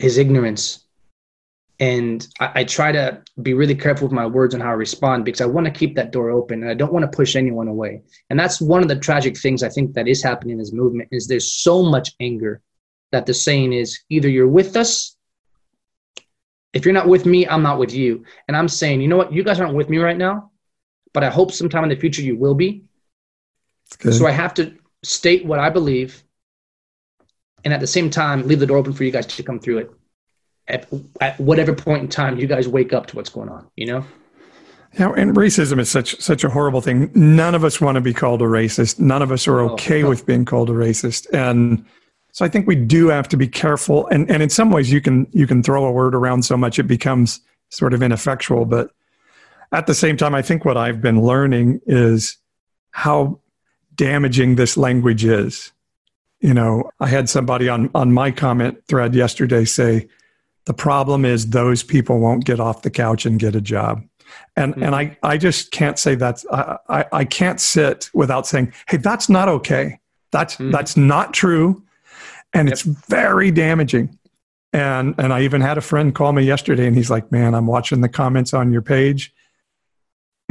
his 0.00 0.18
ignorance. 0.18 0.84
And 1.78 2.26
I, 2.40 2.50
I, 2.56 2.64
try 2.64 2.92
to 2.92 3.22
be 3.40 3.54
really 3.54 3.74
careful 3.74 4.06
with 4.06 4.12
my 4.12 4.26
words 4.26 4.52
and 4.52 4.62
how 4.62 4.68
I 4.68 4.74
respond 4.74 5.24
because 5.24 5.40
I 5.40 5.46
want 5.46 5.66
to 5.66 5.72
keep 5.72 5.94
that 5.96 6.12
door 6.12 6.30
open 6.30 6.62
and 6.62 6.70
I 6.70 6.74
don't 6.74 6.92
want 6.92 7.10
to 7.10 7.16
push 7.16 7.36
anyone 7.36 7.68
away. 7.68 8.02
And 8.28 8.38
that's 8.38 8.60
one 8.60 8.82
of 8.82 8.88
the 8.88 8.98
tragic 8.98 9.38
things 9.38 9.62
I 9.62 9.70
think 9.70 9.94
that 9.94 10.06
is 10.06 10.22
happening 10.22 10.52
in 10.52 10.58
this 10.58 10.72
movement 10.72 11.08
is 11.10 11.26
there's 11.26 11.50
so 11.50 11.82
much 11.82 12.12
anger 12.20 12.60
that 13.12 13.24
the 13.24 13.32
saying 13.32 13.72
is 13.72 13.98
either 14.10 14.28
you're 14.28 14.46
with 14.46 14.76
us 14.76 15.16
if 16.72 16.84
you're 16.84 16.94
not 16.94 17.08
with 17.08 17.26
me, 17.26 17.46
I'm 17.46 17.62
not 17.62 17.78
with 17.78 17.92
you. 17.92 18.24
And 18.46 18.56
I'm 18.56 18.68
saying, 18.68 19.00
you 19.00 19.08
know 19.08 19.16
what? 19.16 19.32
You 19.32 19.42
guys 19.42 19.60
aren't 19.60 19.74
with 19.74 19.88
me 19.88 19.98
right 19.98 20.16
now, 20.16 20.50
but 21.12 21.24
I 21.24 21.30
hope 21.30 21.52
sometime 21.52 21.82
in 21.84 21.90
the 21.90 21.96
future 21.96 22.22
you 22.22 22.36
will 22.36 22.54
be. 22.54 22.84
So 24.12 24.26
I 24.26 24.30
have 24.30 24.54
to 24.54 24.76
state 25.02 25.44
what 25.44 25.58
I 25.58 25.68
believe 25.68 26.22
and 27.64 27.74
at 27.74 27.80
the 27.80 27.86
same 27.86 28.10
time 28.10 28.46
leave 28.46 28.60
the 28.60 28.66
door 28.66 28.78
open 28.78 28.92
for 28.92 29.04
you 29.04 29.10
guys 29.10 29.26
to 29.26 29.42
come 29.42 29.58
through 29.58 29.78
it 29.78 29.90
at, 30.68 30.86
at 31.20 31.38
whatever 31.40 31.74
point 31.74 32.02
in 32.02 32.08
time 32.08 32.38
you 32.38 32.46
guys 32.46 32.68
wake 32.68 32.92
up 32.92 33.06
to 33.06 33.16
what's 33.16 33.30
going 33.30 33.48
on, 33.48 33.66
you 33.76 33.86
know? 33.86 34.04
Yeah, 34.98 35.12
and 35.16 35.36
racism 35.36 35.78
is 35.78 35.88
such 35.88 36.20
such 36.20 36.42
a 36.42 36.50
horrible 36.50 36.80
thing. 36.80 37.12
None 37.14 37.54
of 37.54 37.62
us 37.62 37.80
want 37.80 37.94
to 37.94 38.00
be 38.00 38.12
called 38.12 38.42
a 38.42 38.46
racist. 38.46 38.98
None 38.98 39.22
of 39.22 39.30
us 39.30 39.46
are 39.46 39.60
okay 39.60 40.02
oh, 40.02 40.08
with 40.08 40.26
being 40.26 40.44
called 40.44 40.68
a 40.68 40.72
racist. 40.72 41.28
And 41.32 41.84
so 42.32 42.44
I 42.44 42.48
think 42.48 42.66
we 42.66 42.74
do 42.74 43.06
have 43.08 43.28
to 43.28 43.36
be 43.36 43.46
careful. 43.46 44.08
And, 44.08 44.28
and 44.28 44.42
in 44.42 44.50
some 44.50 44.72
ways, 44.72 44.90
you 44.90 45.00
can 45.00 45.28
you 45.30 45.46
can 45.46 45.62
throw 45.62 45.84
a 45.84 45.92
word 45.92 46.16
around 46.16 46.44
so 46.44 46.56
much 46.56 46.80
it 46.80 46.88
becomes 46.88 47.40
sort 47.68 47.94
of 47.94 48.02
ineffectual. 48.02 48.64
But 48.64 48.90
at 49.70 49.86
the 49.86 49.94
same 49.94 50.16
time, 50.16 50.34
I 50.34 50.42
think 50.42 50.64
what 50.64 50.76
I've 50.76 51.00
been 51.00 51.22
learning 51.22 51.82
is 51.86 52.36
how 52.90 53.38
damaging 53.94 54.56
this 54.56 54.76
language 54.76 55.24
is. 55.24 55.70
You 56.40 56.54
know, 56.54 56.90
I 57.00 57.08
had 57.08 57.28
somebody 57.28 57.68
on 57.68 57.90
on 57.94 58.12
my 58.12 58.30
comment 58.30 58.82
thread 58.88 59.14
yesterday 59.14 59.64
say, 59.64 60.08
the 60.64 60.74
problem 60.74 61.24
is 61.24 61.50
those 61.50 61.82
people 61.82 62.18
won't 62.18 62.44
get 62.44 62.60
off 62.60 62.82
the 62.82 62.90
couch 62.90 63.26
and 63.26 63.38
get 63.38 63.54
a 63.54 63.60
job. 63.60 64.02
And 64.56 64.72
mm-hmm. 64.72 64.82
and 64.82 64.94
I, 64.94 65.18
I 65.22 65.36
just 65.36 65.70
can't 65.70 65.98
say 65.98 66.14
that's 66.14 66.46
I, 66.52 66.78
I, 66.88 67.04
I 67.12 67.24
can't 67.24 67.60
sit 67.60 68.10
without 68.14 68.46
saying, 68.46 68.72
hey, 68.88 68.96
that's 68.96 69.28
not 69.28 69.48
okay. 69.48 69.98
That's 70.32 70.54
mm-hmm. 70.54 70.70
that's 70.70 70.96
not 70.96 71.34
true 71.34 71.82
and 72.52 72.68
yep. 72.68 72.72
it's 72.72 72.82
very 72.82 73.50
damaging. 73.50 74.18
And 74.72 75.14
and 75.18 75.32
I 75.32 75.42
even 75.42 75.60
had 75.60 75.78
a 75.78 75.82
friend 75.82 76.14
call 76.14 76.32
me 76.32 76.44
yesterday, 76.44 76.86
and 76.86 76.96
he's 76.96 77.10
like, 77.10 77.32
"Man, 77.32 77.54
I'm 77.54 77.66
watching 77.66 78.02
the 78.02 78.08
comments 78.08 78.54
on 78.54 78.72
your 78.72 78.82
page, 78.82 79.34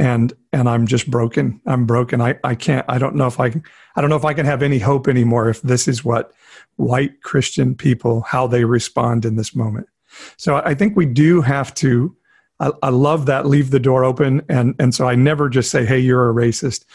and 0.00 0.32
and 0.52 0.68
I'm 0.68 0.86
just 0.86 1.08
broken. 1.10 1.60
I'm 1.66 1.84
broken. 1.84 2.20
I 2.20 2.38
I 2.42 2.54
can't. 2.54 2.86
I 2.88 2.98
don't 2.98 3.14
know 3.14 3.26
if 3.26 3.38
I 3.38 3.50
can. 3.50 3.62
I 3.94 4.00
don't 4.00 4.08
know 4.08 4.16
if 4.16 4.24
I 4.24 4.32
can 4.32 4.46
have 4.46 4.62
any 4.62 4.78
hope 4.78 5.06
anymore 5.06 5.50
if 5.50 5.60
this 5.60 5.86
is 5.86 6.04
what 6.04 6.32
white 6.76 7.22
Christian 7.22 7.74
people 7.74 8.22
how 8.22 8.46
they 8.46 8.64
respond 8.64 9.26
in 9.26 9.36
this 9.36 9.54
moment. 9.54 9.86
So 10.38 10.56
I 10.56 10.74
think 10.74 10.96
we 10.96 11.06
do 11.06 11.42
have 11.42 11.74
to. 11.74 12.16
I, 12.58 12.70
I 12.82 12.88
love 12.88 13.26
that. 13.26 13.46
Leave 13.46 13.70
the 13.70 13.78
door 13.78 14.04
open, 14.04 14.42
and 14.48 14.74
and 14.78 14.94
so 14.94 15.06
I 15.06 15.14
never 15.14 15.50
just 15.50 15.70
say, 15.70 15.84
"Hey, 15.84 15.98
you're 16.00 16.30
a 16.30 16.34
racist." 16.34 16.86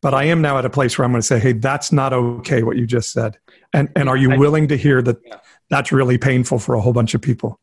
But 0.00 0.14
I 0.14 0.24
am 0.24 0.42
now 0.42 0.58
at 0.58 0.64
a 0.64 0.70
place 0.70 0.98
where 0.98 1.04
I'm 1.04 1.12
going 1.12 1.20
to 1.20 1.26
say, 1.26 1.38
"Hey, 1.38 1.52
that's 1.52 1.92
not 1.92 2.14
okay. 2.14 2.62
What 2.62 2.78
you 2.78 2.86
just 2.86 3.12
said." 3.12 3.36
And 3.74 3.90
and 3.94 4.08
are 4.08 4.16
you 4.16 4.38
willing 4.38 4.68
to 4.68 4.76
hear 4.76 5.02
that 5.02 5.18
that's 5.68 5.92
really 5.92 6.16
painful 6.16 6.58
for 6.58 6.74
a 6.74 6.80
whole 6.80 6.94
bunch 6.94 7.14
of 7.14 7.20
people? 7.20 7.60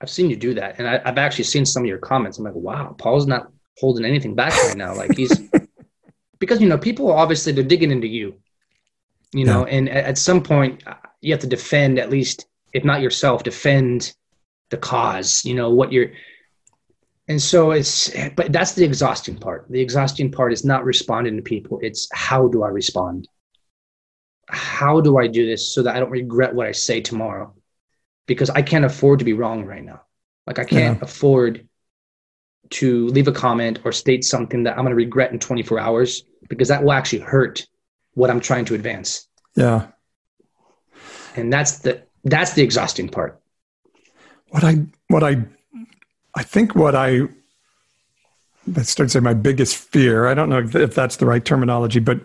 I've 0.00 0.10
seen 0.10 0.28
you 0.28 0.36
do 0.36 0.54
that, 0.54 0.78
and 0.78 0.88
I, 0.88 1.00
have 1.04 1.18
actually 1.18 1.44
seen 1.44 1.64
some 1.64 1.84
of 1.84 1.86
your 1.86 1.98
comments. 1.98 2.38
I'm 2.38 2.44
like, 2.44 2.54
wow, 2.54 2.94
Paul's 2.98 3.26
not 3.26 3.50
holding 3.78 4.04
anything 4.04 4.34
back 4.34 4.52
right 4.64 4.76
now. 4.76 4.94
Like 4.94 5.16
he's 5.16 5.40
because 6.38 6.60
you 6.60 6.68
know 6.68 6.78
people 6.78 7.12
obviously 7.12 7.52
they're 7.52 7.64
digging 7.64 7.90
into 7.90 8.06
you, 8.06 8.34
you 9.32 9.44
know, 9.44 9.66
yeah. 9.66 9.74
and 9.74 9.88
at, 9.88 10.04
at 10.04 10.18
some 10.18 10.42
point 10.42 10.86
uh, 10.86 10.94
you 11.20 11.32
have 11.32 11.40
to 11.40 11.46
defend 11.46 11.98
at 11.98 12.10
least, 12.10 12.46
if 12.72 12.84
not 12.84 13.00
yourself, 13.00 13.42
defend 13.42 14.14
the 14.70 14.76
cause. 14.76 15.44
You 15.44 15.54
know 15.54 15.70
what 15.70 15.92
you're 15.92 16.10
and 17.26 17.40
so 17.40 17.70
it's 17.70 18.12
but 18.36 18.52
that's 18.52 18.72
the 18.72 18.84
exhausting 18.84 19.38
part 19.38 19.64
the 19.70 19.80
exhausting 19.80 20.30
part 20.30 20.52
is 20.52 20.62
not 20.62 20.84
responding 20.84 21.36
to 21.36 21.42
people 21.42 21.78
it's 21.80 22.06
how 22.12 22.46
do 22.48 22.62
i 22.62 22.68
respond 22.68 23.26
how 24.48 25.00
do 25.00 25.18
I 25.18 25.26
do 25.26 25.46
this 25.46 25.72
so 25.72 25.82
that 25.82 25.94
I 25.94 26.00
don't 26.00 26.10
regret 26.10 26.54
what 26.54 26.66
I 26.66 26.72
say 26.72 27.00
tomorrow? 27.00 27.54
Because 28.26 28.50
I 28.50 28.62
can't 28.62 28.84
afford 28.84 29.18
to 29.18 29.24
be 29.24 29.32
wrong 29.32 29.64
right 29.64 29.84
now. 29.84 30.02
Like 30.46 30.58
I 30.58 30.64
can't 30.64 30.98
yeah. 30.98 31.04
afford 31.04 31.68
to 32.70 33.08
leave 33.08 33.28
a 33.28 33.32
comment 33.32 33.80
or 33.84 33.92
state 33.92 34.24
something 34.24 34.62
that 34.64 34.72
I'm 34.72 34.84
going 34.84 34.90
to 34.90 34.96
regret 34.96 35.32
in 35.32 35.38
24 35.38 35.78
hours 35.78 36.24
because 36.48 36.68
that 36.68 36.82
will 36.82 36.92
actually 36.92 37.20
hurt 37.20 37.66
what 38.14 38.30
I'm 38.30 38.40
trying 38.40 38.64
to 38.66 38.74
advance. 38.74 39.28
Yeah. 39.54 39.88
And 41.36 41.52
that's 41.52 41.78
the 41.78 42.02
that's 42.24 42.54
the 42.54 42.62
exhausting 42.62 43.08
part. 43.08 43.40
What 44.50 44.64
I 44.64 44.86
what 45.08 45.22
I 45.22 45.44
I 46.34 46.42
think 46.42 46.74
what 46.74 46.94
I 46.94 47.22
I 48.76 48.82
start 48.82 49.08
to 49.08 49.10
say 49.10 49.20
my 49.20 49.34
biggest 49.34 49.76
fear. 49.76 50.26
I 50.26 50.34
don't 50.34 50.48
know 50.48 50.58
if 50.58 50.94
that's 50.94 51.16
the 51.16 51.26
right 51.26 51.44
terminology, 51.44 52.00
but 52.00 52.20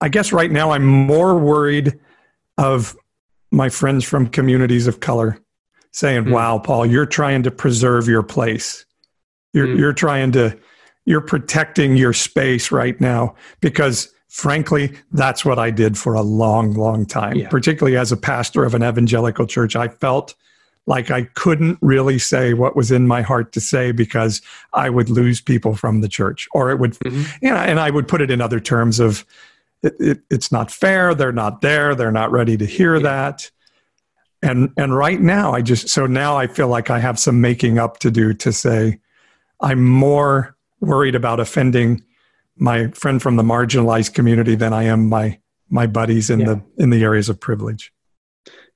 I 0.00 0.08
guess 0.08 0.32
right 0.32 0.50
now 0.50 0.72
I'm 0.72 0.84
more 0.84 1.38
worried 1.38 1.98
of 2.58 2.96
my 3.50 3.68
friends 3.68 4.04
from 4.04 4.26
communities 4.26 4.86
of 4.86 5.00
color 5.00 5.38
saying, 5.92 6.24
mm. 6.24 6.32
"Wow, 6.32 6.58
Paul, 6.58 6.86
you're 6.86 7.06
trying 7.06 7.44
to 7.44 7.50
preserve 7.50 8.08
your 8.08 8.22
place. 8.22 8.84
You're 9.52 9.66
mm. 9.66 9.78
you're 9.78 9.92
trying 9.92 10.32
to 10.32 10.56
you're 11.04 11.20
protecting 11.20 11.96
your 11.96 12.12
space 12.12 12.70
right 12.70 13.00
now 13.00 13.34
because 13.60 14.12
frankly, 14.28 14.92
that's 15.12 15.44
what 15.44 15.58
I 15.58 15.70
did 15.70 15.98
for 15.98 16.14
a 16.14 16.22
long, 16.22 16.72
long 16.72 17.04
time, 17.04 17.36
Yeah. 17.36 17.48
particularly 17.50 17.98
as 17.98 18.12
a 18.12 18.16
pastor 18.16 18.64
of 18.64 18.72
an 18.74 18.82
evangelical 18.82 19.46
church. 19.46 19.76
I 19.76 19.88
felt 19.88 20.34
like 20.86 21.10
I 21.10 21.24
couldn't 21.34 21.76
really 21.82 22.18
say 22.18 22.54
what 22.54 22.74
was 22.74 22.90
in 22.90 23.06
my 23.06 23.20
heart 23.20 23.52
to 23.52 23.60
say 23.60 23.92
because 23.92 24.40
I 24.72 24.88
would 24.88 25.10
lose 25.10 25.40
people 25.42 25.76
from 25.76 26.00
the 26.00 26.08
church, 26.08 26.48
or 26.52 26.70
it 26.70 26.78
would, 26.78 26.94
Mhm. 27.00 27.26
you 27.42 27.50
know, 27.50 27.56
and 27.56 27.78
I 27.78 27.90
would 27.90 28.08
put 28.08 28.22
it 28.22 28.30
in 28.30 28.40
other 28.40 28.58
terms 28.58 29.00
of 29.00 29.24
it, 29.82 29.96
it, 30.00 30.20
it's 30.30 30.50
not 30.50 30.70
fair. 30.70 31.14
They're 31.14 31.30
not 31.32 31.60
there. 31.60 31.94
They're 31.94 32.10
not 32.12 32.32
ready 32.32 32.56
to 32.56 32.64
hear 32.64 32.94
Yeah. 32.96 33.02
that. 33.02 33.50
And 34.42 34.70
and 34.78 34.96
right 34.96 35.20
now, 35.20 35.52
I 35.52 35.60
just 35.60 35.88
so 35.90 36.06
now 36.06 36.38
I 36.38 36.46
feel 36.46 36.68
like 36.68 36.88
I 36.88 37.00
have 37.00 37.18
some 37.18 37.40
making 37.40 37.78
up 37.78 37.98
to 37.98 38.10
do 38.10 38.32
to 38.34 38.50
say 38.52 38.98
I'm 39.62 39.82
more 39.84 40.56
worried 40.80 41.14
about 41.14 41.40
offending 41.40 42.02
my 42.56 42.88
friend 42.88 43.22
from 43.22 43.36
the 43.36 43.42
marginalized 43.42 44.14
community 44.14 44.54
than 44.56 44.72
I 44.72 44.84
am 44.84 45.08
my 45.08 45.38
my 45.70 45.86
buddies 45.86 46.28
in 46.28 46.40
Yeah. 46.40 46.46
the 46.46 46.62
in 46.82 46.90
the 46.90 47.02
areas 47.02 47.28
of 47.28 47.40
privilege. 47.40 47.92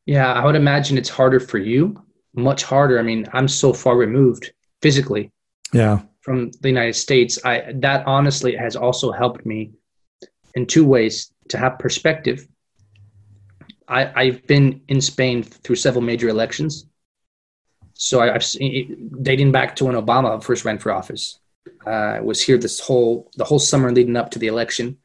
Yeah, 0.07 0.33
I 0.33 0.45
would 0.47 0.55
imagine 0.55 0.97
it's 0.97 1.09
harder 1.11 1.41
for 1.41 1.59
you, 1.59 2.01
much 2.35 2.63
harder. 2.63 2.99
I 2.99 3.03
mean, 3.03 3.27
I'm 3.33 3.49
so 3.49 3.73
far 3.73 3.97
removed 3.97 4.53
physically 4.81 5.33
Yeah. 5.73 6.01
from 6.23 6.53
the 6.63 6.69
United 6.69 6.95
States. 6.95 7.39
I 7.45 7.73
that 7.81 8.07
honestly 8.07 8.55
has 8.57 8.77
also 8.77 9.11
helped 9.13 9.45
me 9.45 9.73
in 10.55 10.65
two 10.67 10.85
ways 10.87 11.33
to 11.49 11.59
have 11.59 11.79
perspective. 11.79 12.47
I, 13.89 14.11
I've 14.23 14.47
been 14.47 14.81
in 14.89 15.01
Spain 15.01 15.43
through 15.43 15.77
several 15.77 16.03
major 16.03 16.29
elections. 16.29 16.87
So 17.99 18.21
I, 18.21 18.35
I've 18.35 18.45
seen, 18.45 19.11
dating 19.23 19.53
back 19.53 19.77
to 19.77 19.87
when 19.87 19.95
Obama 19.95 20.43
first 20.43 20.65
ran 20.65 20.79
for 20.79 20.93
office. 20.93 21.39
Uh, 21.87 21.91
I 21.91 22.21
was 22.21 22.43
here 22.43 22.59
this 22.59 22.79
whole 22.79 23.31
the 23.37 23.45
whole 23.45 23.59
summer 23.59 23.91
leading 23.91 24.17
up 24.17 24.31
to 24.33 24.39
the 24.39 24.47
election, 24.47 24.99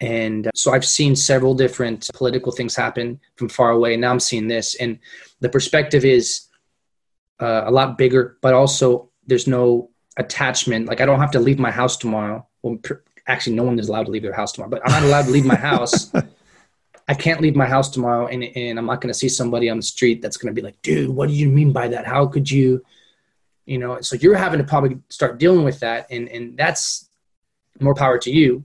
and 0.00 0.46
uh, 0.46 0.50
so 0.54 0.72
I've 0.72 0.84
seen 0.84 1.16
several 1.16 1.54
different 1.54 2.08
political 2.14 2.52
things 2.52 2.76
happen 2.76 3.20
from 3.36 3.48
far 3.48 3.70
away. 3.70 3.96
Now 3.96 4.10
I'm 4.10 4.20
seeing 4.20 4.46
this, 4.46 4.74
and 4.76 4.98
the 5.40 5.48
perspective 5.48 6.04
is 6.04 6.46
uh, 7.40 7.64
a 7.66 7.70
lot 7.70 7.98
bigger, 7.98 8.38
but 8.40 8.54
also 8.54 9.10
there's 9.26 9.46
no 9.46 9.90
attachment. 10.16 10.86
Like 10.86 11.00
I 11.00 11.06
don't 11.06 11.20
have 11.20 11.32
to 11.32 11.40
leave 11.40 11.58
my 11.58 11.70
house 11.70 11.96
tomorrow. 11.96 12.46
Well, 12.62 12.78
actually, 13.26 13.56
no 13.56 13.64
one 13.64 13.78
is 13.78 13.88
allowed 13.88 14.04
to 14.04 14.12
leave 14.12 14.22
their 14.22 14.32
house 14.32 14.52
tomorrow, 14.52 14.70
but 14.70 14.82
I'm 14.84 14.92
not 14.92 15.02
allowed 15.02 15.24
to 15.24 15.30
leave 15.30 15.46
my 15.46 15.56
house. 15.56 16.12
I 17.08 17.14
can't 17.14 17.40
leave 17.40 17.54
my 17.54 17.66
house 17.66 17.88
tomorrow, 17.88 18.26
and, 18.26 18.42
and 18.42 18.78
I'm 18.78 18.86
not 18.86 19.00
going 19.00 19.12
to 19.12 19.18
see 19.18 19.28
somebody 19.28 19.70
on 19.70 19.76
the 19.76 19.82
street 19.82 20.20
that's 20.20 20.36
going 20.36 20.52
to 20.52 20.60
be 20.60 20.64
like, 20.64 20.80
"Dude, 20.82 21.10
what 21.10 21.28
do 21.28 21.34
you 21.34 21.48
mean 21.48 21.72
by 21.72 21.88
that? 21.88 22.06
How 22.06 22.26
could 22.26 22.50
you?" 22.50 22.84
You 23.64 23.78
know. 23.78 24.00
So 24.00 24.16
you're 24.16 24.34
having 24.34 24.58
to 24.58 24.64
probably 24.64 24.98
start 25.08 25.38
dealing 25.38 25.64
with 25.64 25.80
that, 25.80 26.06
and 26.10 26.28
and 26.28 26.56
that's 26.56 27.08
more 27.80 27.94
power 27.94 28.18
to 28.18 28.30
you 28.30 28.64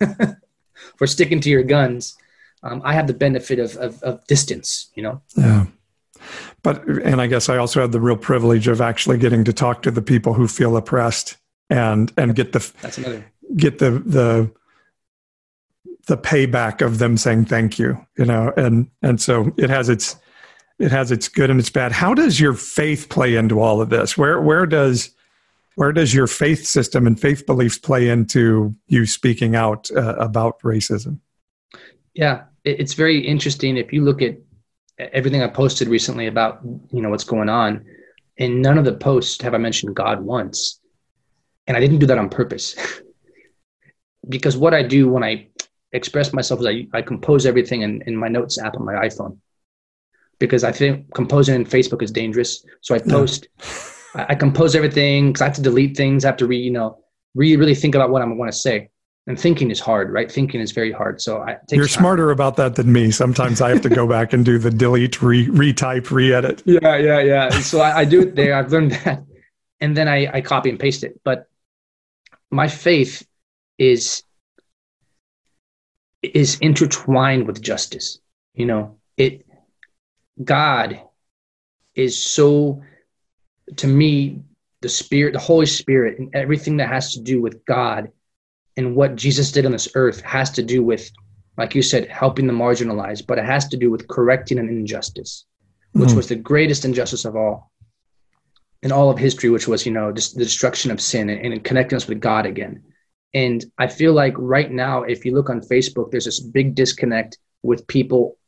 for 0.96 1.06
sticking 1.06 1.40
to 1.40 1.50
your 1.50 1.62
guns. 1.62 2.16
Um, 2.62 2.80
I 2.84 2.94
have 2.94 3.06
the 3.06 3.14
benefit 3.14 3.58
of, 3.58 3.76
of 3.76 4.02
of 4.02 4.26
distance. 4.26 4.90
You 4.94 5.02
know. 5.02 5.22
Yeah. 5.36 5.66
But 6.62 6.86
and 6.86 7.20
I 7.20 7.26
guess 7.26 7.50
I 7.50 7.58
also 7.58 7.82
had 7.82 7.92
the 7.92 8.00
real 8.00 8.16
privilege 8.16 8.66
of 8.66 8.80
actually 8.80 9.18
getting 9.18 9.44
to 9.44 9.52
talk 9.52 9.82
to 9.82 9.90
the 9.90 10.00
people 10.00 10.32
who 10.32 10.48
feel 10.48 10.76
oppressed 10.78 11.36
and 11.68 12.10
and 12.16 12.34
get 12.34 12.52
the 12.52 12.72
That's 12.80 12.96
another. 12.96 13.30
get 13.56 13.78
the 13.78 13.90
the 13.90 14.50
the 16.06 16.16
payback 16.16 16.84
of 16.84 16.98
them 16.98 17.16
saying 17.16 17.44
thank 17.44 17.78
you 17.78 17.98
you 18.18 18.24
know 18.24 18.52
and 18.56 18.90
and 19.02 19.20
so 19.20 19.52
it 19.56 19.70
has 19.70 19.88
its 19.88 20.16
it 20.78 20.90
has 20.90 21.10
its 21.10 21.28
good 21.28 21.50
and 21.50 21.60
its 21.60 21.70
bad 21.70 21.92
how 21.92 22.14
does 22.14 22.38
your 22.38 22.54
faith 22.54 23.08
play 23.08 23.36
into 23.36 23.60
all 23.60 23.80
of 23.80 23.90
this 23.90 24.16
where 24.18 24.40
where 24.40 24.66
does 24.66 25.10
where 25.76 25.92
does 25.92 26.14
your 26.14 26.26
faith 26.26 26.64
system 26.66 27.06
and 27.06 27.20
faith 27.20 27.46
beliefs 27.46 27.78
play 27.78 28.08
into 28.08 28.74
you 28.86 29.06
speaking 29.06 29.56
out 29.56 29.90
uh, 29.96 30.14
about 30.16 30.60
racism 30.60 31.18
Yeah, 32.14 32.44
it's 32.64 32.94
very 32.94 33.18
interesting 33.18 33.76
if 33.76 33.92
you 33.92 34.04
look 34.04 34.22
at 34.22 34.38
everything 34.98 35.42
I 35.42 35.48
posted 35.48 35.88
recently 35.88 36.28
about 36.28 36.60
you 36.92 37.02
know 37.02 37.10
what's 37.10 37.24
going 37.24 37.48
on. 37.48 37.84
In 38.36 38.62
none 38.62 38.78
of 38.78 38.84
the 38.84 38.94
posts 38.94 39.42
have 39.42 39.54
I 39.54 39.58
mentioned 39.58 39.94
God 39.94 40.20
once, 40.22 40.80
and 41.66 41.76
I 41.76 41.80
didn't 41.80 41.98
do 41.98 42.06
that 42.06 42.18
on 42.18 42.28
purpose. 42.28 42.76
because 44.28 44.56
what 44.56 44.74
I 44.74 44.82
do 44.82 45.08
when 45.08 45.22
I 45.22 45.48
express 45.94 46.32
myself 46.32 46.60
is 46.60 46.66
I, 46.66 46.86
I 46.92 47.02
compose 47.02 47.46
everything 47.46 47.82
in, 47.82 48.02
in 48.06 48.16
my 48.16 48.28
notes 48.28 48.58
app 48.58 48.76
on 48.76 48.84
my 48.84 48.94
iPhone. 48.94 49.38
Because 50.38 50.64
I 50.64 50.72
think 50.72 51.14
composing 51.14 51.54
in 51.54 51.64
Facebook 51.64 52.02
is 52.02 52.10
dangerous, 52.10 52.64
so 52.80 52.94
I 52.94 52.98
post. 52.98 53.46
I, 54.14 54.26
I 54.30 54.34
compose 54.34 54.74
everything 54.74 55.28
because 55.28 55.42
I 55.42 55.44
have 55.46 55.54
to 55.54 55.62
delete 55.62 55.96
things. 55.96 56.24
I 56.24 56.28
have 56.28 56.36
to 56.38 56.46
re 56.46 56.58
you 56.58 56.72
know 56.72 56.98
really 57.34 57.56
really 57.56 57.74
think 57.74 57.94
about 57.94 58.10
what 58.10 58.20
I 58.20 58.26
want 58.26 58.52
to 58.52 58.58
say. 58.58 58.90
And 59.26 59.40
thinking 59.40 59.70
is 59.70 59.80
hard, 59.80 60.12
right? 60.12 60.30
Thinking 60.30 60.60
is 60.60 60.72
very 60.72 60.92
hard. 60.92 61.22
So 61.22 61.38
I, 61.38 61.56
you're 61.70 61.86
time. 61.86 62.00
smarter 62.00 62.30
about 62.30 62.56
that 62.56 62.74
than 62.74 62.92
me 62.92 63.10
sometimes 63.10 63.62
i 63.62 63.70
have 63.70 63.80
to 63.80 63.88
go 63.88 64.06
back 64.16 64.34
and 64.34 64.44
do 64.44 64.58
the 64.58 64.70
delete 64.70 65.22
re- 65.22 65.46
retype 65.46 66.10
re-edit 66.10 66.62
Yeah, 66.66 66.96
yeah, 66.98 67.20
yeah. 67.20 67.48
So 67.60 67.80
I, 67.80 68.00
I 68.00 68.04
do 68.04 68.20
it 68.22 68.34
there. 68.34 68.54
I've 68.54 68.70
learned 68.72 68.90
that, 68.90 69.24
and 69.80 69.96
then 69.96 70.08
I, 70.08 70.30
I 70.30 70.40
copy 70.40 70.68
and 70.68 70.78
paste 70.78 71.04
it. 71.04 71.20
But 71.24 71.46
my 72.50 72.68
faith 72.68 73.26
is 73.78 74.24
is 76.34 76.58
intertwined 76.60 77.46
with 77.46 77.60
justice. 77.60 78.18
You 78.54 78.66
know, 78.66 78.98
it 79.16 79.46
God 80.42 81.00
is 81.94 82.22
so 82.22 82.82
to 83.76 83.86
me 83.86 84.42
the 84.80 84.88
spirit, 84.88 85.32
the 85.32 85.38
Holy 85.38 85.66
Spirit, 85.66 86.18
and 86.18 86.34
everything 86.34 86.76
that 86.78 86.88
has 86.88 87.14
to 87.14 87.20
do 87.20 87.40
with 87.40 87.64
God 87.64 88.10
and 88.76 88.96
what 88.96 89.16
Jesus 89.16 89.52
did 89.52 89.64
on 89.64 89.72
this 89.72 89.88
earth 89.94 90.20
has 90.22 90.50
to 90.52 90.62
do 90.62 90.82
with, 90.82 91.10
like 91.56 91.74
you 91.74 91.82
said, 91.82 92.08
helping 92.08 92.46
the 92.46 92.52
marginalized, 92.52 93.26
but 93.26 93.38
it 93.38 93.44
has 93.44 93.68
to 93.68 93.76
do 93.76 93.90
with 93.90 94.08
correcting 94.08 94.58
an 94.58 94.68
injustice 94.68 95.46
which 95.92 96.10
Mhm. 96.10 96.16
was 96.16 96.28
the 96.28 96.34
greatest 96.34 96.84
injustice 96.84 97.24
of 97.24 97.36
all 97.36 97.70
in 98.82 98.92
all 98.92 99.10
of 99.10 99.18
history, 99.18 99.48
which 99.48 99.66
was, 99.66 99.86
you 99.86 99.92
know, 99.92 100.12
just 100.12 100.36
the 100.36 100.44
destruction 100.44 100.90
of 100.90 101.00
sin 101.00 101.30
and, 101.30 101.52
and 101.52 101.64
connecting 101.64 101.96
us 101.96 102.06
with 102.06 102.20
God 102.20 102.44
again. 102.44 102.82
And 103.34 103.64
I 103.78 103.88
feel 103.88 104.12
like 104.12 104.34
right 104.36 104.70
now, 104.70 105.02
if 105.02 105.24
you 105.24 105.34
look 105.34 105.50
on 105.50 105.60
Facebook, 105.60 106.10
there's 106.10 106.24
this 106.24 106.40
big 106.40 106.74
disconnect 106.74 107.38
with 107.62 107.86
people 107.88 108.38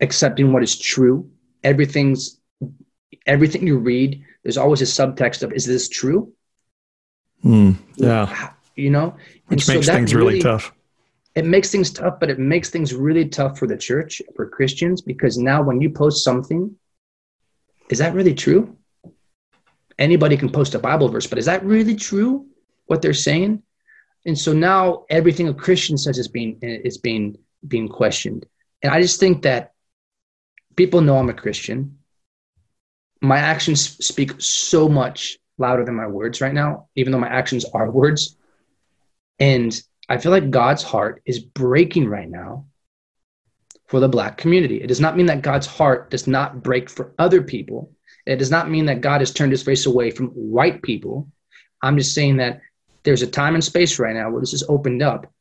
accepting 0.00 0.52
what 0.52 0.62
is 0.62 0.78
true. 0.78 1.30
Everything's 1.64 2.38
everything 3.26 3.66
you 3.66 3.78
read, 3.78 4.22
there's 4.42 4.58
always 4.58 4.82
a 4.82 4.84
subtext 4.84 5.42
of 5.42 5.52
is 5.52 5.64
this 5.64 5.88
true? 5.88 6.32
Hmm. 7.42 7.72
yeah 7.96 8.50
You 8.74 8.90
know? 8.90 9.16
And 9.48 9.58
which 9.58 9.64
so 9.64 9.74
makes 9.74 9.86
that 9.86 9.94
things 9.94 10.14
really 10.14 10.40
tough 10.40 10.72
it 11.34 11.46
makes 11.46 11.70
things 11.70 11.90
tough, 11.90 12.20
but 12.20 12.30
it 12.30 12.38
makes 12.38 12.68
things 12.68 12.94
really 12.94 13.26
tough 13.28 13.58
for 13.58 13.66
the 13.66 13.76
church, 13.76 14.20
for 14.36 14.48
Christians, 14.48 15.00
because 15.00 15.38
now 15.38 15.62
when 15.62 15.80
you 15.80 15.90
post 15.90 16.24
something, 16.24 16.76
is 17.88 17.98
that 17.98 18.14
really 18.14 18.34
true? 18.34 18.76
Anybody 19.98 20.36
can 20.36 20.50
post 20.50 20.74
a 20.74 20.78
Bible 20.78 21.08
verse, 21.08 21.26
but 21.26 21.38
is 21.38 21.46
that 21.46 21.64
really 21.64 21.96
true? 21.96 22.46
What 22.86 23.02
they're 23.02 23.14
saying? 23.14 23.62
And 24.24 24.38
so 24.38 24.52
now 24.52 25.04
everything 25.10 25.48
a 25.48 25.54
Christian 25.54 25.98
says 25.98 26.18
is 26.18 26.28
being 26.28 26.58
is 26.62 26.98
being 26.98 27.36
being 27.66 27.88
questioned. 27.88 28.46
And 28.82 28.92
I 28.92 29.00
just 29.00 29.20
think 29.20 29.42
that 29.42 29.72
people 30.76 31.00
know 31.00 31.18
I'm 31.18 31.28
a 31.28 31.34
Christian. 31.34 31.98
My 33.20 33.38
actions 33.38 34.04
speak 34.04 34.40
so 34.40 34.88
much 34.88 35.38
louder 35.58 35.84
than 35.84 35.94
my 35.94 36.06
words 36.06 36.40
right 36.40 36.54
now, 36.54 36.88
even 36.96 37.12
though 37.12 37.20
my 37.20 37.28
actions 37.28 37.64
are 37.72 37.90
words. 37.90 38.36
And 39.38 39.80
I 40.08 40.18
feel 40.18 40.32
like 40.32 40.50
God's 40.50 40.82
heart 40.82 41.22
is 41.24 41.38
breaking 41.38 42.08
right 42.08 42.28
now 42.28 42.66
for 43.86 44.00
the 44.00 44.08
black 44.08 44.36
community. 44.36 44.82
It 44.82 44.86
does 44.86 45.00
not 45.00 45.16
mean 45.16 45.26
that 45.26 45.42
God's 45.42 45.66
heart 45.66 46.10
does 46.10 46.26
not 46.26 46.62
break 46.62 46.88
for 46.88 47.14
other 47.18 47.42
people. 47.42 47.92
It 48.26 48.36
does 48.36 48.50
not 48.50 48.70
mean 48.70 48.86
that 48.86 49.00
God 49.00 49.20
has 49.20 49.32
turned 49.32 49.52
his 49.52 49.62
face 49.62 49.86
away 49.86 50.10
from 50.10 50.28
white 50.28 50.82
people. 50.82 51.28
I'm 51.82 51.98
just 51.98 52.14
saying 52.14 52.36
that 52.36 52.60
there's 53.02 53.22
a 53.22 53.26
time 53.26 53.54
and 53.54 53.64
space 53.64 53.98
right 53.98 54.14
now 54.14 54.30
where 54.30 54.40
this 54.40 54.52
is 54.52 54.64
opened 54.68 55.02
up. 55.02 55.32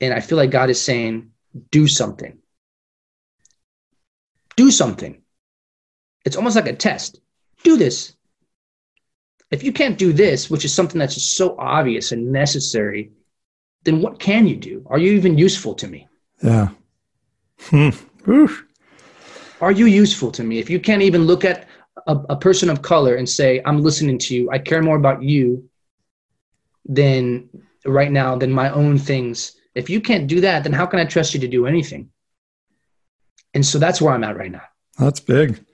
And 0.00 0.12
I 0.12 0.20
feel 0.20 0.36
like 0.36 0.50
God 0.50 0.70
is 0.70 0.80
saying, 0.80 1.30
do 1.70 1.86
something. 1.86 2.38
Do 4.56 4.70
something. 4.70 5.22
It's 6.24 6.36
almost 6.36 6.56
like 6.56 6.68
a 6.68 6.74
test. 6.74 7.20
Do 7.62 7.76
this. 7.76 8.14
If 9.50 9.62
you 9.62 9.72
can't 9.72 9.98
do 9.98 10.12
this, 10.12 10.50
which 10.50 10.64
is 10.64 10.74
something 10.74 10.98
that's 10.98 11.14
just 11.14 11.36
so 11.36 11.56
obvious 11.58 12.12
and 12.12 12.32
necessary, 12.32 13.12
then 13.84 14.00
what 14.00 14.18
can 14.18 14.46
you 14.46 14.56
do? 14.56 14.84
Are 14.86 14.98
you 14.98 15.12
even 15.12 15.38
useful 15.38 15.74
to 15.74 15.86
me? 15.86 16.08
yeah 16.42 16.68
hmm. 17.60 17.90
Are 19.60 19.72
you 19.72 19.86
useful 19.86 20.30
to 20.32 20.42
me? 20.42 20.58
If 20.58 20.68
you 20.68 20.80
can't 20.80 21.02
even 21.02 21.24
look 21.24 21.44
at 21.44 21.68
a, 22.06 22.16
a 22.30 22.36
person 22.36 22.70
of 22.70 22.82
color 22.82 23.14
and 23.14 23.28
say, 23.28 23.60
I'm 23.64 23.80
listening 23.80 24.18
to 24.18 24.34
you, 24.34 24.50
I 24.50 24.58
care 24.58 24.82
more 24.82 24.96
about 24.96 25.22
you 25.22 25.68
than 26.86 27.48
right 27.84 28.12
now 28.12 28.36
than 28.36 28.50
my 28.52 28.70
own 28.70 28.98
things. 28.98 29.56
If 29.74 29.90
you 29.90 30.00
can't 30.00 30.26
do 30.26 30.40
that, 30.40 30.64
then 30.64 30.72
how 30.72 30.86
can 30.86 31.00
I 31.00 31.04
trust 31.04 31.34
you 31.34 31.40
to 31.40 31.48
do 31.48 31.66
anything? 31.66 32.10
And 33.54 33.64
so 33.64 33.78
that's 33.78 34.00
where 34.00 34.12
I'm 34.12 34.24
at 34.24 34.36
right 34.36 34.50
now. 34.50 34.62
That's 34.98 35.20
big. 35.20 35.64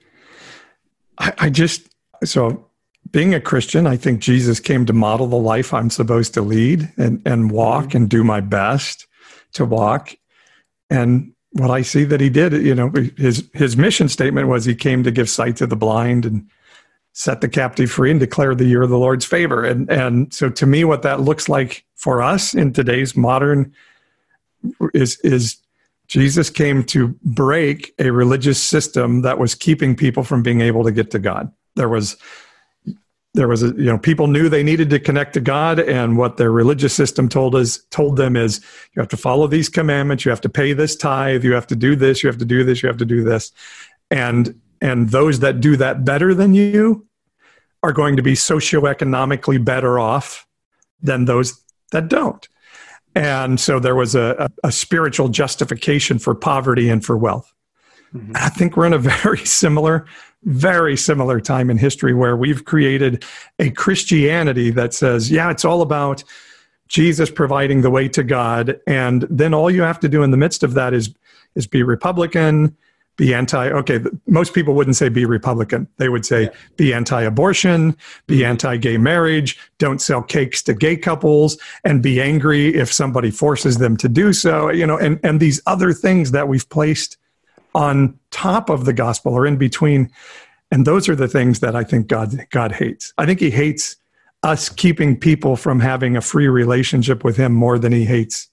I, 1.17 1.33
I 1.37 1.49
just 1.49 1.87
so 2.23 2.67
being 3.11 3.33
a 3.33 3.41
Christian, 3.41 3.87
I 3.87 3.97
think 3.97 4.21
Jesus 4.21 4.59
came 4.59 4.85
to 4.85 4.93
model 4.93 5.27
the 5.27 5.35
life 5.35 5.73
I'm 5.73 5.89
supposed 5.89 6.33
to 6.35 6.41
lead 6.41 6.91
and, 6.97 7.21
and 7.25 7.51
walk 7.51 7.87
mm-hmm. 7.87 7.97
and 7.97 8.09
do 8.09 8.23
my 8.23 8.39
best 8.39 9.07
to 9.53 9.65
walk. 9.65 10.15
And 10.89 11.33
what 11.53 11.69
I 11.69 11.81
see 11.81 12.03
that 12.05 12.21
he 12.21 12.29
did, 12.29 12.53
you 12.53 12.73
know, 12.73 12.91
his 13.17 13.49
his 13.53 13.75
mission 13.75 14.07
statement 14.07 14.47
was 14.47 14.65
he 14.65 14.75
came 14.75 15.03
to 15.03 15.11
give 15.11 15.29
sight 15.29 15.57
to 15.57 15.67
the 15.67 15.75
blind 15.75 16.25
and 16.25 16.49
set 17.13 17.41
the 17.41 17.49
captive 17.49 17.91
free 17.91 18.09
and 18.09 18.19
declare 18.19 18.55
the 18.55 18.65
year 18.65 18.83
of 18.83 18.89
the 18.89 18.97
Lord's 18.97 19.25
favor. 19.25 19.63
And 19.63 19.89
and 19.89 20.33
so 20.33 20.49
to 20.49 20.65
me, 20.65 20.83
what 20.83 21.01
that 21.01 21.19
looks 21.19 21.49
like 21.49 21.85
for 21.95 22.21
us 22.21 22.53
in 22.53 22.71
today's 22.71 23.17
modern 23.17 23.73
is 24.93 25.19
is 25.19 25.57
Jesus 26.07 26.49
came 26.49 26.83
to 26.85 27.09
break 27.23 27.93
a 27.99 28.11
religious 28.11 28.61
system 28.61 29.21
that 29.21 29.37
was 29.37 29.55
keeping 29.55 29.95
people 29.95 30.23
from 30.23 30.43
being 30.43 30.61
able 30.61 30.83
to 30.83 30.91
get 30.91 31.11
to 31.11 31.19
God. 31.19 31.51
There 31.75 31.89
was 31.89 32.17
there 33.33 33.47
was 33.47 33.63
a 33.63 33.67
you 33.67 33.85
know 33.85 33.97
people 33.97 34.27
knew 34.27 34.49
they 34.49 34.63
needed 34.63 34.89
to 34.89 34.99
connect 34.99 35.33
to 35.33 35.39
god 35.39 35.79
and 35.79 36.17
what 36.17 36.37
their 36.37 36.51
religious 36.51 36.93
system 36.93 37.29
told 37.29 37.55
us 37.55 37.79
told 37.89 38.17
them 38.17 38.35
is 38.35 38.59
you 38.93 38.99
have 38.99 39.09
to 39.09 39.17
follow 39.17 39.47
these 39.47 39.69
commandments 39.69 40.25
you 40.25 40.31
have 40.31 40.41
to 40.41 40.49
pay 40.49 40.73
this 40.73 40.95
tithe 40.95 41.43
you 41.43 41.53
have 41.53 41.67
to 41.67 41.75
do 41.75 41.95
this 41.95 42.23
you 42.23 42.27
have 42.27 42.37
to 42.37 42.45
do 42.45 42.63
this 42.63 42.83
you 42.83 42.87
have 42.87 42.97
to 42.97 43.05
do 43.05 43.23
this. 43.23 43.51
And 44.09 44.59
and 44.81 45.09
those 45.09 45.39
that 45.39 45.61
do 45.61 45.77
that 45.77 46.03
better 46.03 46.33
than 46.33 46.53
you 46.53 47.05
are 47.83 47.93
going 47.93 48.15
to 48.15 48.23
be 48.23 48.33
socioeconomically 48.33 49.63
better 49.63 49.99
off 49.99 50.47
than 51.01 51.25
those 51.25 51.63
that 51.91 52.07
don't. 52.07 52.47
And 53.15 53.59
so 53.59 53.79
there 53.79 53.95
was 53.95 54.15
a, 54.15 54.49
a, 54.63 54.67
a 54.67 54.71
spiritual 54.71 55.29
justification 55.29 56.19
for 56.19 56.33
poverty 56.33 56.89
and 56.89 57.03
for 57.03 57.17
wealth. 57.17 57.51
Mm-hmm. 58.13 58.33
i 58.35 58.49
think 58.49 58.75
we're 58.75 58.87
in 58.87 58.91
a 58.91 58.97
very 59.23 59.45
similar 59.45 60.05
very 60.43 60.97
similar 60.97 61.39
time 61.39 61.69
in 61.69 61.77
history 61.77 62.13
where 62.13 62.35
we've 62.35 62.65
created 62.65 63.23
a 63.59 63.69
Christianity 63.71 64.71
that 64.71 64.93
says, 64.93 65.31
yeah, 65.31 65.51
it's 65.51 65.65
all 65.65 65.81
about 65.81 66.23
Jesus 66.87 67.29
providing 67.29 67.81
the 67.81 67.89
way 67.89 68.09
to 68.09 68.23
God. 68.23 68.79
And 68.87 69.25
then 69.29 69.53
all 69.53 69.71
you 69.71 69.81
have 69.81 69.99
to 70.01 70.09
do 70.09 70.23
in 70.23 70.31
the 70.31 70.37
midst 70.37 70.63
of 70.63 70.73
that 70.73 70.93
is, 70.93 71.13
is 71.55 71.67
be 71.67 71.83
Republican, 71.83 72.75
be 73.17 73.33
anti, 73.33 73.69
okay, 73.69 73.99
most 74.25 74.53
people 74.53 74.73
wouldn't 74.73 74.95
say 74.95 75.07
be 75.07 75.25
Republican. 75.25 75.87
They 75.97 76.09
would 76.09 76.25
say 76.25 76.43
yeah. 76.43 76.49
be 76.75 76.93
anti 76.93 77.21
abortion, 77.21 77.95
be 78.25 78.37
mm-hmm. 78.37 78.51
anti 78.51 78.77
gay 78.77 78.97
marriage, 78.97 79.59
don't 79.77 80.01
sell 80.01 80.23
cakes 80.23 80.63
to 80.63 80.73
gay 80.73 80.97
couples, 80.97 81.57
and 81.83 82.01
be 82.01 82.21
angry 82.21 82.73
if 82.73 82.91
somebody 82.91 83.29
forces 83.29 83.77
them 83.77 83.95
to 83.97 84.09
do 84.09 84.33
so, 84.33 84.69
you 84.69 84.87
know, 84.87 84.97
and, 84.97 85.19
and 85.23 85.39
these 85.39 85.61
other 85.67 85.93
things 85.93 86.31
that 86.31 86.47
we've 86.47 86.67
placed 86.69 87.17
on 87.73 88.17
top 88.31 88.69
of 88.69 88.85
the 88.85 88.93
gospel 88.93 89.33
or 89.33 89.45
in 89.45 89.57
between. 89.57 90.11
And 90.71 90.85
those 90.85 91.09
are 91.09 91.15
the 91.15 91.27
things 91.27 91.59
that 91.59 91.75
I 91.75 91.83
think 91.83 92.07
God 92.07 92.47
God 92.49 92.71
hates. 92.71 93.13
I 93.17 93.25
think 93.25 93.39
he 93.39 93.51
hates 93.51 93.97
us 94.43 94.69
keeping 94.69 95.17
people 95.17 95.55
from 95.55 95.79
having 95.79 96.17
a 96.17 96.21
free 96.21 96.47
relationship 96.47 97.23
with 97.23 97.37
him 97.37 97.53
more 97.53 97.77
than 97.77 97.91
he 97.91 98.05
hates 98.05 98.49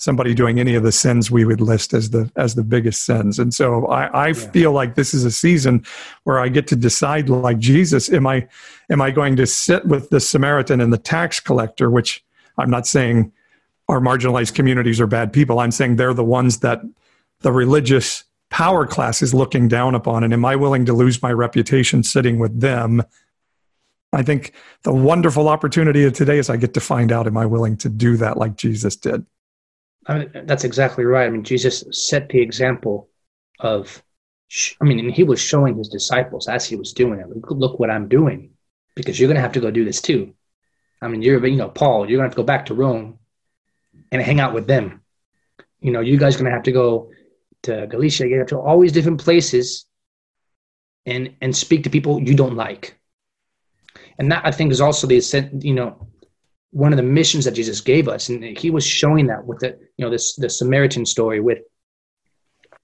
somebody 0.00 0.32
doing 0.34 0.58
any 0.58 0.74
of 0.74 0.82
the 0.82 0.92
sins 0.92 1.30
we 1.30 1.44
would 1.44 1.60
list 1.60 1.92
as 1.92 2.10
the 2.10 2.30
as 2.36 2.54
the 2.54 2.62
biggest 2.62 3.04
sins 3.04 3.38
and 3.38 3.52
so 3.52 3.86
i, 3.88 4.06
I 4.06 4.26
yeah. 4.28 4.32
feel 4.32 4.72
like 4.72 4.94
this 4.94 5.12
is 5.12 5.24
a 5.26 5.30
season 5.30 5.84
where 6.24 6.38
i 6.38 6.48
get 6.48 6.66
to 6.68 6.76
decide 6.76 7.28
like 7.28 7.58
jesus 7.58 8.10
am 8.10 8.26
i 8.26 8.48
am 8.90 9.02
i 9.02 9.10
going 9.10 9.36
to 9.36 9.46
sit 9.46 9.84
with 9.86 10.08
the 10.08 10.18
samaritan 10.18 10.80
and 10.80 10.90
the 10.90 10.98
tax 10.98 11.38
collector 11.38 11.90
which 11.90 12.24
i'm 12.56 12.70
not 12.70 12.86
saying 12.86 13.30
our 13.88 14.00
marginalized 14.00 14.54
communities 14.54 15.02
are 15.02 15.06
bad 15.06 15.34
people 15.34 15.58
i'm 15.58 15.70
saying 15.70 15.96
they're 15.96 16.14
the 16.14 16.24
ones 16.24 16.60
that 16.60 16.80
the 17.40 17.52
religious 17.52 18.24
power 18.50 18.86
class 18.86 19.22
is 19.22 19.32
looking 19.32 19.68
down 19.68 19.94
upon 19.94 20.24
and 20.24 20.32
am 20.32 20.44
i 20.44 20.56
willing 20.56 20.84
to 20.84 20.92
lose 20.92 21.22
my 21.22 21.32
reputation 21.32 22.02
sitting 22.02 22.38
with 22.38 22.60
them? 22.60 23.02
I 24.12 24.22
think 24.22 24.54
the 24.82 24.92
wonderful 24.92 25.48
opportunity 25.48 26.04
of 26.04 26.12
today 26.12 26.38
is 26.38 26.50
i 26.50 26.56
get 26.56 26.74
to 26.74 26.80
find 26.80 27.12
out 27.12 27.26
am 27.26 27.36
i 27.36 27.46
willing 27.46 27.76
to 27.78 27.88
do 27.88 28.16
that 28.18 28.36
like 28.36 28.56
jesus 28.56 28.96
did? 28.96 29.24
I 30.06 30.18
mean, 30.18 30.30
that's 30.44 30.64
exactly 30.64 31.04
right. 31.04 31.26
I 31.26 31.30
mean 31.30 31.44
jesus 31.44 31.84
set 31.90 32.28
the 32.28 32.40
example 32.40 33.08
of 33.60 34.02
i 34.80 34.84
mean 34.84 34.98
and 34.98 35.12
he 35.12 35.22
was 35.22 35.40
showing 35.40 35.76
his 35.78 35.88
disciples 35.88 36.48
as 36.48 36.66
he 36.66 36.74
was 36.74 36.92
doing 36.92 37.20
it 37.20 37.50
look 37.52 37.78
what 37.78 37.88
i'm 37.88 38.08
doing 38.08 38.50
because 38.94 39.18
you're 39.18 39.28
going 39.28 39.36
to 39.36 39.42
have 39.42 39.52
to 39.52 39.60
go 39.60 39.70
do 39.70 39.84
this 39.84 40.00
too. 40.00 40.34
I 41.00 41.08
mean 41.08 41.22
you're 41.22 41.44
you 41.46 41.56
know 41.56 41.68
paul 41.68 42.08
you're 42.08 42.18
going 42.18 42.30
to 42.30 42.30
have 42.30 42.36
to 42.36 42.42
go 42.42 42.46
back 42.46 42.66
to 42.66 42.74
rome 42.74 43.18
and 44.12 44.20
hang 44.20 44.40
out 44.40 44.54
with 44.54 44.66
them. 44.66 45.02
You 45.80 45.92
know 45.92 46.00
you 46.00 46.18
guys 46.18 46.34
are 46.34 46.38
going 46.38 46.50
to 46.50 46.56
have 46.56 46.64
to 46.64 46.72
go 46.72 47.10
to 47.62 47.86
Galatia, 47.86 48.28
you 48.28 48.38
have 48.38 48.48
to 48.48 48.58
all 48.58 48.80
these 48.80 48.92
different 48.92 49.20
places 49.20 49.86
and 51.06 51.34
and 51.40 51.56
speak 51.56 51.84
to 51.84 51.90
people 51.90 52.20
you 52.20 52.34
don't 52.34 52.56
like. 52.56 52.98
And 54.18 54.30
that 54.32 54.44
I 54.44 54.50
think 54.50 54.72
is 54.72 54.80
also 54.80 55.06
the 55.06 55.20
you 55.60 55.74
know 55.74 56.08
one 56.72 56.92
of 56.92 56.98
the 56.98 57.02
missions 57.02 57.44
that 57.44 57.54
Jesus 57.54 57.80
gave 57.80 58.08
us, 58.08 58.28
and 58.28 58.56
he 58.56 58.70
was 58.70 58.86
showing 58.86 59.26
that 59.26 59.44
with 59.44 59.60
the 59.60 59.78
you 59.96 60.04
know 60.04 60.10
this 60.10 60.36
the 60.36 60.50
Samaritan 60.50 61.06
story 61.06 61.40
with 61.40 61.58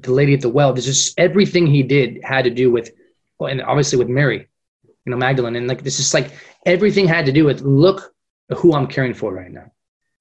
the 0.00 0.12
lady 0.12 0.34
at 0.34 0.40
the 0.40 0.48
well. 0.48 0.72
This 0.72 0.86
just 0.86 1.18
everything 1.18 1.66
he 1.66 1.82
did 1.82 2.20
had 2.22 2.44
to 2.44 2.50
do 2.50 2.70
with, 2.70 2.90
well, 3.38 3.50
and 3.50 3.62
obviously 3.62 3.98
with 3.98 4.08
Mary, 4.08 4.48
you 4.84 5.10
know 5.10 5.16
Magdalene, 5.16 5.56
and 5.56 5.68
like 5.68 5.82
this 5.82 6.00
is 6.00 6.14
like 6.14 6.32
everything 6.64 7.06
had 7.06 7.26
to 7.26 7.32
do 7.32 7.44
with 7.44 7.60
look 7.62 8.12
who 8.56 8.74
I'm 8.74 8.86
caring 8.86 9.14
for 9.14 9.32
right 9.32 9.50
now. 9.50 9.70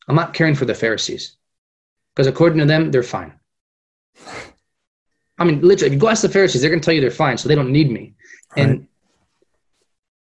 I'm 0.07 0.15
not 0.15 0.33
caring 0.33 0.55
for 0.55 0.65
the 0.65 0.75
Pharisees 0.75 1.37
because 2.13 2.27
according 2.27 2.59
to 2.59 2.65
them, 2.65 2.91
they're 2.91 3.03
fine. 3.03 3.33
I 5.37 5.43
mean, 5.43 5.61
literally, 5.61 5.87
if 5.87 5.93
you 5.93 5.99
go 5.99 6.09
ask 6.09 6.21
the 6.21 6.29
Pharisees, 6.29 6.61
they're 6.61 6.69
going 6.69 6.79
to 6.79 6.85
tell 6.85 6.93
you 6.93 7.01
they're 7.01 7.11
fine, 7.11 7.37
so 7.37 7.49
they 7.49 7.55
don't 7.55 7.71
need 7.71 7.91
me. 7.91 8.13
Right. 8.55 8.65
And 8.65 8.87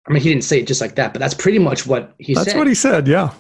I 0.08 0.14
mean, 0.14 0.22
he 0.22 0.30
didn't 0.30 0.44
say 0.44 0.60
it 0.60 0.68
just 0.68 0.82
like 0.82 0.96
that, 0.96 1.14
but 1.14 1.20
that's 1.20 1.34
pretty 1.34 1.60
much 1.60 1.86
what 1.88 2.14
he 2.18 2.34
that's 2.34 2.46
said. 2.46 2.52
That's 2.52 2.58
what 2.58 2.68
he 2.68 2.76
said. 2.76 3.08
Yeah. 3.08 3.34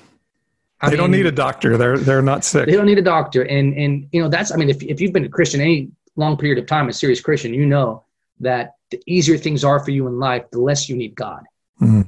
I 0.80 0.88
they 0.88 0.91
mean, 0.91 0.97
don't 0.97 1.12
need 1.12 1.28
a 1.28 1.32
doctor. 1.32 1.78
They're 1.78 1.97
they're 1.97 2.21
not 2.24 2.43
sick. 2.43 2.65
They 2.65 2.74
don't 2.74 2.88
need 2.88 2.97
a 2.97 3.04
doctor. 3.04 3.43
And 3.43 3.74
and 3.76 4.08
you 4.12 4.21
know 4.21 4.30
that's 4.30 4.52
I 4.52 4.56
mean 4.56 4.69
if 4.69 4.82
if 4.82 5.00
you've 5.00 5.13
been 5.13 5.26
a 5.26 5.30
Christian 5.30 5.62
any 5.62 5.91
long 6.15 6.38
period 6.38 6.58
of 6.58 6.65
time, 6.65 6.89
a 6.89 6.93
serious 6.93 7.21
Christian, 7.21 7.54
you 7.54 7.67
know 7.67 8.06
that 8.39 8.74
the 8.89 9.02
easier 9.06 9.38
things 9.38 9.63
are 9.63 9.80
for 9.80 9.91
you 9.91 10.08
in 10.08 10.17
life, 10.19 10.50
the 10.52 10.60
less 10.60 10.89
you 10.89 10.95
need 10.95 11.15
God. 11.15 11.43
Mm-hmm. 11.80 12.02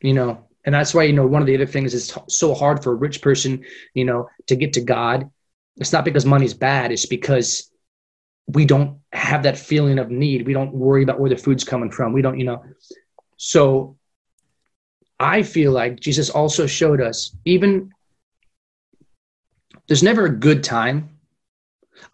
You 0.00 0.14
know, 0.14 0.44
and 0.64 0.74
that's 0.74 0.92
why 0.92 1.04
you 1.04 1.12
know 1.12 1.26
one 1.26 1.40
of 1.40 1.46
the 1.46 1.54
other 1.54 1.66
things 1.66 1.94
is 1.94 2.12
so 2.28 2.54
hard 2.54 2.82
for 2.82 2.92
a 2.92 2.96
rich 2.96 3.22
person, 3.22 3.64
you 3.94 4.04
know, 4.04 4.28
to 4.48 4.56
get 4.56 4.72
to 4.72 4.80
God 4.80 5.30
it's 5.78 5.92
not 5.92 6.04
because 6.04 6.26
money's 6.26 6.54
bad, 6.54 6.92
it's 6.92 7.06
because 7.06 7.70
we 8.48 8.64
don't 8.64 8.98
have 9.12 9.42
that 9.42 9.58
feeling 9.58 9.98
of 9.98 10.10
need. 10.10 10.46
We 10.46 10.54
don't 10.54 10.72
worry 10.72 11.02
about 11.02 11.20
where 11.20 11.30
the 11.30 11.36
food's 11.36 11.64
coming 11.64 11.90
from. 11.90 12.12
We 12.12 12.22
don't, 12.22 12.38
you 12.38 12.44
know. 12.44 12.64
So 13.36 13.96
I 15.20 15.42
feel 15.42 15.72
like 15.72 16.00
Jesus 16.00 16.30
also 16.30 16.66
showed 16.66 17.00
us 17.00 17.36
even 17.44 17.92
there's 19.86 20.02
never 20.02 20.26
a 20.26 20.34
good 20.34 20.64
time. 20.64 21.18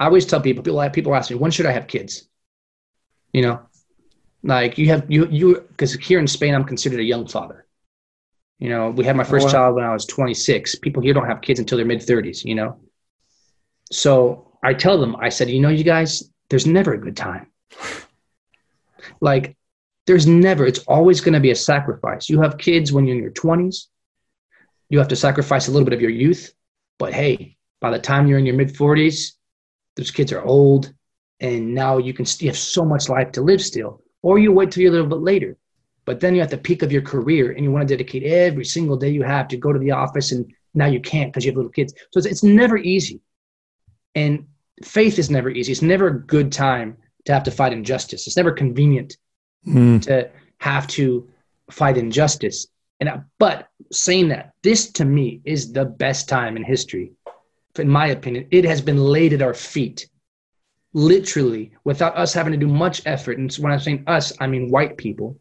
I 0.01 0.07
always 0.07 0.27
tell 0.27 0.41
people, 0.41 0.63
people 0.63 0.91
people 0.91 1.15
ask 1.15 1.31
me, 1.31 1.37
when 1.37 1.51
should 1.51 1.67
I 1.67 1.73
have 1.73 1.87
kids? 1.87 2.29
You 3.33 3.43
know, 3.43 3.61
like 4.43 4.79
you 4.79 4.89
have 4.89 5.11
you 5.11 5.29
you 5.31 5.61
because 5.69 5.95
here 5.95 6.19
in 6.19 6.27
Spain 6.27 6.55
I'm 6.55 6.65
considered 6.65 7.01
a 7.01 7.05
young 7.05 7.27
father. 7.27 7.67
You 8.59 8.71
know, 8.71 8.91
we 8.91 9.05
had 9.05 9.17
my 9.17 9.25
first 9.25 9.45
oh, 9.45 9.47
wow. 9.47 9.53
child 9.53 9.75
when 9.75 9.85
I 9.85 9.93
was 9.93 10.07
26. 10.07 10.77
People 10.77 11.03
here 11.03 11.13
don't 11.13 11.27
have 11.27 11.41
kids 11.43 11.59
until 11.59 11.77
their 11.77 11.87
mid 11.87 12.01
30s. 12.01 12.45
You 12.45 12.55
know, 12.55 12.79
so 13.91 14.54
I 14.65 14.75
tell 14.75 14.99
them, 14.99 15.15
I 15.17 15.29
said, 15.29 15.51
you 15.51 15.61
know, 15.61 15.69
you 15.69 15.85
guys, 15.85 16.31
there's 16.49 16.67
never 16.67 16.95
a 16.95 16.99
good 16.99 17.17
time. 17.17 17.47
Like, 19.21 19.57
there's 20.07 20.27
never, 20.27 20.67
it's 20.67 20.81
always 20.81 21.21
going 21.21 21.35
to 21.35 21.41
be 21.41 21.51
a 21.51 21.55
sacrifice. 21.57 22.29
You 22.29 22.41
have 22.41 22.59
kids 22.59 22.93
when 22.93 23.07
you're 23.07 23.17
in 23.17 23.23
your 23.23 23.33
20s, 23.33 23.87
you 24.89 24.99
have 24.99 25.09
to 25.09 25.17
sacrifice 25.17 25.69
a 25.69 25.71
little 25.71 25.85
bit 25.85 25.95
of 25.95 26.01
your 26.01 26.11
youth. 26.11 26.55
But 26.99 27.13
hey, 27.13 27.57
by 27.81 27.91
the 27.91 27.99
time 27.99 28.27
you're 28.27 28.39
in 28.39 28.47
your 28.47 28.55
mid 28.55 28.75
40s, 28.75 29.33
those 29.97 30.11
kids 30.11 30.33
are 30.33 30.43
old, 30.43 30.93
and 31.41 31.75
now 31.75 31.99
you 31.99 32.13
can 32.13 32.27
you 32.39 32.49
have 32.49 32.59
so 32.59 32.85
much 32.85 33.09
life 33.09 33.33
to 33.33 33.43
live 33.43 33.63
still. 33.63 34.03
Or 34.23 34.39
you 34.39 34.53
wait 34.53 34.71
till 34.71 34.83
you're 34.83 34.93
a 34.93 34.95
little 34.95 35.09
bit 35.09 35.21
later. 35.21 35.57
But 36.05 36.21
then 36.21 36.35
you're 36.35 36.45
at 36.45 36.51
the 36.51 36.59
peak 36.59 36.83
of 36.83 36.93
your 36.93 37.03
career 37.03 37.53
and 37.53 37.65
you 37.65 37.71
want 37.71 37.89
to 37.89 37.95
dedicate 37.95 38.25
every 38.25 38.65
single 38.65 38.97
day 38.97 39.09
you 39.09 39.23
have 39.23 39.49
to 39.49 39.57
go 39.57 39.73
to 39.73 39.79
the 39.79 39.91
office, 39.91 40.33
and 40.33 40.51
now 40.75 40.87
you 40.87 41.01
can't 41.01 41.33
because 41.33 41.45
you 41.45 41.51
have 41.51 41.57
little 41.57 41.71
kids. 41.71 41.95
So 42.11 42.19
it's, 42.19 42.27
it's 42.27 42.43
never 42.43 42.77
easy. 42.77 43.21
And 44.15 44.47
faith 44.83 45.19
is 45.19 45.31
never 45.31 45.51
easy. 45.51 45.73
It's 45.73 45.83
never 45.83 46.09
a 46.09 46.21
good 46.21 46.51
time 46.51 46.97
to 47.27 47.33
have 47.33 47.45
to 47.45 47.51
fight 47.51 47.73
injustice. 47.73 48.27
It's 48.27 48.37
never 48.37 48.53
convenient 48.53 49.17
mm. 49.67 50.03
to 50.03 50.31
have 50.59 50.87
to 50.89 51.29
fight 51.71 51.97
injustice. 51.97 52.67
And 53.01 53.25
but 53.39 53.69
saying 53.93 54.29
that, 54.29 54.53
this 54.63 54.91
to 54.93 55.05
me 55.05 55.41
is 55.45 55.73
the 55.73 55.85
best 55.85 56.29
time 56.29 56.57
in 56.57 56.65
history. 56.65 57.13
In 57.79 57.89
my 57.89 58.09
opinion, 58.09 58.47
it 58.51 58.65
has 58.65 58.81
been 58.81 58.99
laid 58.99 59.33
at 59.33 59.43
our 59.43 59.55
feet, 59.55 60.09
literally, 60.93 61.73
without 61.83 62.17
us 62.17 62.33
having 62.33 62.53
to 62.53 62.59
do 62.59 62.69
much 62.69 63.03
effort. 63.05 63.39
And 63.39 63.53
when 63.55 63.73
I'm 63.73 63.81
saying 63.81 64.05
us, 64.07 64.33
I 64.41 64.47
mean 64.47 64.71
white 64.71 64.97
people. 64.97 65.39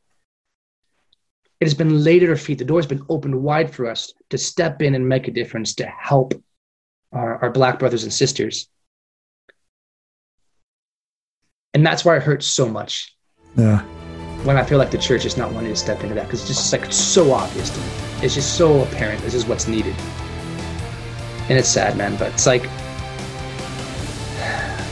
It 1.60 1.66
has 1.66 1.76
been 1.76 2.04
laid 2.04 2.24
at 2.24 2.30
our 2.30 2.36
feet. 2.36 2.58
The 2.58 2.66
door 2.66 2.80
has 2.80 2.88
been 2.88 3.06
opened 3.08 3.42
wide 3.42 3.74
for 3.74 3.90
us 3.90 4.14
to 4.32 4.38
step 4.38 4.82
in 4.82 4.96
and 4.96 5.08
make 5.08 5.28
a 5.28 5.32
difference, 5.32 5.76
to 5.76 5.86
help 5.86 6.34
our, 7.12 7.38
our 7.38 7.52
black 7.52 7.80
brothers 7.80 8.04
and 8.04 8.12
sisters. 8.12 8.68
And 11.74 11.86
that's 11.86 12.06
why 12.06 12.16
it 12.18 12.24
hurts 12.24 12.46
so 12.46 12.68
much. 12.68 13.16
Yeah. 13.56 13.82
when 14.44 14.58
I 14.58 14.64
feel 14.64 14.78
like 14.78 14.92
the 14.92 14.98
church 14.98 15.26
is 15.26 15.38
not 15.38 15.52
wanting 15.54 15.70
to 15.70 15.76
step 15.76 16.02
into 16.02 16.16
that 16.16 16.26
because 16.26 16.42
it's 16.42 16.50
just 16.50 16.74
like 16.74 16.92
so 16.92 17.32
obvious 17.32 17.70
to 17.70 17.80
me. 17.80 17.86
It's 18.22 18.34
just 18.34 18.58
so 18.58 18.82
apparent. 18.84 19.22
This 19.22 19.34
is 19.34 19.46
what's 19.46 19.68
needed, 19.68 19.96
and 21.50 21.58
it's 21.58 21.70
sad, 21.70 21.96
man. 21.98 22.16
But 22.18 22.34
it's 22.34 22.46
like, 22.46 22.64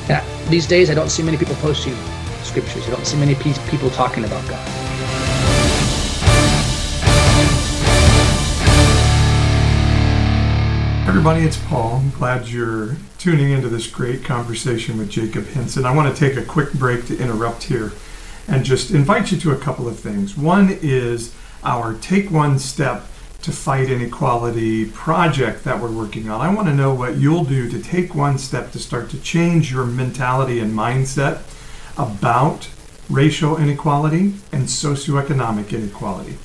yeah, 0.10 0.24
these 0.50 0.68
days 0.68 0.90
I 0.90 0.94
don't 0.94 1.10
see 1.10 1.24
many 1.24 1.38
people 1.38 1.56
posting 1.56 1.96
scriptures. 2.44 2.88
I 2.88 2.92
don't 2.92 3.06
see 3.06 3.18
many 3.18 3.36
people 3.36 3.90
talking 3.90 4.24
about 4.24 4.48
God. 4.48 4.91
Everybody, 11.08 11.42
it's 11.42 11.58
Paul. 11.66 11.96
I'm 11.96 12.12
glad 12.12 12.48
you're 12.48 12.96
tuning 13.18 13.52
into 13.52 13.70
this 13.70 13.88
great 13.88 14.24
conversation 14.24 14.98
with 14.98 15.10
Jacob 15.10 15.46
Hinson. 15.48 15.84
I 15.84 15.94
want 15.94 16.16
to 16.16 16.20
take 16.20 16.38
a 16.38 16.46
quick 16.46 16.72
break 16.74 17.08
to 17.08 17.18
interrupt 17.18 17.64
here 17.64 17.92
and 18.48 18.64
just 18.64 18.92
invite 18.92 19.32
you 19.32 19.40
to 19.40 19.52
a 19.52 19.58
couple 19.58 19.88
of 19.88 20.00
things. 20.00 20.38
One 20.38 20.78
is 20.82 21.36
our 21.64 21.96
Take 21.96 22.30
One 22.30 22.60
Step 22.60 23.08
to 23.42 23.52
Fight 23.52 23.90
Inequality 23.90 24.86
project 24.92 25.64
that 25.64 25.82
we're 25.82 25.92
working 25.92 26.30
on. 26.30 26.40
I 26.40 26.54
want 26.54 26.68
to 26.68 26.74
know 26.74 26.94
what 26.94 27.18
you'll 27.18 27.46
do 27.46 27.70
to 27.70 27.82
take 27.82 28.14
one 28.14 28.38
step 28.38 28.72
to 28.72 28.80
start 28.80 29.10
to 29.10 29.20
change 29.22 29.72
your 29.72 29.86
mentality 29.86 30.60
and 30.60 30.72
mindset 30.72 31.42
about 31.98 32.70
racial 33.10 33.58
inequality 33.58 34.36
and 34.52 34.68
socioeconomic 34.68 35.74
inequality. 35.74 36.38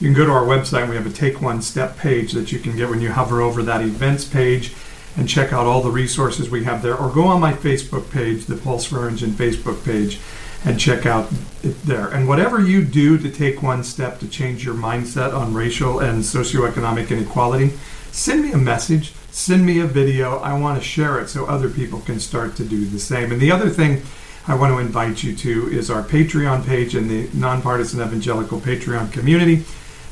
You 0.00 0.06
can 0.06 0.16
go 0.16 0.24
to 0.24 0.32
our 0.32 0.44
website. 0.44 0.88
We 0.88 0.96
have 0.96 1.04
a 1.04 1.10
Take 1.10 1.42
One 1.42 1.60
Step 1.60 1.98
page 1.98 2.32
that 2.32 2.50
you 2.50 2.58
can 2.58 2.74
get 2.74 2.88
when 2.88 3.02
you 3.02 3.12
hover 3.12 3.42
over 3.42 3.62
that 3.64 3.82
events 3.82 4.24
page 4.24 4.72
and 5.14 5.28
check 5.28 5.52
out 5.52 5.66
all 5.66 5.82
the 5.82 5.90
resources 5.90 6.48
we 6.48 6.64
have 6.64 6.80
there. 6.80 6.96
Or 6.96 7.10
go 7.10 7.24
on 7.24 7.38
my 7.38 7.52
Facebook 7.52 8.10
page, 8.10 8.46
the 8.46 8.56
Paul 8.56 8.78
Swearingen 8.78 9.32
Facebook 9.32 9.84
page, 9.84 10.18
and 10.64 10.80
check 10.80 11.04
out 11.04 11.30
it 11.62 11.82
there. 11.82 12.08
And 12.08 12.26
whatever 12.26 12.62
you 12.62 12.82
do 12.82 13.18
to 13.18 13.30
take 13.30 13.62
one 13.62 13.84
step 13.84 14.18
to 14.20 14.28
change 14.28 14.64
your 14.64 14.74
mindset 14.74 15.34
on 15.34 15.52
racial 15.52 16.00
and 16.00 16.22
socioeconomic 16.22 17.10
inequality, 17.10 17.74
send 18.10 18.40
me 18.42 18.52
a 18.52 18.58
message, 18.58 19.12
send 19.30 19.66
me 19.66 19.80
a 19.80 19.86
video. 19.86 20.38
I 20.38 20.58
want 20.58 20.78
to 20.78 20.88
share 20.88 21.20
it 21.20 21.28
so 21.28 21.44
other 21.44 21.68
people 21.68 22.00
can 22.00 22.20
start 22.20 22.56
to 22.56 22.64
do 22.64 22.86
the 22.86 22.98
same. 22.98 23.32
And 23.32 23.40
the 23.40 23.52
other 23.52 23.68
thing 23.68 24.00
I 24.48 24.54
want 24.54 24.72
to 24.72 24.78
invite 24.78 25.22
you 25.22 25.36
to 25.36 25.68
is 25.68 25.90
our 25.90 26.02
Patreon 26.02 26.66
page 26.66 26.94
and 26.94 27.10
the 27.10 27.28
Nonpartisan 27.34 28.00
Evangelical 28.00 28.60
Patreon 28.60 29.12
community. 29.12 29.66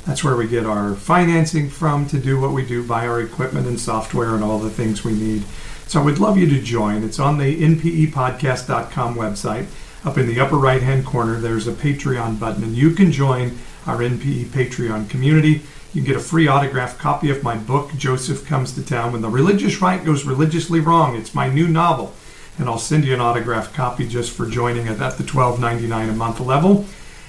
That's 0.06 0.24
where 0.24 0.36
we 0.36 0.48
get 0.48 0.64
our 0.64 0.94
financing 0.94 1.68
from 1.68 2.06
to 2.08 2.18
do 2.18 2.40
what 2.40 2.52
we 2.52 2.64
do, 2.64 2.86
buy 2.86 3.06
our 3.06 3.20
equipment 3.20 3.66
and 3.66 3.78
software 3.78 4.34
and 4.34 4.42
all 4.42 4.58
the 4.58 4.70
things 4.70 5.04
we 5.04 5.12
need. 5.12 5.44
So 5.86 6.00
I 6.00 6.04
would 6.04 6.18
love 6.18 6.36
you 6.36 6.48
to 6.48 6.60
join. 6.60 7.02
It's 7.02 7.18
on 7.18 7.38
the 7.38 7.60
npepodcast.com 7.62 9.14
website. 9.14 9.66
Up 10.04 10.16
in 10.16 10.26
the 10.26 10.38
upper 10.38 10.56
right 10.56 10.82
hand 10.82 11.04
corner, 11.04 11.40
there's 11.40 11.66
a 11.66 11.72
Patreon 11.72 12.38
button, 12.38 12.62
and 12.62 12.76
you 12.76 12.92
can 12.92 13.10
join 13.10 13.58
our 13.86 13.98
NPE 13.98 14.46
Patreon 14.46 15.10
community. 15.10 15.62
You 15.92 16.02
can 16.02 16.04
get 16.04 16.16
a 16.16 16.20
free 16.20 16.46
autographed 16.46 16.98
copy 16.98 17.30
of 17.30 17.42
my 17.42 17.56
book, 17.56 17.92
Joseph 17.96 18.46
Comes 18.46 18.72
to 18.74 18.84
Town 18.84 19.12
When 19.12 19.22
the 19.22 19.28
Religious 19.28 19.80
Right 19.80 20.04
Goes 20.04 20.24
Religiously 20.24 20.80
Wrong. 20.80 21.16
It's 21.16 21.34
my 21.34 21.48
new 21.48 21.66
novel, 21.66 22.14
and 22.58 22.68
I'll 22.68 22.78
send 22.78 23.04
you 23.04 23.14
an 23.14 23.20
autographed 23.20 23.74
copy 23.74 24.06
just 24.06 24.30
for 24.30 24.46
joining 24.46 24.86
at 24.88 24.98
the 24.98 25.24
$12.99 25.24 26.10
a 26.10 26.12
month 26.12 26.40
level. 26.40 26.84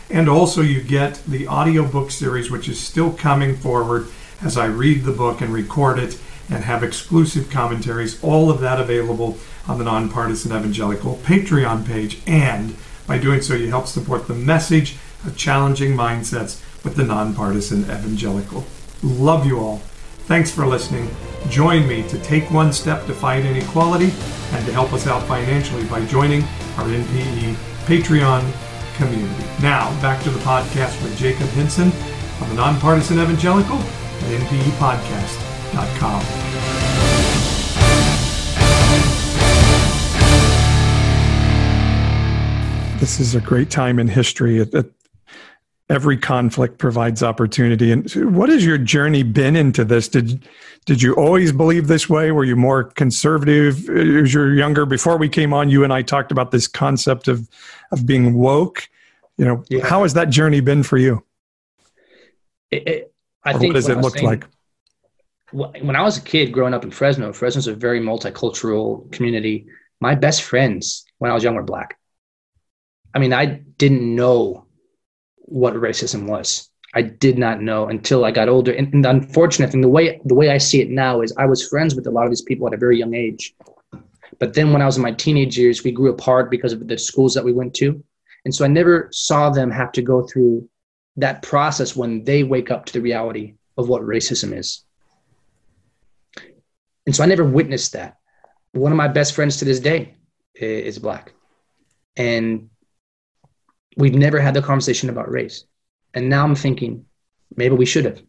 And 0.10 0.28
also, 0.28 0.62
you 0.62 0.82
get 0.82 1.22
the 1.28 1.48
audiobook 1.48 2.10
series, 2.12 2.50
which 2.50 2.68
is 2.68 2.80
still 2.80 3.12
coming 3.14 3.56
forward 3.56 4.08
as 4.42 4.58
I 4.58 4.66
read 4.66 5.04
the 5.04 5.12
book 5.12 5.42
and 5.42 5.54
record 5.54 6.00
it 6.00 6.20
and 6.50 6.64
have 6.64 6.84
exclusive 6.84 7.50
commentaries. 7.50 8.22
All 8.24 8.50
of 8.50 8.60
that 8.62 8.80
available 8.80 9.38
on 9.68 9.78
the 9.78 9.84
Nonpartisan 9.84 10.52
Evangelical 10.52 11.18
Patreon 11.18 11.86
page. 11.86 12.20
And 12.26 12.76
by 13.06 13.20
doing 13.20 13.42
so, 13.42 13.54
you 13.54 13.70
help 13.70 13.86
support 13.86 14.28
the 14.28 14.34
message 14.34 14.98
of 15.26 15.38
challenging 15.38 15.94
mindsets 15.94 16.64
with 16.84 16.96
the 16.96 17.04
Nonpartisan 17.04 17.84
Evangelical. 17.84 18.66
Love 19.04 19.46
you 19.46 19.60
all. 19.60 19.78
Thanks 20.26 20.52
for 20.52 20.66
listening. 20.66 21.10
Join 21.50 21.88
me 21.88 22.08
to 22.10 22.20
take 22.20 22.50
one 22.52 22.74
step 22.74 23.06
to 23.06 23.14
fight 23.14 23.46
inequality 23.46 24.12
and 24.52 24.66
to 24.66 24.74
help 24.74 24.94
us 24.94 25.08
out 25.08 25.24
financially 25.24 25.84
by 25.86 26.06
joining 26.06 26.42
our 26.78 26.86
NPE 26.86 27.54
Patreon 27.86 28.69
community. 29.00 29.46
Now, 29.62 29.90
back 30.02 30.22
to 30.24 30.30
the 30.30 30.40
podcast 30.40 31.02
with 31.02 31.18
Jacob 31.18 31.48
Hinson 31.50 31.92
on 32.42 32.50
the 32.50 32.56
Nonpartisan 32.56 33.20
Evangelical 33.20 33.78
at 33.78 34.42
NPEpodcast.com. 34.42 36.50
this 43.00 43.20
is 43.20 43.34
a 43.34 43.42
great 43.42 43.72
time 43.72 43.98
in 43.98 44.08
history. 44.08 44.60
It, 44.60 44.74
it, 44.74 44.92
every 45.90 46.18
conflict 46.18 46.78
provides 46.78 47.24
opportunity. 47.24 47.92
And 47.92 48.36
what 48.36 48.50
has 48.50 48.66
your 48.66 48.78
journey 48.78 49.24
been 49.24 49.56
into 49.56 49.84
this? 49.84 50.08
Did 50.08 50.48
did 50.90 51.04
you 51.04 51.14
always 51.14 51.52
believe 51.52 51.86
this 51.86 52.10
way? 52.10 52.32
Were 52.32 52.44
you 52.44 52.56
more 52.56 52.84
conservative 52.84 53.88
as 53.92 54.34
you're 54.34 54.56
younger? 54.56 54.88
Before 54.88 55.18
we 55.18 55.30
came 55.30 55.54
on, 55.54 55.70
you 55.70 55.84
and 55.84 55.94
I 55.94 56.02
talked 56.02 56.32
about 56.32 56.50
this 56.50 56.68
concept 56.68 57.28
of 57.28 57.48
of 57.92 58.08
being 58.08 58.34
woke. 58.34 58.90
You 59.38 59.46
know, 59.46 59.64
yeah. 59.70 59.86
how 59.86 60.02
has 60.02 60.16
that 60.16 60.32
journey 60.32 60.62
been 60.62 60.82
for 60.82 60.98
you? 60.98 61.24
It, 62.72 62.88
it, 62.88 63.14
I 63.44 63.52
or 63.52 63.60
think 63.60 63.74
what 63.74 63.76
does 63.76 63.88
it 63.88 64.00
look 64.00 64.16
saying, 64.16 64.26
like? 64.26 64.46
When 65.52 65.96
I 65.96 66.02
was 66.02 66.18
a 66.18 66.22
kid 66.22 66.52
growing 66.52 66.74
up 66.74 66.84
in 66.84 66.90
Fresno, 66.90 67.32
Fresno's 67.34 67.68
a 67.68 67.76
very 67.76 68.00
multicultural 68.00 69.12
community. 69.12 69.68
My 70.02 70.16
best 70.16 70.42
friends 70.42 71.06
when 71.20 71.30
I 71.30 71.36
was 71.36 71.44
young 71.44 71.54
were 71.54 71.62
black. 71.62 72.00
I 73.14 73.20
mean, 73.20 73.32
I 73.32 73.46
didn't 73.46 74.16
know 74.16 74.66
what 75.36 75.76
racism 75.76 76.28
was. 76.28 76.68
I 76.96 77.04
did 77.04 77.38
not 77.38 77.62
know 77.62 77.88
until 77.88 78.26
I 78.26 78.32
got 78.32 78.50
older. 78.50 78.72
And, 78.72 78.92
and, 78.94 79.06
the 79.06 79.10
unfortunate 79.10 79.72
thing, 79.72 79.82
the 79.82 79.90
way 79.90 80.20
the 80.26 80.34
way 80.34 80.50
I 80.50 80.58
see 80.58 80.82
it 80.82 80.90
now 80.90 81.22
is 81.22 81.34
I 81.38 81.46
was 81.46 81.68
friends 81.68 81.96
with 81.96 82.08
a 82.08 82.12
lot 82.12 82.26
of 82.26 82.32
these 82.32 82.42
people 82.42 82.68
at 82.68 82.74
a 82.74 82.78
very 82.78 82.98
young 82.98 83.14
age. 83.14 83.54
But 84.40 84.54
then 84.54 84.72
when 84.72 84.82
I 84.82 84.86
was 84.86 84.98
in 84.98 85.04
my 85.04 85.12
teenage 85.12 85.58
years, 85.58 85.84
we 85.84 85.92
grew 85.92 86.10
apart 86.10 86.50
because 86.50 86.74
of 86.74 86.88
the 86.88 86.98
schools 86.98 87.34
that 87.34 87.44
we 87.44 87.54
went 87.54 87.74
to. 87.76 88.04
And 88.46 88.56
so 88.56 88.66
I 88.66 88.68
never 88.70 89.10
saw 89.12 89.50
them 89.50 89.70
have 89.70 89.92
to 89.94 90.02
go 90.02 90.26
through 90.26 90.68
that 91.18 91.42
process 91.42 91.96
when 91.96 92.24
they 92.24 92.44
wake 92.44 92.72
up 92.72 92.86
to 92.86 92.94
the 92.94 93.02
reality 93.02 93.56
of 93.78 93.90
what 93.90 94.02
racism 94.02 94.58
is. 94.58 94.84
And 97.06 97.16
so 97.16 97.24
I 97.24 97.28
never 97.28 97.44
witnessed 97.44 97.94
that. 97.94 98.18
One 98.72 98.92
of 98.92 98.98
my 98.98 99.08
best 99.08 99.36
friends 99.36 99.58
to 99.58 99.66
this 99.66 99.80
day 99.80 100.16
eh, 100.60 100.66
is 100.66 101.00
black. 101.00 101.34
And 102.16 102.70
we've 103.98 104.16
never 104.16 104.40
had 104.40 104.54
the 104.54 104.62
conversation 104.62 105.10
about 105.10 105.30
race. 105.30 105.66
And 106.14 106.30
now 106.30 106.44
I'm 106.44 106.56
thinking 106.56 107.06
maybe 107.56 107.76
we 107.76 107.86
should 107.86 108.06
have. 108.06 108.22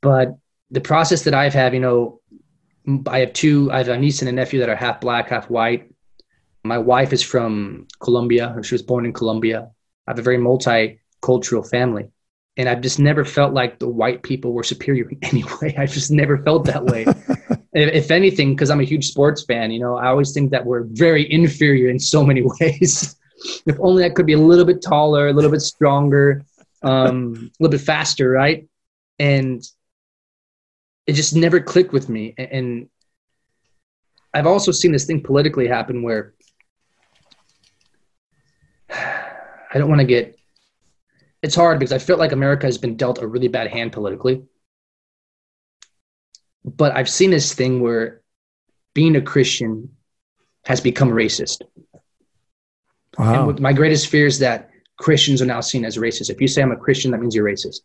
But 0.00 0.36
the 0.70 0.80
process 0.80 1.22
that 1.24 1.34
I've 1.34 1.54
had, 1.54 1.74
you 1.74 1.80
know, 1.80 2.20
I 3.06 3.20
have 3.20 3.32
two, 3.32 3.70
I 3.70 3.78
have 3.78 3.88
a 3.88 3.98
niece 3.98 4.20
and 4.20 4.28
a 4.28 4.32
nephew 4.32 4.58
that 4.60 4.68
are 4.68 4.76
half 4.76 5.00
black, 5.00 5.28
half 5.28 5.48
white. 5.48 5.90
My 6.64 6.78
wife 6.78 7.12
is 7.12 7.22
from 7.22 7.86
Colombia, 8.00 8.52
or 8.56 8.62
she 8.62 8.74
was 8.74 8.82
born 8.82 9.06
in 9.06 9.12
Colombia. 9.12 9.70
I 10.06 10.10
have 10.10 10.18
a 10.18 10.22
very 10.22 10.38
multicultural 10.38 11.68
family. 11.68 12.08
And 12.56 12.68
I've 12.68 12.80
just 12.80 12.98
never 12.98 13.24
felt 13.24 13.54
like 13.54 13.78
the 13.78 13.88
white 13.88 14.22
people 14.22 14.52
were 14.52 14.62
superior 14.62 15.08
in 15.08 15.18
any 15.22 15.44
way. 15.62 15.74
I 15.78 15.86
just 15.86 16.10
never 16.10 16.38
felt 16.38 16.66
that 16.66 16.84
way. 16.84 17.06
if 17.72 18.10
anything, 18.10 18.54
because 18.54 18.70
I'm 18.70 18.80
a 18.80 18.84
huge 18.84 19.08
sports 19.08 19.44
fan, 19.44 19.70
you 19.70 19.80
know, 19.80 19.96
I 19.96 20.08
always 20.08 20.32
think 20.32 20.50
that 20.50 20.66
we're 20.66 20.84
very 20.90 21.30
inferior 21.32 21.88
in 21.88 21.98
so 21.98 22.24
many 22.24 22.42
ways 22.60 23.16
if 23.66 23.76
only 23.80 24.04
I 24.04 24.10
could 24.10 24.26
be 24.26 24.32
a 24.32 24.38
little 24.38 24.64
bit 24.64 24.82
taller, 24.82 25.28
a 25.28 25.32
little 25.32 25.50
bit 25.50 25.62
stronger, 25.62 26.44
um, 26.82 27.34
a 27.36 27.62
little 27.62 27.72
bit 27.72 27.80
faster, 27.80 28.30
right? 28.30 28.68
And 29.18 29.62
it 31.06 31.14
just 31.14 31.34
never 31.34 31.60
clicked 31.60 31.92
with 31.92 32.08
me. 32.08 32.34
And 32.36 32.88
I've 34.34 34.46
also 34.46 34.72
seen 34.72 34.92
this 34.92 35.04
thing 35.04 35.22
politically 35.22 35.68
happen 35.68 36.02
where 36.02 36.34
I 38.90 39.78
don't 39.78 39.88
want 39.88 40.00
to 40.00 40.06
get. 40.06 40.38
It's 41.42 41.54
hard 41.54 41.78
because 41.78 41.92
I 41.92 41.98
feel 41.98 42.18
like 42.18 42.32
America 42.32 42.66
has 42.66 42.78
been 42.78 42.96
dealt 42.96 43.20
a 43.20 43.26
really 43.26 43.48
bad 43.48 43.66
hand 43.66 43.92
politically. 43.92 44.44
But 46.64 46.96
I've 46.96 47.08
seen 47.08 47.30
this 47.30 47.52
thing 47.52 47.80
where 47.80 48.22
being 48.94 49.16
a 49.16 49.22
Christian 49.22 49.96
has 50.64 50.80
become 50.80 51.10
racist. 51.10 51.62
Wow. 53.18 53.50
And 53.50 53.60
my 53.60 53.72
greatest 53.72 54.08
fear 54.08 54.26
is 54.26 54.38
that 54.38 54.70
Christians 54.98 55.42
are 55.42 55.46
now 55.46 55.60
seen 55.60 55.84
as 55.84 55.96
racist. 55.96 56.30
If 56.30 56.40
you 56.40 56.48
say 56.48 56.62
I'm 56.62 56.72
a 56.72 56.76
Christian, 56.76 57.10
that 57.10 57.20
means 57.20 57.34
you're 57.34 57.44
racist. 57.44 57.80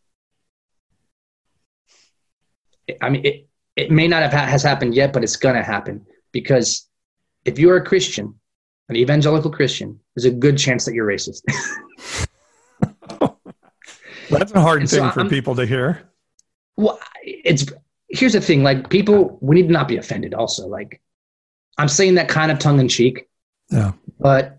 I 3.02 3.10
mean, 3.10 3.26
it, 3.26 3.48
it 3.76 3.92
may 3.92 4.08
not 4.08 4.22
have 4.24 4.32
ha- 4.32 4.46
has 4.46 4.64
happened 4.64 4.96
yet, 4.96 5.12
but 5.12 5.24
it's 5.24 5.36
gonna 5.36 5.64
happen 5.64 6.06
because 6.32 6.88
if 7.44 7.60
you're 7.60 7.78
a 7.78 7.84
Christian, 7.84 8.36
an 8.90 8.96
evangelical 8.96 9.52
Christian, 9.52 10.00
there's 10.16 10.26
a 10.26 10.32
good 10.32 10.58
chance 10.58 10.86
that 10.86 10.94
you're 10.94 11.08
racist. 11.08 11.42
That's 14.30 14.52
a 14.52 14.62
hard 14.62 14.82
and 14.82 14.90
thing 14.90 15.00
so 15.00 15.12
for 15.12 15.26
people 15.26 15.56
to 15.56 15.66
hear. 15.66 16.10
Well, 16.76 17.00
it's 17.24 17.66
here's 18.10 18.34
the 18.34 18.42
thing: 18.42 18.64
like 18.64 18.90
people, 18.90 19.38
we 19.42 19.56
need 19.56 19.68
to 19.68 19.74
not 19.74 19.88
be 19.88 19.98
offended. 19.98 20.34
Also, 20.34 20.68
like 20.68 21.02
I'm 21.78 21.88
saying 21.88 22.16
that 22.16 22.30
kind 22.30 22.52
of 22.52 22.60
tongue 22.60 22.80
in 22.80 22.88
cheek. 22.88 23.28
Yeah. 23.70 23.94
But 24.20 24.57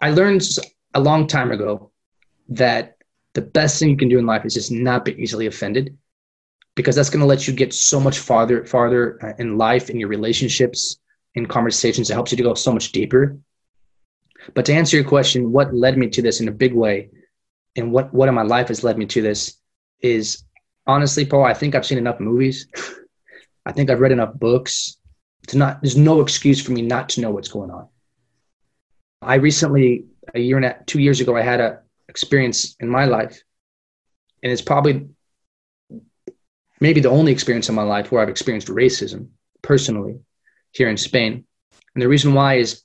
I 0.00 0.10
learned 0.10 0.42
a 0.94 1.00
long 1.00 1.26
time 1.26 1.52
ago 1.52 1.90
that 2.48 2.96
the 3.34 3.42
best 3.42 3.78
thing 3.78 3.90
you 3.90 3.96
can 3.96 4.08
do 4.08 4.18
in 4.18 4.26
life 4.26 4.44
is 4.44 4.54
just 4.54 4.70
not 4.70 5.04
be 5.04 5.20
easily 5.20 5.46
offended 5.46 5.96
because 6.74 6.94
that's 6.94 7.10
going 7.10 7.20
to 7.20 7.26
let 7.26 7.46
you 7.46 7.54
get 7.54 7.72
so 7.72 7.98
much 7.98 8.18
farther 8.18 8.64
farther 8.64 9.18
uh, 9.24 9.32
in 9.38 9.58
life 9.58 9.90
in 9.90 9.98
your 9.98 10.08
relationships 10.08 10.98
in 11.34 11.46
conversations. 11.46 12.10
It 12.10 12.14
helps 12.14 12.32
you 12.32 12.36
to 12.36 12.42
go 12.42 12.54
so 12.54 12.72
much 12.72 12.92
deeper. 12.92 13.38
But 14.54 14.64
to 14.66 14.74
answer 14.74 14.96
your 14.96 15.08
question 15.08 15.52
what 15.52 15.74
led 15.74 15.98
me 15.98 16.08
to 16.10 16.22
this 16.22 16.40
in 16.40 16.48
a 16.48 16.52
big 16.52 16.72
way 16.72 17.10
and 17.76 17.92
what 17.92 18.12
what 18.12 18.28
in 18.28 18.34
my 18.34 18.42
life 18.42 18.68
has 18.68 18.84
led 18.84 18.98
me 18.98 19.06
to 19.06 19.22
this 19.22 19.58
is 20.00 20.44
honestly 20.86 21.24
paul 21.24 21.44
i 21.44 21.54
think 21.54 21.74
i've 21.74 21.86
seen 21.86 21.98
enough 21.98 22.20
movies. 22.20 22.66
I 23.66 23.72
think 23.72 23.90
i've 23.90 24.00
read 24.00 24.12
enough 24.12 24.34
books 24.34 24.98
to 25.48 25.58
not 25.58 25.82
there's 25.82 25.96
no 25.96 26.20
excuse 26.20 26.62
for 26.62 26.72
me 26.72 26.82
not 26.82 27.08
to 27.10 27.20
know 27.20 27.30
what's 27.30 27.48
going 27.48 27.70
on 27.70 27.88
i 29.22 29.34
recently 29.34 30.06
a 30.34 30.40
year 30.40 30.56
and 30.56 30.66
a, 30.66 30.76
two 30.86 31.00
years 31.00 31.20
ago 31.20 31.36
i 31.36 31.42
had 31.42 31.60
a 31.60 31.80
experience 32.08 32.76
in 32.80 32.88
my 32.88 33.04
life 33.04 33.42
and 34.42 34.52
it's 34.52 34.62
probably 34.62 35.08
maybe 36.80 37.00
the 37.00 37.10
only 37.10 37.32
experience 37.32 37.68
in 37.68 37.74
my 37.74 37.82
life 37.82 38.10
where 38.10 38.22
I've 38.22 38.28
experienced 38.28 38.68
racism 38.68 39.28
personally 39.62 40.20
here 40.72 40.88
in 40.88 40.96
Spain. 40.96 41.44
And 41.94 42.02
the 42.02 42.08
reason 42.08 42.34
why 42.34 42.54
is 42.54 42.82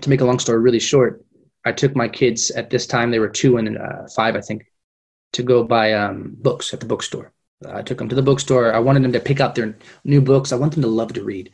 to 0.00 0.10
make 0.10 0.20
a 0.20 0.24
long 0.24 0.38
story 0.38 0.60
really 0.60 0.80
short, 0.80 1.24
I 1.64 1.72
took 1.72 1.94
my 1.94 2.08
kids 2.08 2.50
at 2.50 2.70
this 2.70 2.86
time, 2.86 3.10
they 3.10 3.18
were 3.18 3.28
two 3.28 3.56
and 3.58 3.78
uh, 3.78 4.06
five, 4.14 4.36
I 4.36 4.40
think, 4.40 4.66
to 5.32 5.42
go 5.42 5.64
buy 5.64 5.92
um, 5.92 6.34
books 6.36 6.72
at 6.72 6.80
the 6.80 6.86
bookstore. 6.86 7.32
I 7.66 7.82
took 7.82 7.98
them 7.98 8.08
to 8.08 8.14
the 8.14 8.22
bookstore. 8.22 8.74
I 8.74 8.78
wanted 8.78 9.02
them 9.02 9.12
to 9.12 9.20
pick 9.20 9.40
out 9.40 9.54
their 9.54 9.76
new 10.04 10.20
books. 10.20 10.52
I 10.52 10.56
want 10.56 10.72
them 10.72 10.82
to 10.82 10.88
love 10.88 11.12
to 11.14 11.24
read. 11.24 11.50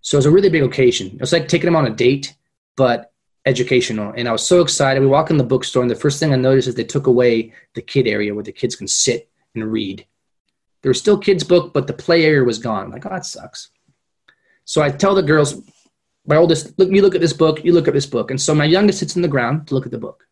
So 0.00 0.16
it 0.16 0.20
was 0.20 0.26
a 0.26 0.30
really 0.30 0.50
big 0.50 0.62
occasion. 0.62 1.08
It 1.08 1.20
was 1.20 1.32
like 1.32 1.48
taking 1.48 1.66
them 1.66 1.76
on 1.76 1.86
a 1.86 1.90
date, 1.90 2.34
but 2.76 3.12
educational. 3.46 4.12
And 4.16 4.28
I 4.28 4.32
was 4.32 4.46
so 4.46 4.60
excited. 4.60 5.00
We 5.00 5.06
walk 5.06 5.30
in 5.30 5.36
the 5.36 5.44
bookstore, 5.44 5.82
and 5.82 5.90
the 5.90 5.96
first 5.96 6.18
thing 6.18 6.32
I 6.32 6.36
noticed 6.36 6.68
is 6.68 6.74
they 6.74 6.84
took 6.84 7.06
away 7.06 7.52
the 7.74 7.82
kid 7.82 8.06
area 8.06 8.34
where 8.34 8.44
the 8.44 8.52
kids 8.52 8.76
can 8.76 8.88
sit 8.88 9.28
and 9.54 9.70
read. 9.70 10.06
There 10.82 10.90
was 10.90 10.98
still 10.98 11.18
kids' 11.18 11.44
book, 11.44 11.72
but 11.72 11.86
the 11.86 11.92
play 11.92 12.24
area 12.24 12.44
was 12.44 12.58
gone. 12.58 12.84
I'm 12.84 12.90
like, 12.90 13.06
oh, 13.06 13.10
that 13.10 13.24
sucks. 13.24 13.70
So 14.64 14.82
I 14.82 14.90
tell 14.90 15.14
the 15.14 15.22
girls, 15.22 15.62
my 16.26 16.36
oldest, 16.36 16.78
look, 16.78 16.90
you 16.90 17.02
look 17.02 17.14
at 17.14 17.20
this 17.20 17.32
book, 17.32 17.64
you 17.64 17.72
look 17.72 17.88
at 17.88 17.94
this 17.94 18.06
book. 18.06 18.30
And 18.30 18.40
so 18.40 18.54
my 18.54 18.64
youngest 18.64 18.98
sits 18.98 19.16
on 19.16 19.22
the 19.22 19.28
ground 19.28 19.68
to 19.68 19.74
look 19.74 19.86
at 19.86 19.92
the 19.92 19.98
book. 19.98 20.26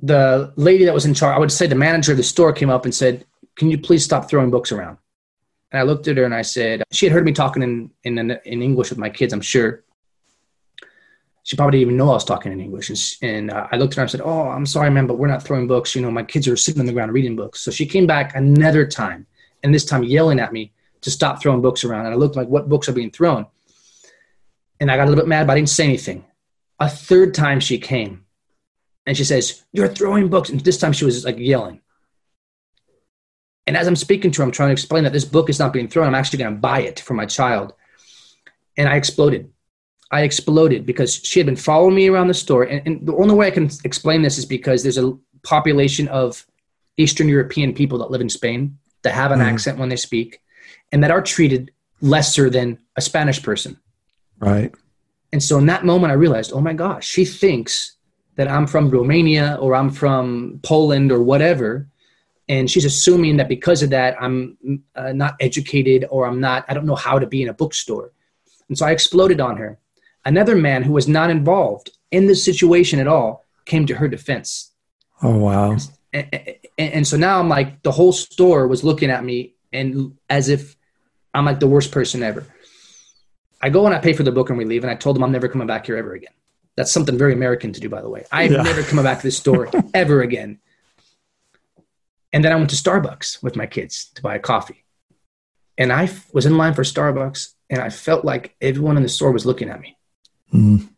The 0.00 0.52
lady 0.56 0.84
that 0.84 0.94
was 0.94 1.06
in 1.06 1.14
charge, 1.14 1.34
I 1.34 1.38
would 1.38 1.52
say 1.52 1.66
the 1.66 1.74
manager 1.74 2.12
of 2.12 2.18
the 2.18 2.24
store 2.24 2.52
came 2.52 2.68
up 2.68 2.84
and 2.84 2.94
said, 2.94 3.24
Can 3.56 3.70
you 3.70 3.78
please 3.78 4.04
stop 4.04 4.28
throwing 4.28 4.50
books 4.50 4.70
around? 4.70 4.98
And 5.72 5.80
I 5.80 5.82
looked 5.82 6.08
at 6.08 6.18
her 6.18 6.24
and 6.24 6.34
I 6.34 6.42
said, 6.42 6.82
She 6.92 7.06
had 7.06 7.12
heard 7.12 7.24
me 7.24 7.32
talking 7.32 7.62
in, 7.62 7.90
in, 8.04 8.18
in 8.18 8.62
English 8.62 8.90
with 8.90 8.98
my 8.98 9.08
kids, 9.08 9.32
I'm 9.32 9.40
sure 9.40 9.83
she 11.44 11.56
probably 11.56 11.78
didn't 11.78 11.88
even 11.88 11.96
know 11.98 12.10
I 12.10 12.14
was 12.14 12.24
talking 12.24 12.52
in 12.52 12.60
English. 12.60 12.88
And, 12.88 13.00
and 13.22 13.50
uh, 13.50 13.68
I 13.70 13.76
looked 13.76 13.92
at 13.92 13.96
her 13.96 14.02
and 14.02 14.10
said, 14.10 14.22
Oh, 14.22 14.48
I'm 14.48 14.64
sorry, 14.64 14.90
man, 14.90 15.06
but 15.06 15.18
we're 15.18 15.28
not 15.28 15.42
throwing 15.42 15.66
books. 15.66 15.94
You 15.94 16.00
know, 16.00 16.10
my 16.10 16.22
kids 16.22 16.48
are 16.48 16.56
sitting 16.56 16.80
on 16.80 16.86
the 16.86 16.92
ground 16.92 17.12
reading 17.12 17.36
books. 17.36 17.60
So 17.60 17.70
she 17.70 17.84
came 17.84 18.06
back 18.06 18.34
another 18.34 18.86
time, 18.86 19.26
and 19.62 19.72
this 19.72 19.84
time 19.84 20.02
yelling 20.02 20.40
at 20.40 20.54
me 20.54 20.72
to 21.02 21.10
stop 21.10 21.40
throwing 21.40 21.60
books 21.60 21.84
around. 21.84 22.06
And 22.06 22.14
I 22.14 22.16
looked 22.16 22.34
like, 22.34 22.48
What 22.48 22.70
books 22.70 22.88
are 22.88 22.94
being 22.94 23.10
thrown? 23.10 23.46
And 24.80 24.90
I 24.90 24.96
got 24.96 25.04
a 25.04 25.10
little 25.10 25.22
bit 25.22 25.28
mad, 25.28 25.46
but 25.46 25.52
I 25.52 25.56
didn't 25.56 25.68
say 25.68 25.84
anything. 25.84 26.24
A 26.80 26.88
third 26.88 27.34
time 27.34 27.60
she 27.60 27.78
came 27.78 28.24
and 29.06 29.14
she 29.14 29.24
says, 29.24 29.62
You're 29.70 29.88
throwing 29.88 30.28
books. 30.28 30.48
And 30.48 30.60
this 30.60 30.78
time 30.78 30.94
she 30.94 31.04
was 31.04 31.26
like 31.26 31.38
yelling. 31.38 31.82
And 33.66 33.76
as 33.76 33.86
I'm 33.86 33.96
speaking 33.96 34.30
to 34.30 34.40
her, 34.40 34.44
I'm 34.44 34.50
trying 34.50 34.70
to 34.70 34.74
explain 34.74 35.04
that 35.04 35.12
this 35.12 35.24
book 35.26 35.50
is 35.50 35.58
not 35.58 35.74
being 35.74 35.88
thrown. 35.88 36.06
I'm 36.06 36.14
actually 36.14 36.38
going 36.38 36.54
to 36.54 36.60
buy 36.60 36.80
it 36.80 37.00
for 37.00 37.12
my 37.12 37.26
child. 37.26 37.74
And 38.78 38.88
I 38.88 38.96
exploded. 38.96 39.53
I 40.14 40.22
exploded 40.22 40.86
because 40.86 41.12
she 41.12 41.40
had 41.40 41.46
been 41.46 41.56
following 41.56 41.96
me 41.96 42.06
around 42.08 42.28
the 42.28 42.34
store. 42.34 42.62
And, 42.62 42.86
and, 42.86 43.06
the 43.08 43.16
only 43.16 43.34
way 43.34 43.48
I 43.48 43.50
can 43.50 43.68
explain 43.82 44.22
this 44.22 44.38
is 44.38 44.46
because 44.46 44.84
there's 44.84 44.96
a 44.96 45.18
population 45.42 46.06
of 46.06 46.46
Eastern 46.96 47.28
European 47.28 47.74
people 47.74 47.98
that 47.98 48.12
live 48.12 48.20
in 48.20 48.28
Spain 48.28 48.78
that 49.02 49.12
have 49.12 49.32
an 49.32 49.40
mm. 49.40 49.50
accent 49.50 49.76
when 49.76 49.88
they 49.88 49.96
speak 49.96 50.40
and 50.92 51.02
that 51.02 51.10
are 51.10 51.20
treated 51.20 51.72
lesser 52.00 52.48
than 52.48 52.78
a 52.94 53.00
Spanish 53.00 53.42
person. 53.42 53.76
Right. 54.38 54.72
And 55.32 55.42
so 55.42 55.58
in 55.58 55.66
that 55.66 55.84
moment, 55.84 56.12
I 56.12 56.14
realized, 56.14 56.52
oh 56.52 56.60
my 56.60 56.74
gosh, 56.74 57.04
she 57.04 57.24
thinks 57.24 57.96
that 58.36 58.46
I'm 58.46 58.68
from 58.68 58.90
Romania 58.90 59.58
or 59.60 59.74
I'm 59.74 59.90
from 59.90 60.60
Poland 60.62 61.10
or 61.10 61.24
whatever. 61.24 61.88
And 62.48 62.70
she's 62.70 62.84
assuming 62.84 63.38
that 63.38 63.48
because 63.48 63.82
of 63.82 63.90
that, 63.90 64.14
I'm 64.22 64.38
uh, 64.94 65.12
not 65.12 65.34
educated 65.40 66.06
or 66.08 66.24
I'm 66.28 66.38
not, 66.38 66.66
I 66.68 66.74
don't 66.74 66.86
know 66.86 66.94
how 66.94 67.18
to 67.18 67.26
be 67.26 67.42
in 67.42 67.48
a 67.48 67.54
bookstore. 67.54 68.12
And 68.68 68.78
so 68.78 68.86
I 68.86 68.92
exploded 68.92 69.40
on 69.40 69.56
her. 69.56 69.78
Another 70.24 70.56
man 70.56 70.82
who 70.82 70.92
was 70.92 71.06
not 71.06 71.30
involved 71.30 71.90
in 72.10 72.26
this 72.26 72.44
situation 72.44 72.98
at 72.98 73.06
all 73.06 73.44
came 73.64 73.86
to 73.86 73.94
her 73.96 74.08
defense. 74.08 74.72
Oh, 75.22 75.36
wow. 75.36 75.76
And, 76.12 76.28
and, 76.32 76.58
and, 76.78 77.06
so 77.06 77.16
now 77.16 77.40
I'm 77.40 77.48
like, 77.48 77.82
the 77.82 77.90
whole 77.90 78.12
store 78.12 78.66
was 78.66 78.84
looking 78.84 79.10
at 79.10 79.24
me 79.24 79.54
and 79.72 80.16
as 80.30 80.48
if 80.48 80.76
I'm 81.34 81.44
like 81.44 81.60
the 81.60 81.66
worst 81.66 81.90
person 81.90 82.22
ever. 82.22 82.46
I 83.60 83.70
go 83.70 83.86
and 83.86 83.94
I 83.94 83.98
pay 83.98 84.12
for 84.12 84.22
the 84.22 84.32
book 84.32 84.50
and 84.50 84.58
we 84.58 84.64
leave, 84.64 84.84
and 84.84 84.90
I 84.90 84.94
told 84.94 85.16
them 85.16 85.24
I'm 85.24 85.32
never 85.32 85.48
coming 85.48 85.66
back 85.66 85.86
here 85.86 85.96
ever 85.96 86.12
again. 86.12 86.32
That's 86.76 86.92
something 86.92 87.16
very 87.16 87.32
American 87.32 87.72
to 87.72 87.80
do, 87.80 87.88
by 87.88 88.02
the 88.02 88.10
way. 88.10 88.24
I'm 88.30 88.52
yeah. 88.52 88.62
never 88.62 88.82
coming 88.82 89.04
back 89.04 89.18
to 89.18 89.26
this 89.26 89.38
store 89.38 89.70
ever 89.94 90.22
again. 90.22 90.58
And 92.32 92.44
then 92.44 92.52
I 92.52 92.56
went 92.56 92.70
to 92.70 92.76
Starbucks 92.76 93.42
with 93.42 93.56
my 93.56 93.66
kids 93.66 94.10
to 94.16 94.22
buy 94.22 94.34
a 94.34 94.40
coffee. 94.40 94.84
And 95.78 95.92
I 95.92 96.10
was 96.32 96.46
in 96.46 96.56
line 96.56 96.74
for 96.74 96.82
Starbucks, 96.82 97.54
and 97.70 97.80
I 97.80 97.90
felt 97.90 98.24
like 98.24 98.54
everyone 98.60 98.96
in 98.96 99.02
the 99.02 99.08
store 99.08 99.32
was 99.32 99.46
looking 99.46 99.70
at 99.70 99.80
me. 99.80 99.96
Mm. 100.54 100.88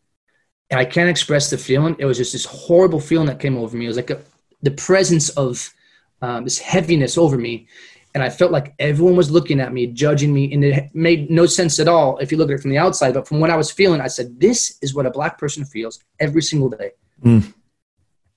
And 0.69 0.79
I 0.79 0.85
can't 0.85 1.09
express 1.09 1.49
the 1.49 1.57
feeling. 1.57 1.95
It 1.99 2.05
was 2.05 2.17
just 2.17 2.33
this 2.33 2.45
horrible 2.45 2.99
feeling 2.99 3.27
that 3.27 3.39
came 3.39 3.57
over 3.57 3.75
me. 3.75 3.85
It 3.85 3.89
was 3.89 3.97
like 3.97 4.09
a, 4.09 4.21
the 4.61 4.71
presence 4.71 5.29
of 5.29 5.73
um, 6.21 6.43
this 6.43 6.59
heaviness 6.59 7.17
over 7.17 7.37
me. 7.37 7.67
And 8.13 8.23
I 8.23 8.29
felt 8.29 8.51
like 8.51 8.73
everyone 8.79 9.15
was 9.15 9.29
looking 9.29 9.59
at 9.59 9.73
me, 9.73 9.87
judging 9.87 10.33
me, 10.33 10.51
and 10.51 10.63
it 10.63 10.95
made 10.95 11.29
no 11.29 11.45
sense 11.45 11.79
at 11.79 11.87
all 11.87 12.17
if 12.17 12.31
you 12.31 12.37
look 12.37 12.49
at 12.49 12.55
it 12.55 12.61
from 12.61 12.71
the 12.71 12.77
outside. 12.77 13.13
But 13.13 13.27
from 13.27 13.39
what 13.39 13.49
I 13.49 13.55
was 13.55 13.71
feeling, 13.71 14.01
I 14.01 14.07
said, 14.07 14.39
This 14.39 14.77
is 14.81 14.95
what 14.95 15.05
a 15.05 15.11
black 15.11 15.37
person 15.37 15.63
feels 15.63 15.99
every 16.19 16.41
single 16.41 16.69
day. 16.69 16.91
Mm. 17.23 17.53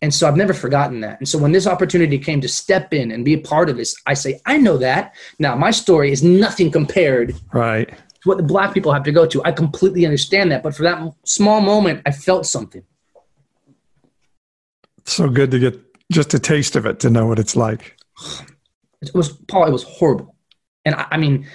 And 0.03 0.15
so 0.15 0.27
I've 0.27 0.37
never 0.37 0.55
forgotten 0.55 1.01
that. 1.01 1.19
And 1.19 1.29
so 1.29 1.39
when 1.39 1.53
this 1.53 1.67
opportunity 1.67 2.19
came 2.19 2.41
to 2.41 2.49
step 2.49 2.95
in 2.95 3.11
and 3.11 3.25
be 3.25 3.35
a 3.35 3.39
part 3.39 3.69
of 3.69 3.77
this, 3.77 3.95
I 4.07 4.15
say, 4.15 4.41
I 4.47 4.57
know 4.57 4.79
that. 4.79 5.15
Now, 5.39 5.55
my 5.57 5.71
story 5.71 6.11
is 6.11 6.23
nothing 6.23 6.71
compared 6.71 7.35
right 7.53 7.91
what 8.25 8.37
the 8.37 8.43
black 8.43 8.75
people 8.75 8.93
have 8.93 9.05
to 9.05 9.13
go 9.13 9.27
to. 9.27 9.43
I 9.45 9.53
completely 9.53 10.05
understand 10.05 10.53
that, 10.53 10.63
but 10.63 10.75
for 10.75 10.83
that 10.83 11.13
small 11.25 11.61
moment, 11.61 12.03
I 12.07 12.11
felt 12.11 12.47
something. 12.47 12.83
so 15.05 15.29
good 15.29 15.51
to 15.51 15.59
get 15.59 15.79
just 16.13 16.35
a 16.35 16.39
taste 16.39 16.77
of 16.77 16.87
it 16.87 17.01
to 17.01 17.11
know 17.11 17.27
what 17.27 17.39
it's 17.39 17.57
like. 17.57 17.97
It 19.03 19.15
was 19.15 19.31
Paul. 19.33 19.67
It 19.67 19.73
was 19.73 19.83
horrible, 19.83 20.37
and 20.85 20.95
I, 20.95 21.07
I 21.13 21.17
mean, 21.17 21.47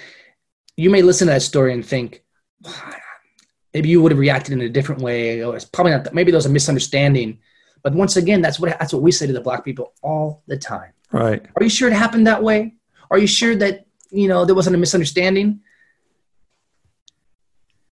you 0.76 0.90
may 0.90 1.00
listen 1.00 1.28
to 1.28 1.34
that 1.34 1.42
story 1.42 1.72
and 1.72 1.86
think 1.86 2.24
maybe 3.72 3.88
you 3.88 4.02
would 4.02 4.10
have 4.10 4.18
reacted 4.18 4.52
in 4.52 4.60
a 4.62 4.68
different 4.68 5.00
way, 5.00 5.44
or 5.44 5.54
it's 5.54 5.64
probably 5.64 5.92
not. 5.92 6.02
That, 6.02 6.12
maybe 6.12 6.32
there 6.32 6.38
was 6.38 6.46
a 6.46 6.50
misunderstanding. 6.50 7.38
But 7.84 7.94
once 7.94 8.16
again, 8.16 8.42
that's 8.42 8.58
what 8.58 8.76
that's 8.80 8.92
what 8.92 9.00
we 9.00 9.12
say 9.12 9.28
to 9.28 9.32
the 9.32 9.40
black 9.40 9.64
people 9.64 9.92
all 10.02 10.42
the 10.48 10.56
time. 10.56 10.90
Right? 11.12 11.46
Are 11.54 11.62
you 11.62 11.68
sure 11.68 11.86
it 11.86 11.94
happened 11.94 12.26
that 12.26 12.42
way? 12.42 12.74
Are 13.12 13.18
you 13.18 13.28
sure 13.28 13.54
that 13.54 13.86
you 14.10 14.26
know 14.26 14.44
there 14.44 14.56
wasn't 14.56 14.74
a 14.74 14.78
misunderstanding? 14.80 15.60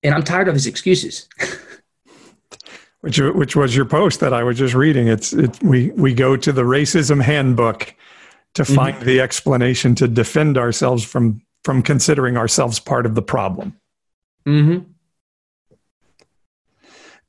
And 0.03 0.15
I'm 0.15 0.23
tired 0.23 0.49
of 0.49 0.55
his 0.55 0.67
excuses. 0.67 1.29
which 3.03 3.19
which 3.19 3.55
was 3.55 3.77
your 3.77 3.85
post 3.85 4.21
that 4.21 4.33
I 4.33 4.43
was 4.43 4.57
just 4.57 4.75
reading. 4.75 5.09
It's 5.09 5.33
it, 5.33 5.63
we 5.63 5.91
we 5.91 6.15
go 6.15 6.37
to 6.37 6.53
the 6.53 6.63
racism 6.63 7.21
handbook 7.21 7.95
to 8.55 8.63
mm-hmm. 8.63 8.75
find 8.75 8.97
mm-hmm. 8.97 9.07
the 9.07 9.21
explanation 9.21 9.95
to 9.97 10.09
defend 10.09 10.57
ourselves 10.57 11.05
from 11.05 11.43
from 11.65 11.83
considering 11.83 12.37
ourselves 12.37 12.79
part 12.79 13.07
of 13.07 13.15
the 13.15 13.23
problem. 13.23 13.77
Mm-hmm. 14.47 14.91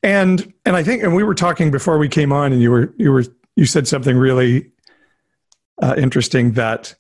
And 0.04 0.54
and 0.66 0.76
I 0.76 0.84
think 0.84 1.04
and 1.04 1.16
we 1.16 1.24
were 1.24 1.36
talking 1.36 1.72
before 1.72 1.98
we 1.98 2.08
came 2.08 2.32
on, 2.32 2.54
and 2.54 2.62
you 2.62 2.70
were 2.72 2.94
you 2.98 3.12
were 3.12 3.26
you 3.56 3.66
said 3.66 3.88
something 3.88 4.16
really 4.16 4.70
uh, 5.82 5.96
interesting 5.98 6.54
that 6.54 6.94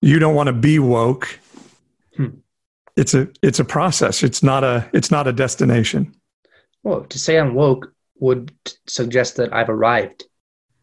you 0.00 0.18
don't 0.20 0.34
want 0.34 0.46
to 0.46 0.52
be 0.52 0.78
woke. 0.78 1.40
It's 2.96 3.14
a 3.14 3.28
it's 3.42 3.60
a 3.60 3.64
process. 3.64 4.22
It's 4.22 4.42
not 4.42 4.64
a 4.64 4.88
it's 4.92 5.10
not 5.10 5.26
a 5.26 5.32
destination. 5.32 6.14
Well, 6.82 7.04
to 7.04 7.18
say 7.18 7.38
I'm 7.38 7.54
woke 7.54 7.92
would 8.18 8.52
suggest 8.86 9.36
that 9.36 9.52
I've 9.52 9.70
arrived 9.70 10.24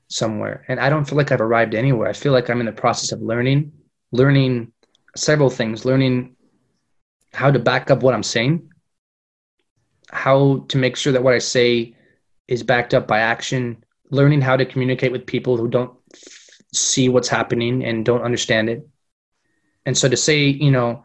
somewhere, 0.07 0.65
and 0.67 0.79
I 0.79 0.89
don't 0.89 1.05
feel 1.05 1.17
like 1.17 1.31
I've 1.31 1.41
arrived 1.41 1.75
anywhere. 1.75 2.09
I 2.09 2.13
feel 2.13 2.33
like 2.33 2.49
I'm 2.49 2.59
in 2.59 2.65
the 2.65 2.71
process 2.71 3.11
of 3.11 3.21
learning, 3.21 3.71
learning 4.11 4.71
several 5.15 5.49
things, 5.49 5.85
learning 5.85 6.35
how 7.33 7.51
to 7.51 7.59
back 7.59 7.91
up 7.91 8.03
what 8.03 8.13
I'm 8.13 8.23
saying, 8.23 8.69
how 10.09 10.65
to 10.69 10.77
make 10.77 10.95
sure 10.95 11.13
that 11.13 11.23
what 11.23 11.33
I 11.33 11.39
say 11.39 11.95
is 12.47 12.63
backed 12.63 12.93
up 12.93 13.07
by 13.07 13.19
action, 13.19 13.83
learning 14.09 14.41
how 14.41 14.55
to 14.55 14.65
communicate 14.65 15.11
with 15.11 15.25
people 15.25 15.57
who 15.57 15.67
don't 15.67 15.93
see 16.73 17.09
what's 17.09 17.27
happening 17.27 17.83
and 17.83 18.05
don't 18.05 18.21
understand 18.21 18.69
it. 18.69 18.87
And 19.85 19.97
so 19.97 20.09
to 20.09 20.17
say, 20.17 20.45
you 20.45 20.71
know, 20.71 21.03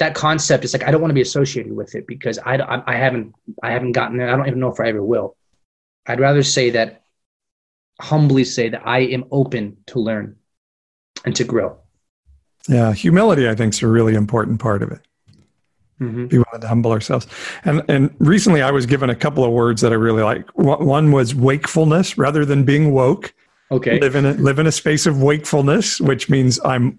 that 0.00 0.14
concept 0.14 0.64
is 0.64 0.72
like 0.72 0.82
I 0.82 0.90
don't 0.90 1.00
want 1.00 1.10
to 1.10 1.14
be 1.14 1.20
associated 1.20 1.76
with 1.76 1.94
it 1.94 2.06
because 2.06 2.38
I, 2.38 2.56
I, 2.56 2.94
I 2.94 2.96
haven't 2.96 3.34
I 3.62 3.70
haven't 3.70 3.92
gotten 3.92 4.16
there. 4.16 4.32
I 4.32 4.36
don't 4.36 4.48
even 4.48 4.58
know 4.58 4.72
if 4.72 4.80
I 4.80 4.88
ever 4.88 5.02
will. 5.02 5.36
I'd 6.06 6.18
rather 6.18 6.42
say 6.42 6.70
that, 6.70 7.02
humbly 8.00 8.44
say 8.44 8.70
that 8.70 8.82
I 8.84 9.00
am 9.00 9.26
open 9.30 9.76
to 9.88 10.00
learn 10.00 10.36
and 11.24 11.36
to 11.36 11.44
grow. 11.44 11.78
Yeah, 12.66 12.94
humility, 12.94 13.46
I 13.46 13.54
think, 13.54 13.74
is 13.74 13.82
a 13.82 13.88
really 13.88 14.14
important 14.14 14.58
part 14.58 14.82
of 14.82 14.90
it. 14.90 15.00
Mm-hmm. 16.00 16.26
Be 16.26 16.38
willing 16.38 16.62
to 16.62 16.68
humble 16.68 16.92
ourselves. 16.92 17.26
And 17.66 17.82
and 17.88 18.14
recently, 18.18 18.62
I 18.62 18.70
was 18.70 18.86
given 18.86 19.10
a 19.10 19.14
couple 19.14 19.44
of 19.44 19.52
words 19.52 19.82
that 19.82 19.92
I 19.92 19.96
really 19.96 20.22
like. 20.22 20.48
One 20.54 21.12
was 21.12 21.34
wakefulness, 21.34 22.16
rather 22.16 22.46
than 22.46 22.64
being 22.64 22.92
woke. 22.92 23.34
Okay. 23.70 24.00
Live 24.00 24.16
in 24.16 24.24
a, 24.24 24.32
live 24.32 24.58
in 24.58 24.66
a 24.66 24.72
space 24.72 25.04
of 25.04 25.22
wakefulness, 25.22 26.00
which 26.00 26.30
means 26.30 26.58
I'm 26.64 26.98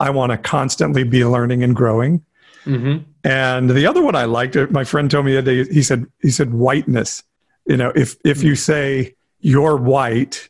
I 0.00 0.08
want 0.08 0.32
to 0.32 0.38
constantly 0.38 1.04
be 1.04 1.22
learning 1.26 1.62
and 1.62 1.76
growing. 1.76 2.24
Mm-hmm. 2.64 3.10
And 3.24 3.70
the 3.70 3.86
other 3.86 4.02
one 4.02 4.14
I 4.14 4.24
liked, 4.24 4.56
uh, 4.56 4.66
my 4.70 4.84
friend 4.84 5.10
told 5.10 5.26
me 5.26 5.40
that 5.40 5.68
he 5.70 5.82
said 5.82 6.06
he 6.20 6.30
said 6.30 6.52
whiteness. 6.52 7.22
You 7.66 7.76
know, 7.76 7.92
if 7.94 8.16
if 8.24 8.42
you 8.42 8.54
say 8.54 9.14
you're 9.40 9.76
white, 9.76 10.48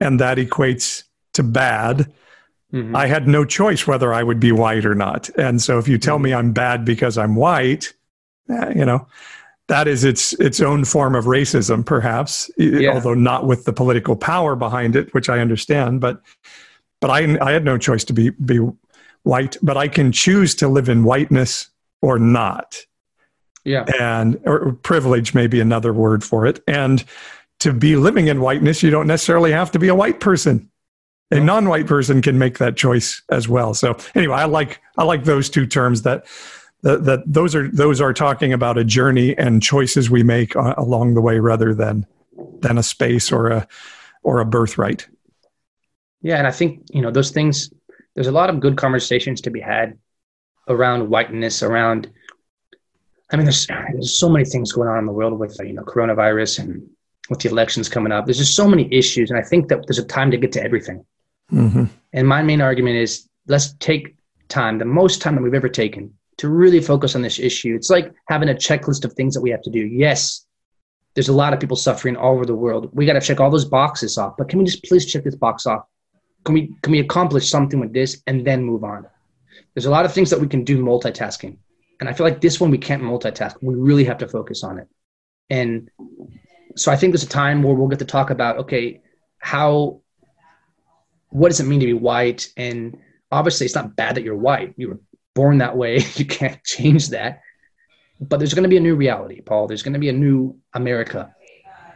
and 0.00 0.20
that 0.20 0.38
equates 0.38 1.04
to 1.34 1.42
bad, 1.42 2.12
Mm-hmm. 2.72 2.94
I 2.94 3.06
had 3.06 3.26
no 3.26 3.44
choice 3.44 3.86
whether 3.86 4.12
I 4.12 4.22
would 4.22 4.40
be 4.40 4.52
white 4.52 4.84
or 4.84 4.94
not. 4.94 5.30
And 5.38 5.60
so 5.62 5.78
if 5.78 5.88
you 5.88 5.96
tell 5.96 6.16
mm-hmm. 6.16 6.24
me 6.24 6.34
I'm 6.34 6.52
bad 6.52 6.84
because 6.84 7.16
I'm 7.16 7.34
white, 7.34 7.94
eh, 8.50 8.72
you 8.76 8.84
know, 8.84 9.06
that 9.68 9.88
is 9.88 10.04
its 10.04 10.34
its 10.34 10.60
own 10.60 10.84
form 10.84 11.14
of 11.14 11.24
racism, 11.24 11.84
perhaps, 11.84 12.50
yeah. 12.58 12.90
although 12.90 13.14
not 13.14 13.46
with 13.46 13.64
the 13.64 13.72
political 13.72 14.16
power 14.16 14.54
behind 14.54 14.96
it, 14.96 15.12
which 15.14 15.28
I 15.28 15.40
understand. 15.40 16.00
But 16.00 16.20
but 17.00 17.10
I 17.10 17.38
I 17.40 17.52
had 17.52 17.64
no 17.64 17.78
choice 17.78 18.04
to 18.04 18.12
be 18.12 18.30
be 18.30 18.60
white, 19.22 19.56
but 19.62 19.76
I 19.76 19.88
can 19.88 20.12
choose 20.12 20.54
to 20.56 20.68
live 20.68 20.88
in 20.88 21.04
whiteness 21.04 21.68
or 22.02 22.18
not. 22.18 22.76
Yeah. 23.64 23.84
And 24.00 24.40
or 24.44 24.72
privilege 24.72 25.34
may 25.34 25.46
be 25.46 25.60
another 25.60 25.92
word 25.92 26.24
for 26.24 26.46
it. 26.46 26.62
And 26.66 27.04
to 27.60 27.72
be 27.72 27.96
living 27.96 28.28
in 28.28 28.40
whiteness, 28.40 28.82
you 28.82 28.90
don't 28.90 29.06
necessarily 29.06 29.52
have 29.52 29.70
to 29.72 29.78
be 29.78 29.88
a 29.88 29.94
white 29.94 30.20
person 30.20 30.70
a 31.30 31.40
non-white 31.40 31.86
person 31.86 32.22
can 32.22 32.38
make 32.38 32.58
that 32.58 32.76
choice 32.76 33.22
as 33.30 33.48
well. 33.48 33.74
So 33.74 33.96
anyway, 34.14 34.36
I 34.36 34.44
like 34.44 34.80
I 34.96 35.04
like 35.04 35.24
those 35.24 35.50
two 35.50 35.66
terms 35.66 36.02
that 36.02 36.26
that, 36.82 37.04
that 37.04 37.22
those 37.26 37.54
are 37.54 37.68
those 37.68 38.00
are 38.00 38.12
talking 38.12 38.52
about 38.52 38.78
a 38.78 38.84
journey 38.84 39.36
and 39.36 39.62
choices 39.62 40.08
we 40.08 40.22
make 40.22 40.56
uh, 40.56 40.74
along 40.76 41.14
the 41.14 41.20
way 41.20 41.38
rather 41.38 41.74
than 41.74 42.06
than 42.60 42.78
a 42.78 42.82
space 42.82 43.30
or 43.30 43.48
a 43.48 43.68
or 44.22 44.40
a 44.40 44.46
birthright. 44.46 45.06
Yeah, 46.22 46.36
and 46.36 46.46
I 46.46 46.50
think 46.50 46.82
you 46.90 47.02
know 47.02 47.10
those 47.10 47.30
things. 47.30 47.72
There's 48.18 48.26
a 48.26 48.32
lot 48.32 48.50
of 48.50 48.58
good 48.58 48.76
conversations 48.76 49.40
to 49.42 49.50
be 49.50 49.60
had 49.60 49.96
around 50.66 51.08
whiteness, 51.08 51.62
around. 51.62 52.10
I 53.30 53.36
mean, 53.36 53.44
there's 53.44 53.64
there's 53.92 54.18
so 54.18 54.28
many 54.28 54.44
things 54.44 54.72
going 54.72 54.88
on 54.88 54.98
in 54.98 55.06
the 55.06 55.12
world 55.12 55.38
with 55.38 55.56
you 55.60 55.72
know 55.72 55.84
coronavirus 55.84 56.58
and 56.58 56.90
with 57.30 57.38
the 57.38 57.48
elections 57.48 57.88
coming 57.88 58.10
up. 58.10 58.26
There's 58.26 58.38
just 58.38 58.56
so 58.56 58.66
many 58.66 58.92
issues, 58.92 59.30
and 59.30 59.38
I 59.38 59.44
think 59.44 59.68
that 59.68 59.86
there's 59.86 60.00
a 60.00 60.04
time 60.04 60.32
to 60.32 60.36
get 60.36 60.50
to 60.54 60.60
everything. 60.60 61.06
Mm-hmm. 61.52 61.84
And 62.12 62.26
my 62.26 62.42
main 62.42 62.60
argument 62.60 62.96
is 62.96 63.28
let's 63.46 63.74
take 63.74 64.16
time, 64.48 64.78
the 64.78 64.84
most 64.84 65.22
time 65.22 65.36
that 65.36 65.42
we've 65.42 65.54
ever 65.54 65.68
taken, 65.68 66.12
to 66.38 66.48
really 66.48 66.80
focus 66.80 67.14
on 67.14 67.22
this 67.22 67.38
issue. 67.38 67.76
It's 67.76 67.88
like 67.88 68.12
having 68.26 68.48
a 68.48 68.54
checklist 68.54 69.04
of 69.04 69.12
things 69.12 69.32
that 69.34 69.42
we 69.42 69.50
have 69.50 69.62
to 69.62 69.70
do. 69.70 69.86
Yes, 69.86 70.44
there's 71.14 71.28
a 71.28 71.32
lot 71.32 71.52
of 71.52 71.60
people 71.60 71.76
suffering 71.76 72.16
all 72.16 72.34
over 72.34 72.46
the 72.46 72.56
world. 72.56 72.90
We 72.92 73.06
got 73.06 73.12
to 73.12 73.20
check 73.20 73.38
all 73.38 73.52
those 73.52 73.64
boxes 73.64 74.18
off. 74.18 74.34
But 74.36 74.48
can 74.48 74.58
we 74.58 74.64
just 74.64 74.82
please 74.82 75.06
check 75.06 75.22
this 75.22 75.36
box 75.36 75.66
off? 75.66 75.84
Can 76.48 76.54
we 76.54 76.74
can 76.80 76.92
we 76.92 77.00
accomplish 77.00 77.50
something 77.50 77.78
with 77.78 77.92
this 77.92 78.22
and 78.26 78.42
then 78.42 78.64
move 78.64 78.82
on? 78.82 79.06
There's 79.74 79.84
a 79.84 79.90
lot 79.90 80.06
of 80.06 80.14
things 80.14 80.30
that 80.30 80.40
we 80.40 80.48
can 80.48 80.64
do 80.64 80.82
multitasking. 80.82 81.58
And 82.00 82.08
I 82.08 82.14
feel 82.14 82.24
like 82.24 82.40
this 82.40 82.58
one 82.58 82.70
we 82.70 82.78
can't 82.78 83.02
multitask. 83.02 83.56
We 83.60 83.74
really 83.74 84.04
have 84.04 84.16
to 84.18 84.28
focus 84.28 84.64
on 84.64 84.78
it. 84.78 84.88
And 85.50 85.90
so 86.74 86.90
I 86.90 86.96
think 86.96 87.12
there's 87.12 87.22
a 87.22 87.28
time 87.28 87.62
where 87.62 87.74
we'll 87.74 87.88
get 87.88 87.98
to 87.98 88.06
talk 88.06 88.30
about 88.30 88.56
okay, 88.60 89.02
how 89.36 90.00
what 91.28 91.48
does 91.50 91.60
it 91.60 91.64
mean 91.64 91.80
to 91.80 91.86
be 91.86 91.92
white? 91.92 92.50
And 92.56 92.96
obviously, 93.30 93.66
it's 93.66 93.74
not 93.74 93.94
bad 93.94 94.14
that 94.14 94.22
you're 94.22 94.34
white. 94.34 94.72
You 94.78 94.88
were 94.88 95.00
born 95.34 95.58
that 95.58 95.76
way. 95.76 96.02
You 96.16 96.24
can't 96.24 96.64
change 96.64 97.10
that. 97.10 97.42
But 98.22 98.38
there's 98.38 98.54
going 98.54 98.62
to 98.62 98.70
be 98.70 98.78
a 98.78 98.80
new 98.88 98.94
reality, 98.94 99.42
Paul. 99.42 99.66
There's 99.66 99.82
going 99.82 99.92
to 99.92 100.00
be 100.00 100.08
a 100.08 100.14
new 100.14 100.56
America 100.72 101.34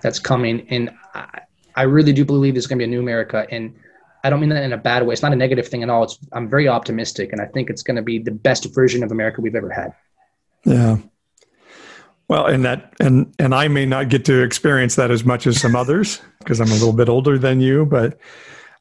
that's 0.03 0.18
coming. 0.18 0.68
And 0.68 0.90
I, 1.14 1.40
I 1.74 1.84
really 1.84 2.12
do 2.12 2.26
believe 2.26 2.53
there's 2.53 2.66
going 2.66 2.78
to 2.80 2.86
be 2.86 2.92
a 2.92 2.94
new 2.94 3.00
America. 3.00 3.46
And 3.50 3.74
I 4.24 4.30
don't 4.30 4.40
mean 4.40 4.50
that 4.50 4.62
in 4.62 4.72
a 4.72 4.78
bad 4.78 5.06
way. 5.06 5.12
It's 5.12 5.22
not 5.22 5.32
a 5.32 5.36
negative 5.36 5.66
thing 5.66 5.82
at 5.82 5.90
all. 5.90 6.04
It's, 6.04 6.18
I'm 6.32 6.48
very 6.48 6.68
optimistic. 6.68 7.32
And 7.32 7.40
I 7.40 7.46
think 7.46 7.70
it's 7.70 7.82
going 7.82 7.96
to 7.96 8.02
be 8.02 8.18
the 8.18 8.30
best 8.30 8.72
version 8.74 9.02
of 9.02 9.10
America 9.10 9.40
we've 9.40 9.54
ever 9.54 9.70
had. 9.70 9.92
Yeah. 10.64 10.98
Well, 12.28 12.46
and 12.46 12.64
that 12.64 12.94
and 13.00 13.34
and 13.38 13.54
I 13.54 13.68
may 13.68 13.84
not 13.84 14.08
get 14.08 14.24
to 14.26 14.42
experience 14.42 14.94
that 14.94 15.10
as 15.10 15.24
much 15.24 15.46
as 15.46 15.60
some 15.60 15.76
others 15.76 16.20
because 16.38 16.60
I'm 16.60 16.68
a 16.68 16.74
little 16.74 16.92
bit 16.92 17.08
older 17.08 17.36
than 17.36 17.60
you, 17.60 17.84
but 17.84 18.18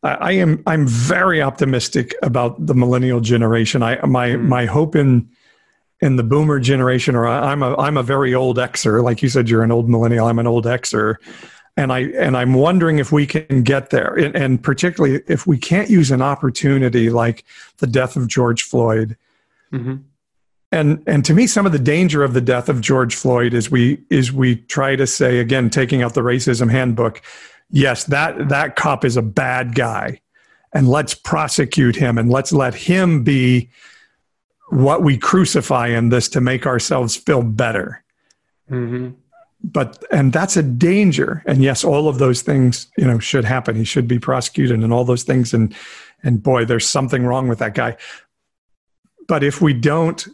I 0.04 0.14
I, 0.14 0.32
am 0.34 0.64
I'm 0.68 0.88
very 0.88 1.42
optimistic 1.42 2.16
about 2.24 2.66
the 2.66 2.74
millennial 2.76 3.20
generation. 3.20 3.84
I 3.84 4.06
my 4.06 4.30
mm. 4.30 4.48
my 4.48 4.66
hope 4.66 4.96
in 4.96 5.30
in 6.02 6.16
the 6.16 6.24
boomer 6.24 6.60
generation, 6.60 7.16
or 7.16 7.28
I'm 7.28 7.62
a 7.62 7.76
I'm 7.78 7.98
a 7.98 8.04
very 8.04 8.34
old 8.34 8.58
Xer. 8.58 9.04
Like 9.04 9.22
you 9.22 9.30
said, 9.30 9.50
you're 9.50 9.64
an 9.64 9.72
old 9.72 9.90
millennial. 9.90 10.28
I'm 10.28 10.40
an 10.40 10.48
old 10.48 10.66
Xer, 10.66 11.16
and 11.78 11.92
I 11.92 12.00
and 12.00 12.36
I'm 12.36 12.54
wondering 12.54 13.00
if 13.00 13.12
we 13.12 13.26
can 13.26 13.64
get 13.64 13.90
there, 13.90 14.14
and, 14.14 14.36
and 14.36 14.62
particularly 14.62 15.22
if 15.28 15.48
we 15.48 15.58
can't 15.58 15.90
use 15.90 16.12
an 16.12 16.22
opportunity 16.22 17.10
like 17.10 17.46
the 17.78 17.88
death 17.88 18.16
of 18.16 18.28
George 18.28 18.64
Floyd. 18.64 19.18
Mm-hmm. 19.72 19.98
And 20.74 21.04
and 21.08 21.26
to 21.26 21.34
me, 21.34 21.48
some 21.48 21.66
of 21.66 21.72
the 21.72 21.80
danger 21.80 22.24
of 22.24 22.34
the 22.34 22.42
death 22.42 22.70
of 22.70 22.82
George 22.82 23.16
Floyd 23.16 23.54
is 23.54 23.72
we 23.72 24.04
is 24.10 24.32
we 24.32 24.58
try 24.58 24.96
to 24.96 25.08
say 25.08 25.40
again, 25.40 25.70
taking 25.70 26.02
out 26.02 26.14
the 26.14 26.22
racism 26.22 26.70
handbook, 26.70 27.22
yes, 27.70 28.06
that 28.06 28.50
that 28.50 28.76
cop 28.76 29.04
is 29.04 29.18
a 29.18 29.22
bad 29.22 29.76
guy, 29.76 30.22
and 30.74 30.88
let's 30.88 31.14
prosecute 31.14 31.96
him 31.96 32.18
and 32.18 32.30
let's 32.30 32.52
let 32.52 32.74
him 32.74 33.24
be 33.24 33.70
what 34.70 35.04
we 35.04 35.18
crucify 35.18 35.88
in 35.88 36.10
this 36.10 36.30
to 36.30 36.40
make 36.40 36.66
ourselves 36.66 37.16
feel 37.18 37.42
better. 37.42 38.04
Mm-hmm. 38.70 39.10
But 39.64 40.04
and 40.12 40.34
that's 40.34 40.58
a 40.58 40.64
danger. 40.64 41.44
And 41.46 41.62
yes, 41.62 41.84
all 41.84 42.08
of 42.08 42.18
those 42.18 42.42
things 42.42 42.88
you 42.98 43.06
know 43.06 43.20
should 43.20 43.46
happen. 43.46 43.76
He 43.76 43.84
should 43.84 44.08
be 44.08 44.20
prosecuted 44.20 44.84
and 44.84 44.92
all 44.92 45.06
those 45.06 45.24
things. 45.24 45.54
And 45.54 45.76
and 46.24 46.42
boy, 46.42 46.66
there's 46.66 46.88
something 46.88 47.26
wrong 47.26 47.48
with 47.48 47.60
that 47.60 47.76
guy. 47.76 47.98
But 49.28 49.44
if 49.44 49.62
we 49.62 49.74
don't 49.74 50.28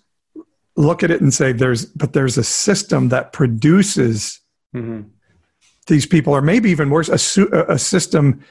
look 0.75 1.03
at 1.03 1.11
it 1.11 1.21
and 1.21 1.33
say 1.33 1.51
there's 1.51 1.85
but 1.85 2.13
there's 2.13 2.37
a 2.37 2.43
system 2.43 3.09
that 3.09 3.33
produces 3.33 4.39
mm-hmm 4.73 5.09
these 5.87 6.05
people, 6.05 6.33
or 6.33 6.41
maybe 6.41 6.69
even 6.69 6.89
worse, 6.89 7.09
a, 7.09 7.49
a 7.69 7.79
system. 7.79 8.43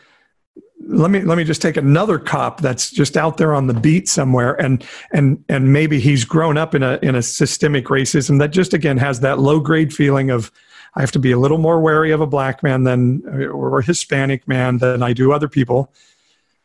Let 0.88 1.10
me 1.10 1.20
let 1.20 1.38
me 1.38 1.44
just 1.44 1.62
take 1.62 1.76
another 1.76 2.18
cop 2.18 2.60
that's 2.60 2.90
just 2.90 3.16
out 3.16 3.38
there 3.38 3.54
on 3.54 3.66
the 3.66 3.74
beat 3.74 4.08
somewhere, 4.08 4.60
and 4.60 4.84
and 5.12 5.42
and 5.48 5.72
maybe 5.72 6.00
he's 6.00 6.24
grown 6.24 6.58
up 6.58 6.74
in 6.74 6.82
a 6.82 6.98
in 7.02 7.14
a 7.14 7.22
systemic 7.22 7.86
racism 7.86 8.38
that 8.40 8.50
just 8.50 8.74
again 8.74 8.98
has 8.98 9.20
that 9.20 9.38
low 9.38 9.58
grade 9.58 9.92
feeling 9.92 10.30
of 10.30 10.52
I 10.96 11.00
have 11.00 11.12
to 11.12 11.18
be 11.18 11.30
a 11.30 11.38
little 11.38 11.58
more 11.58 11.80
wary 11.80 12.10
of 12.10 12.20
a 12.20 12.26
black 12.26 12.62
man 12.62 12.84
than 12.84 13.22
or 13.52 13.78
a 13.78 13.84
Hispanic 13.84 14.48
man 14.48 14.78
than 14.78 15.02
I 15.02 15.12
do 15.12 15.32
other 15.32 15.48
people. 15.48 15.92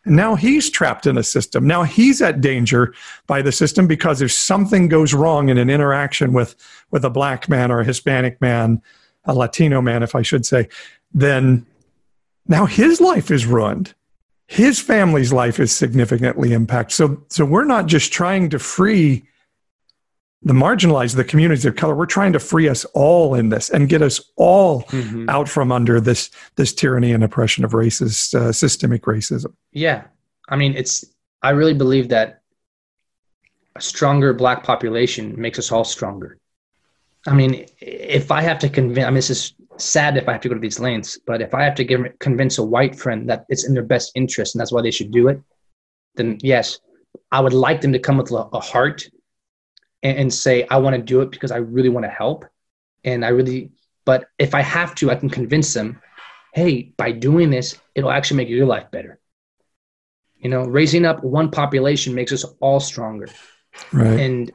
And 0.06 0.16
now 0.16 0.36
he's 0.36 0.70
trapped 0.70 1.06
in 1.06 1.18
a 1.18 1.24
system. 1.24 1.68
Now 1.68 1.84
he's 1.84 2.22
at 2.22 2.42
danger 2.42 2.94
by 3.28 3.42
the 3.42 3.52
system 3.52 3.88
because 3.88 4.22
if 4.22 4.32
something 4.32 4.88
goes 4.88 5.14
wrong 5.14 5.50
in 5.50 5.58
an 5.58 5.70
interaction 5.70 6.34
with 6.34 6.56
with 6.90 7.04
a 7.06 7.10
black 7.10 7.50
man 7.50 7.72
or 7.72 7.82
a 7.82 7.86
Hispanic 7.86 8.42
man, 8.42 8.82
a 9.26 9.34
Latino 9.34 9.82
man, 9.82 10.02
if 10.02 10.16
I 10.16 10.22
should 10.22 10.46
say, 10.46 10.70
then 11.14 11.66
now 12.48 12.66
his 12.66 13.00
life 13.02 13.32
is 13.32 13.46
ruined. 13.46 13.94
His 14.48 14.80
family's 14.80 15.32
life 15.32 15.60
is 15.60 15.72
significantly 15.72 16.52
impacted. 16.52 16.96
So, 16.96 17.24
so 17.30 17.46
we're 17.46 17.64
not 17.64 17.86
just 17.86 18.12
trying 18.12 18.50
to 18.50 18.60
free 18.60 19.24
the 20.44 20.54
marginalized, 20.54 21.16
the 21.16 21.24
communities 21.24 21.66
of 21.66 21.76
color. 21.76 21.96
We're 21.96 22.06
trying 22.08 22.34
to 22.34 22.40
free 22.40 22.68
us 22.68 22.84
all 22.94 23.36
in 23.36 23.50
this 23.50 23.70
and 23.70 23.88
get 23.88 24.02
us 24.02 24.20
all 24.38 24.84
mm-hmm. 24.84 25.30
out 25.30 25.48
from 25.48 25.72
under 25.72 26.00
this 26.00 26.32
this 26.56 26.74
tyranny 26.74 27.12
and 27.12 27.24
oppression 27.24 27.64
of 27.64 27.72
racist 27.72 28.34
uh, 28.34 28.52
systemic 28.52 29.04
racism. 29.04 29.54
Yeah, 29.72 30.04
I 30.50 30.56
mean, 30.56 30.76
it's. 30.76 31.06
I 31.44 31.52
really 31.52 31.74
believe 31.74 32.10
that 32.10 32.42
a 33.76 33.82
stronger 33.82 34.34
black 34.34 34.64
population 34.64 35.40
makes 35.40 35.58
us 35.58 35.72
all 35.72 35.84
stronger. 35.84 36.38
I 37.28 37.34
mean, 37.34 37.66
if 37.80 38.32
I 38.32 38.42
have 38.42 38.60
to 38.60 38.70
convince, 38.70 39.06
I 39.06 39.10
mean, 39.10 39.16
this 39.16 39.30
is 39.30 39.54
sad 39.78 40.18
if 40.18 40.28
I 40.28 40.34
have 40.34 40.42
to 40.42 40.50
go 40.50 40.56
to 40.56 40.60
these 40.60 40.80
lengths, 40.80 41.20
but 41.26 41.42
if 41.42 41.54
I 41.54 41.64
have 41.64 41.76
to 41.76 41.84
give, 41.84 42.02
convince 42.20 42.58
a 42.58 42.64
white 42.64 42.96
friend 42.96 43.30
that 43.30 43.46
it's 43.50 43.68
in 43.68 43.74
their 43.74 43.84
best 43.84 44.12
interest 44.16 44.54
and 44.54 44.60
that's 44.60 44.72
why 44.72 44.82
they 44.82 44.92
should 44.92 45.12
do 45.12 45.28
it, 45.28 45.42
then 46.16 46.38
yes, 46.42 46.80
I 47.32 47.40
would 47.40 47.54
like 47.54 47.82
them 47.82 47.94
to 47.94 48.00
come 48.00 48.18
with 48.18 48.32
a 48.32 48.60
heart 48.60 49.08
and, 50.04 50.18
and 50.18 50.34
say, 50.34 50.66
I 50.70 50.78
want 50.78 50.96
to 50.96 51.02
do 51.02 51.22
it 51.22 51.32
because 51.32 51.52
I 51.52 51.58
really 51.58 51.90
want 51.90 52.06
to 52.06 52.10
help. 52.10 52.46
And 53.04 53.26
I 53.26 53.30
really, 53.30 53.72
but 54.06 54.28
if 54.38 54.54
I 54.54 54.62
have 54.62 54.96
to, 54.96 55.12
I 55.12 55.16
can 55.16 55.30
convince 55.30 55.74
them, 55.74 56.02
hey, 56.54 56.94
by 56.98 57.12
doing 57.12 57.50
this, 57.50 57.78
it'll 57.96 58.12
actually 58.12 58.38
make 58.38 58.50
your 58.50 58.66
life 58.66 58.92
better. 58.92 59.20
You 60.38 60.50
know, 60.50 60.64
raising 60.64 61.06
up 61.06 61.24
one 61.24 61.52
population 61.52 62.16
makes 62.16 62.32
us 62.32 62.44
all 62.60 62.80
stronger. 62.80 63.30
Right. 63.94 64.20
And 64.20 64.52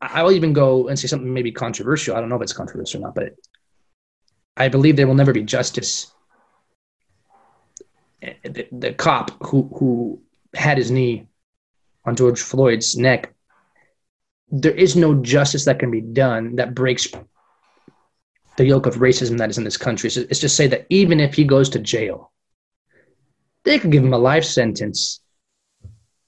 I 0.00 0.22
will 0.22 0.32
even 0.32 0.52
go 0.52 0.88
and 0.88 0.98
say 0.98 1.06
something 1.06 1.32
maybe 1.32 1.52
controversial. 1.52 2.16
I 2.16 2.20
don't 2.20 2.30
know 2.30 2.36
if 2.36 2.42
it's 2.42 2.54
controversial 2.54 3.00
or 3.00 3.08
not, 3.08 3.14
but 3.14 3.34
I 4.56 4.68
believe 4.68 4.96
there 4.96 5.06
will 5.06 5.14
never 5.14 5.32
be 5.32 5.42
justice. 5.42 6.10
Eh, 8.22 8.34
eh, 8.44 8.48
the, 8.48 8.68
the 8.72 8.92
cop 8.92 9.30
who 9.44 9.70
who 9.78 10.22
had 10.54 10.78
his 10.78 10.90
knee 10.90 11.28
on 12.04 12.16
George 12.16 12.40
Floyd's 12.40 12.96
neck, 12.96 13.34
there 14.50 14.72
is 14.72 14.96
no 14.96 15.14
justice 15.14 15.64
that 15.64 15.78
can 15.78 15.90
be 15.90 16.00
done 16.00 16.56
that 16.56 16.74
breaks 16.74 17.08
the 18.56 18.64
yoke 18.64 18.86
of 18.86 18.96
racism 18.96 19.38
that 19.38 19.50
is 19.50 19.58
in 19.58 19.64
this 19.64 19.76
country. 19.76 20.10
So 20.10 20.22
it's 20.28 20.40
just 20.40 20.56
say 20.56 20.66
that 20.66 20.86
even 20.90 21.20
if 21.20 21.34
he 21.34 21.44
goes 21.44 21.68
to 21.70 21.78
jail, 21.78 22.32
they 23.64 23.78
could 23.78 23.92
give 23.92 24.04
him 24.04 24.12
a 24.12 24.18
life 24.18 24.44
sentence. 24.44 25.20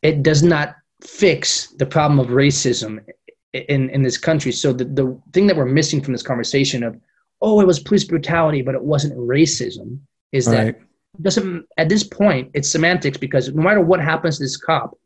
It 0.03 0.23
does 0.23 0.43
not 0.43 0.77
fix 1.03 1.69
the 1.73 1.87
problem 1.87 2.21
of 2.21 2.29
racism 2.29 3.05
in, 3.53 3.91
in 3.91 4.03
this 4.03 4.19
country. 4.19 4.53
So 4.53 4.73
the, 4.73 4.85
the 4.85 5.21
thing 5.33 5.47
that 5.47 5.57
we're 5.57 5.67
missing 5.67 6.01
from 6.01 6.13
this 6.13 6.23
conversation 6.23 6.83
of, 6.83 6.99
oh, 7.41 7.61
it 7.61 7.67
was 7.67 7.81
police 7.81 8.05
brutality, 8.05 8.63
but 8.63 8.75
it 8.75 8.83
wasn't 8.83 9.17
racism, 9.17 9.99
is 10.31 10.47
right. 10.47 10.77
that 10.77 10.81
doesn't 11.21 11.67
at 11.77 11.91
this 11.91 12.03
point 12.03 12.51
it's 12.55 12.71
semantics 12.71 13.19
because 13.19 13.53
no 13.53 13.63
matter 13.63 13.83
what 13.83 14.01
happens 14.01 14.39
to 14.39 14.45
this 14.45 14.57
cop, 14.57 14.99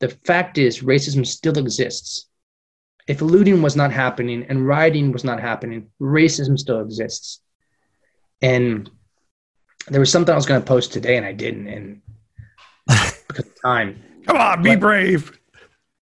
the 0.00 0.08
fact 0.08 0.58
is 0.58 0.80
racism 0.80 1.24
still 1.24 1.56
exists. 1.58 2.26
If 3.06 3.20
looting 3.20 3.60
was 3.60 3.76
not 3.76 3.92
happening 3.92 4.46
and 4.48 4.66
rioting 4.66 5.12
was 5.12 5.24
not 5.24 5.40
happening, 5.40 5.88
racism 6.00 6.58
still 6.58 6.80
exists. 6.80 7.40
And 8.40 8.90
there 9.88 10.00
was 10.00 10.10
something 10.10 10.32
I 10.32 10.36
was 10.36 10.46
going 10.46 10.60
to 10.60 10.66
post 10.66 10.92
today 10.92 11.16
and 11.16 11.26
I 11.26 11.32
didn't, 11.32 11.66
and 11.68 12.02
because 13.28 13.46
of 13.46 13.62
time. 13.62 14.02
Come 14.26 14.36
on, 14.38 14.62
be 14.62 14.70
but 14.70 14.80
brave. 14.80 15.38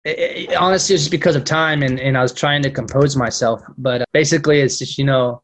It, 0.05 0.19
it, 0.19 0.55
honestly, 0.55 0.95
it's 0.95 1.03
just 1.03 1.11
because 1.11 1.35
of 1.35 1.43
time, 1.45 1.83
and, 1.83 1.99
and 1.99 2.17
I 2.17 2.21
was 2.21 2.33
trying 2.33 2.61
to 2.63 2.69
compose 2.69 3.15
myself. 3.15 3.61
But 3.77 4.01
uh, 4.01 4.05
basically, 4.11 4.59
it's 4.59 4.77
just 4.77 4.97
you 4.97 5.05
know, 5.05 5.41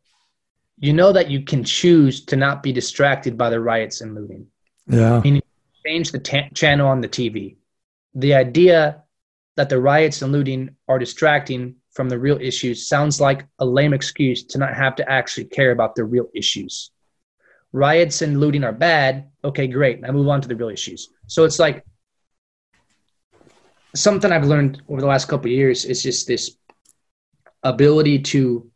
you 0.78 0.93
know 0.93 1.12
that 1.12 1.30
you 1.30 1.43
can 1.43 1.64
choose 1.64 2.26
to 2.26 2.36
not 2.36 2.64
be 2.64 2.72
distracted 2.72 3.38
by 3.38 3.49
the 3.49 3.60
riots 3.60 4.01
and 4.01 4.16
looting. 4.16 4.47
Yeah. 4.88 5.22
Meaning, 5.24 5.41
change 5.86 6.12
the 6.12 6.20
t- 6.20 6.49
channel 6.53 6.88
on 6.88 7.01
the 7.01 7.10
TV. 7.10 7.55
The 8.16 8.34
idea 8.34 9.03
that 9.60 9.68
the 9.68 9.78
riots 9.78 10.22
and 10.22 10.32
looting 10.32 10.70
are 10.88 10.97
distracting 10.97 11.76
from 11.91 12.07
the 12.07 12.18
real 12.18 12.38
issues 12.39 12.88
sounds 12.88 13.20
like 13.20 13.45
a 13.60 13.66
lame 13.66 13.93
excuse 13.93 14.41
to 14.45 14.57
not 14.57 14.74
have 14.74 14.95
to 14.95 15.12
actually 15.12 15.43
care 15.43 15.72
about 15.72 15.95
the 15.95 16.03
real 16.05 16.30
issues. 16.34 16.91
Riots 17.74 18.22
and 18.22 18.39
looting 18.39 18.64
are 18.64 18.72
bad. 18.72 19.30
Okay, 19.43 19.68
great. 19.68 19.99
Now 19.99 20.14
move 20.14 20.30
on 20.30 20.39
to 20.39 20.47
the 20.47 20.55
real 20.55 20.70
issues. 20.70 21.10
So 21.28 21.43
it's 21.43 21.60
like 21.60 21.84
something 23.93 24.32
I've 24.32 24.45
learned 24.45 24.82
over 24.88 25.01
the 25.01 25.07
last 25.07 25.28
couple 25.28 25.51
years 25.51 25.84
is 25.84 26.01
just 26.01 26.26
this 26.26 26.55
ability 27.62 28.20
to 28.32 28.72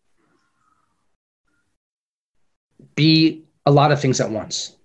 be 2.95 3.45
a 3.65 3.71
lot 3.71 3.93
of 3.93 4.01
things 4.01 4.19
at 4.19 4.29
once. 4.29 4.75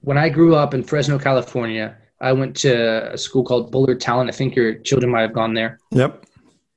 When 0.00 0.18
I 0.18 0.28
grew 0.28 0.56
up 0.56 0.74
in 0.74 0.82
Fresno, 0.82 1.20
California, 1.20 1.98
I 2.20 2.32
went 2.32 2.56
to 2.58 3.12
a 3.12 3.18
school 3.18 3.44
called 3.44 3.70
Bullard 3.70 4.00
Talent. 4.00 4.28
I 4.28 4.32
think 4.32 4.56
your 4.56 4.74
children 4.74 5.12
might 5.12 5.22
have 5.22 5.32
gone 5.32 5.54
there. 5.54 5.78
Yep. 5.92 6.24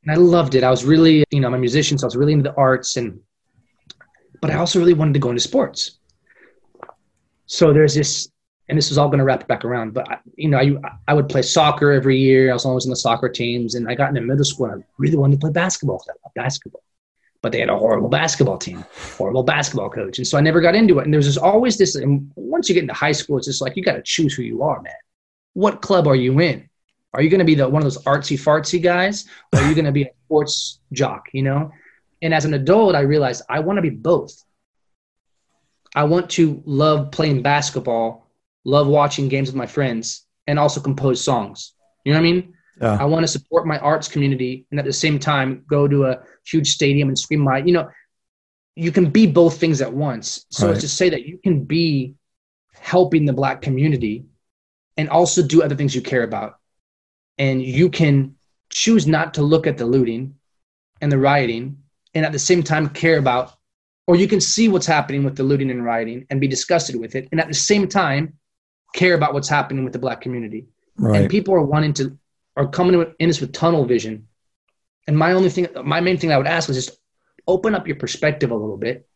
And 0.03 0.11
I 0.11 0.15
loved 0.15 0.55
it. 0.55 0.63
I 0.63 0.69
was 0.69 0.85
really, 0.85 1.23
you 1.31 1.39
know, 1.39 1.47
I'm 1.47 1.53
a 1.53 1.59
musician, 1.59 1.97
so 1.97 2.05
I 2.05 2.07
was 2.07 2.15
really 2.15 2.33
into 2.33 2.49
the 2.49 2.55
arts, 2.55 2.97
and 2.97 3.19
but 4.41 4.49
I 4.49 4.55
also 4.55 4.79
really 4.79 4.93
wanted 4.93 5.13
to 5.13 5.19
go 5.19 5.29
into 5.29 5.41
sports. 5.41 5.99
So 7.45 7.73
there's 7.73 7.93
this, 7.93 8.29
and 8.69 8.77
this 8.77 8.89
is 8.89 8.97
all 8.97 9.07
going 9.07 9.19
to 9.19 9.23
wrap 9.23 9.41
it 9.41 9.47
back 9.47 9.65
around. 9.65 9.93
But 9.93 10.09
I, 10.09 10.17
you 10.35 10.49
know, 10.49 10.57
I 10.57 10.73
I 11.07 11.13
would 11.13 11.29
play 11.29 11.41
soccer 11.41 11.91
every 11.91 12.17
year. 12.17 12.49
I 12.49 12.53
was 12.53 12.65
always 12.65 12.85
in 12.85 12.89
the 12.89 12.95
soccer 12.95 13.29
teams, 13.29 13.75
and 13.75 13.87
I 13.89 13.95
got 13.95 14.09
into 14.09 14.21
middle 14.21 14.45
school, 14.45 14.67
and 14.67 14.83
I 14.83 14.85
really 14.97 15.17
wanted 15.17 15.35
to 15.35 15.39
play 15.39 15.51
basketball. 15.51 16.03
I 16.07 16.13
love 16.23 16.33
basketball 16.35 16.83
but 17.43 17.51
they 17.51 17.59
had 17.59 17.69
a 17.69 17.75
horrible 17.75 18.07
basketball 18.07 18.59
team, 18.59 18.85
horrible 19.17 19.41
basketball 19.41 19.89
coach. 19.89 20.19
And 20.19 20.27
so 20.27 20.37
I 20.37 20.41
never 20.41 20.61
got 20.61 20.75
into 20.75 20.99
it. 20.99 21.05
And 21.05 21.11
there's 21.11 21.25
just 21.25 21.39
always 21.39 21.75
this, 21.75 21.95
and 21.95 22.31
once 22.35 22.69
you 22.69 22.75
get 22.75 22.83
into 22.83 22.93
high 22.93 23.13
school, 23.13 23.39
it's 23.39 23.47
just 23.47 23.61
like 23.61 23.75
you 23.75 23.81
got 23.81 23.93
to 23.93 24.03
choose 24.03 24.35
who 24.35 24.43
you 24.43 24.61
are, 24.61 24.79
man 24.79 24.93
what 25.53 25.81
club 25.81 26.07
are 26.07 26.15
you 26.15 26.39
in? 26.39 26.69
Are 27.13 27.21
you 27.21 27.29
going 27.29 27.39
to 27.39 27.45
be 27.45 27.55
the 27.55 27.67
one 27.67 27.81
of 27.81 27.85
those 27.85 28.03
artsy 28.05 28.39
fartsy 28.39 28.81
guys, 28.81 29.25
or 29.53 29.59
are 29.59 29.67
you 29.67 29.75
going 29.75 29.85
to 29.85 29.91
be 29.91 30.03
a 30.03 30.11
sports 30.25 30.79
jock? 30.93 31.25
You 31.33 31.43
know. 31.43 31.71
And 32.21 32.33
as 32.33 32.45
an 32.45 32.53
adult, 32.53 32.95
I 32.95 33.01
realized 33.01 33.41
I 33.49 33.59
want 33.59 33.77
to 33.77 33.81
be 33.81 33.89
both. 33.89 34.31
I 35.95 36.03
want 36.03 36.29
to 36.31 36.61
love 36.65 37.11
playing 37.11 37.41
basketball, 37.41 38.29
love 38.63 38.87
watching 38.87 39.27
games 39.27 39.49
with 39.49 39.55
my 39.55 39.65
friends, 39.65 40.25
and 40.47 40.59
also 40.59 40.79
compose 40.79 41.23
songs. 41.23 41.73
You 42.05 42.13
know 42.13 42.19
what 42.19 42.27
I 42.27 42.31
mean? 42.31 42.53
Yeah. 42.79 42.97
I 42.99 43.05
want 43.05 43.23
to 43.23 43.27
support 43.27 43.67
my 43.67 43.77
arts 43.79 44.07
community 44.07 44.65
and 44.71 44.79
at 44.79 44.85
the 44.85 44.93
same 44.93 45.19
time 45.19 45.63
go 45.67 45.87
to 45.87 46.05
a 46.05 46.19
huge 46.45 46.71
stadium 46.73 47.09
and 47.09 47.19
scream 47.19 47.41
my, 47.41 47.59
you 47.59 47.73
know, 47.73 47.89
you 48.75 48.91
can 48.91 49.09
be 49.09 49.27
both 49.27 49.59
things 49.59 49.81
at 49.81 49.93
once. 49.93 50.45
So 50.49 50.67
right. 50.67 50.73
it's 50.73 50.81
to 50.81 50.89
say 50.89 51.09
that 51.09 51.25
you 51.25 51.37
can 51.37 51.65
be 51.65 52.15
helping 52.73 53.25
the 53.25 53.33
black 53.33 53.61
community 53.61 54.25
and 54.97 55.09
also 55.09 55.41
do 55.41 55.61
other 55.61 55.75
things 55.75 55.95
you 55.95 56.01
care 56.01 56.23
about. 56.23 56.59
And 57.37 57.61
you 57.61 57.89
can 57.89 58.35
choose 58.69 59.07
not 59.07 59.35
to 59.35 59.41
look 59.41 59.67
at 59.67 59.77
the 59.77 59.85
looting 59.85 60.35
and 61.01 61.11
the 61.11 61.17
rioting 61.17 61.77
and 62.13 62.25
at 62.25 62.31
the 62.31 62.39
same 62.39 62.63
time 62.63 62.89
care 62.89 63.17
about, 63.17 63.53
or 64.07 64.15
you 64.15 64.27
can 64.27 64.41
see 64.41 64.69
what's 64.69 64.85
happening 64.85 65.23
with 65.23 65.35
the 65.35 65.43
looting 65.43 65.71
and 65.71 65.83
rioting 65.83 66.25
and 66.29 66.41
be 66.41 66.47
disgusted 66.47 66.95
with 66.95 67.15
it. 67.15 67.27
And 67.31 67.39
at 67.39 67.47
the 67.47 67.53
same 67.53 67.87
time, 67.87 68.33
care 68.93 69.13
about 69.13 69.33
what's 69.33 69.49
happening 69.49 69.83
with 69.83 69.93
the 69.93 69.99
black 69.99 70.21
community. 70.21 70.67
Right. 70.97 71.21
And 71.21 71.29
people 71.29 71.53
are 71.53 71.61
wanting 71.61 71.93
to, 71.93 72.17
are 72.57 72.67
coming 72.67 73.13
in 73.19 73.29
this 73.29 73.39
with 73.39 73.53
tunnel 73.53 73.85
vision. 73.85 74.27
And 75.07 75.17
my 75.17 75.33
only 75.33 75.49
thing, 75.49 75.67
my 75.83 76.01
main 76.01 76.17
thing 76.17 76.31
I 76.31 76.37
would 76.37 76.47
ask 76.47 76.69
is 76.69 76.75
just 76.75 76.99
open 77.47 77.73
up 77.73 77.87
your 77.87 77.95
perspective 77.95 78.51
a 78.51 78.55
little 78.55 78.77
bit. 78.77 79.07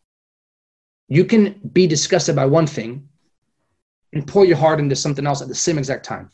You 1.07 1.26
can 1.26 1.59
be 1.71 1.86
disgusted 1.86 2.36
by 2.36 2.45
one 2.45 2.65
thing 2.65 3.09
and 4.16 4.26
pour 4.26 4.45
your 4.45 4.57
heart 4.57 4.80
into 4.80 4.95
something 4.95 5.28
else 5.28 5.41
at 5.41 5.49
the 5.49 5.53
same 5.53 5.78
exact 5.78 6.05
time. 6.05 6.32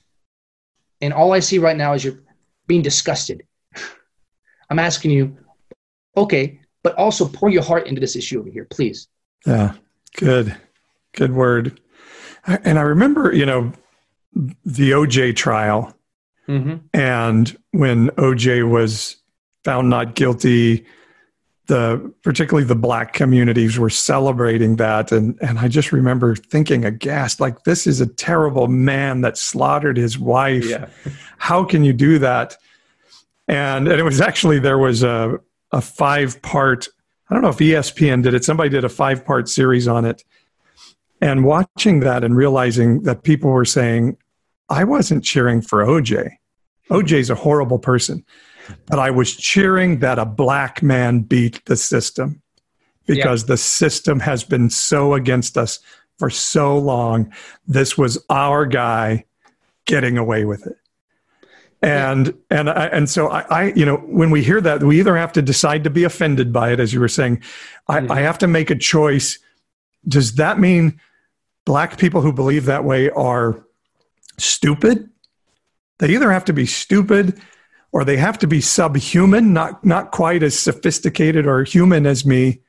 And 1.01 1.13
all 1.13 1.33
I 1.33 1.39
see 1.39 1.57
right 1.57 1.75
now 1.75 1.93
is 1.93 2.05
you're 2.05 2.19
being 2.67 2.83
disgusted. 2.83 3.43
I'm 4.69 4.79
asking 4.79 5.11
you, 5.11 5.35
okay, 6.15 6.61
but 6.83 6.95
also 6.95 7.27
pour 7.27 7.49
your 7.49 7.63
heart 7.63 7.87
into 7.87 7.99
this 7.99 8.15
issue 8.15 8.39
over 8.39 8.49
here, 8.49 8.65
please. 8.69 9.07
Yeah, 9.45 9.73
good, 10.15 10.55
good 11.13 11.33
word. 11.33 11.81
And 12.45 12.79
I 12.79 12.83
remember, 12.83 13.33
you 13.33 13.45
know, 13.45 13.73
the 14.33 14.91
OJ 14.91 15.35
trial, 15.35 15.93
mm-hmm. 16.47 16.77
and 16.93 17.57
when 17.71 18.09
OJ 18.11 18.69
was 18.69 19.17
found 19.63 19.89
not 19.89 20.15
guilty, 20.15 20.85
the 21.71 22.13
particularly 22.21 22.67
the 22.67 22.75
black 22.75 23.13
communities 23.13 23.79
were 23.79 23.89
celebrating 23.89 24.75
that. 24.75 25.13
And 25.13 25.39
and 25.41 25.57
I 25.57 25.69
just 25.69 25.93
remember 25.93 26.35
thinking 26.35 26.83
aghast 26.83 27.39
like 27.39 27.63
this 27.63 27.87
is 27.87 28.01
a 28.01 28.07
terrible 28.07 28.67
man 28.67 29.21
that 29.21 29.37
slaughtered 29.37 29.95
his 29.95 30.19
wife. 30.19 30.65
Yeah. 30.65 30.89
how 31.37 31.63
can 31.63 31.85
you 31.85 31.93
do 31.93 32.19
that? 32.19 32.57
And 33.47 33.87
and 33.87 33.97
it 34.01 34.03
was 34.03 34.19
actually 34.19 34.59
there 34.59 34.77
was 34.77 35.01
a 35.01 35.39
a 35.71 35.79
five 35.79 36.41
part 36.41 36.89
I 37.29 37.33
don't 37.33 37.41
know 37.41 37.47
if 37.49 37.59
ESPN 37.59 38.21
did 38.21 38.33
it 38.33 38.43
somebody 38.43 38.69
did 38.69 38.83
a 38.83 38.89
five 38.89 39.23
part 39.23 39.47
series 39.47 39.87
on 39.87 40.03
it. 40.03 40.25
And 41.21 41.45
watching 41.45 42.01
that 42.01 42.25
and 42.25 42.35
realizing 42.35 43.03
that 43.03 43.23
people 43.23 43.49
were 43.49 43.63
saying 43.63 44.17
I 44.67 44.83
wasn't 44.83 45.23
cheering 45.23 45.61
for 45.61 45.85
OJ 45.85 46.31
OJ's 46.89 47.29
a 47.29 47.35
horrible 47.35 47.79
person 47.79 48.25
but 48.87 48.99
I 48.99 49.11
was 49.11 49.35
cheering 49.35 49.99
that 49.99 50.19
a 50.19 50.25
black 50.25 50.81
man 50.81 51.21
beat 51.21 51.63
the 51.65 51.75
system 51.75 52.41
because 53.05 53.43
yeah. 53.43 53.47
the 53.47 53.57
system 53.57 54.19
has 54.19 54.43
been 54.43 54.69
so 54.69 55.13
against 55.13 55.57
us 55.57 55.79
for 56.17 56.29
so 56.29 56.77
long. 56.77 57.33
This 57.67 57.97
was 57.97 58.23
our 58.29 58.65
guy 58.65 59.25
getting 59.85 60.17
away 60.17 60.45
with 60.45 60.65
it. 60.67 60.77
And 61.81 62.27
yeah. 62.27 62.59
and 62.59 62.69
I, 62.69 62.85
and 62.87 63.09
so 63.09 63.29
I, 63.29 63.41
I, 63.49 63.73
you 63.73 63.85
know 63.85 63.97
when 63.97 64.29
we 64.29 64.43
hear 64.43 64.61
that 64.61 64.83
we 64.83 64.99
either 64.99 65.17
have 65.17 65.33
to 65.33 65.41
decide 65.41 65.83
to 65.83 65.89
be 65.89 66.03
offended 66.03 66.53
by 66.53 66.71
it 66.71 66.79
as 66.79 66.93
you 66.93 66.99
were 66.99 67.07
saying 67.07 67.41
I, 67.87 68.01
mm-hmm. 68.01 68.11
I 68.11 68.19
have 68.21 68.37
to 68.39 68.47
make 68.47 68.69
a 68.69 68.75
choice 68.75 69.39
does 70.07 70.35
that 70.35 70.59
mean 70.59 71.01
black 71.65 71.97
people 71.97 72.21
who 72.21 72.31
believe 72.31 72.65
that 72.65 72.83
way 72.83 73.09
are 73.09 73.65
stupid 74.37 75.09
they 75.97 76.09
either 76.13 76.31
have 76.31 76.45
to 76.45 76.53
be 76.53 76.67
stupid 76.67 77.41
or 77.91 78.05
they 78.05 78.17
have 78.17 78.37
to 78.39 78.47
be 78.47 78.61
subhuman, 78.61 79.53
not 79.53 79.83
not 79.85 80.11
quite 80.11 80.43
as 80.43 80.57
sophisticated 80.57 81.45
or 81.45 81.63
human 81.63 82.05
as 82.05 82.25
me, 82.25 82.61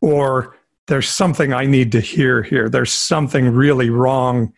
or 0.00 0.56
there's 0.86 1.08
something 1.08 1.52
I 1.52 1.66
need 1.66 1.92
to 1.92 2.00
hear 2.00 2.42
here. 2.42 2.68
There's 2.68 2.92
something 2.92 3.50
really 3.50 3.90
wrong 3.90 4.52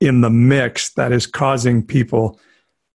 in 0.00 0.20
the 0.20 0.30
mix 0.30 0.90
that 0.94 1.12
is 1.12 1.26
causing 1.26 1.84
people 1.84 2.38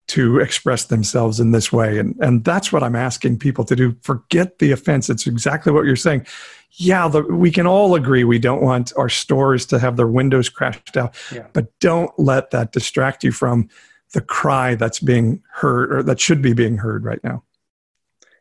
to 0.08 0.40
express 0.40 0.86
themselves 0.86 1.38
in 1.38 1.52
this 1.52 1.72
way. 1.72 1.98
And, 1.98 2.16
and 2.20 2.44
that's 2.44 2.72
what 2.72 2.82
I'm 2.82 2.96
asking 2.96 3.38
people 3.38 3.64
to 3.66 3.76
do. 3.76 3.96
Forget 4.02 4.58
the 4.58 4.72
offense. 4.72 5.08
It's 5.08 5.26
exactly 5.26 5.72
what 5.72 5.84
you're 5.84 5.94
saying. 5.94 6.26
Yeah, 6.72 7.06
the, 7.06 7.22
we 7.22 7.50
can 7.52 7.66
all 7.66 7.94
agree 7.94 8.24
we 8.24 8.40
don't 8.40 8.61
want 8.61 8.92
our 8.96 9.08
stores 9.08 9.66
to 9.66 9.78
have 9.78 9.96
their 9.96 10.08
windows 10.08 10.48
crashed 10.48 10.96
out, 10.96 11.14
yeah. 11.32 11.46
but 11.52 11.78
don't 11.78 12.11
let 12.18 12.50
that 12.50 12.72
distract 12.72 13.22
you 13.22 13.30
from 13.30 13.68
the 14.12 14.20
cry 14.20 14.74
that's 14.74 14.98
being 14.98 15.42
heard 15.52 15.92
or 15.92 16.02
that 16.02 16.20
should 16.20 16.42
be 16.42 16.52
being 16.52 16.76
heard 16.76 17.04
right 17.04 17.22
now. 17.22 17.44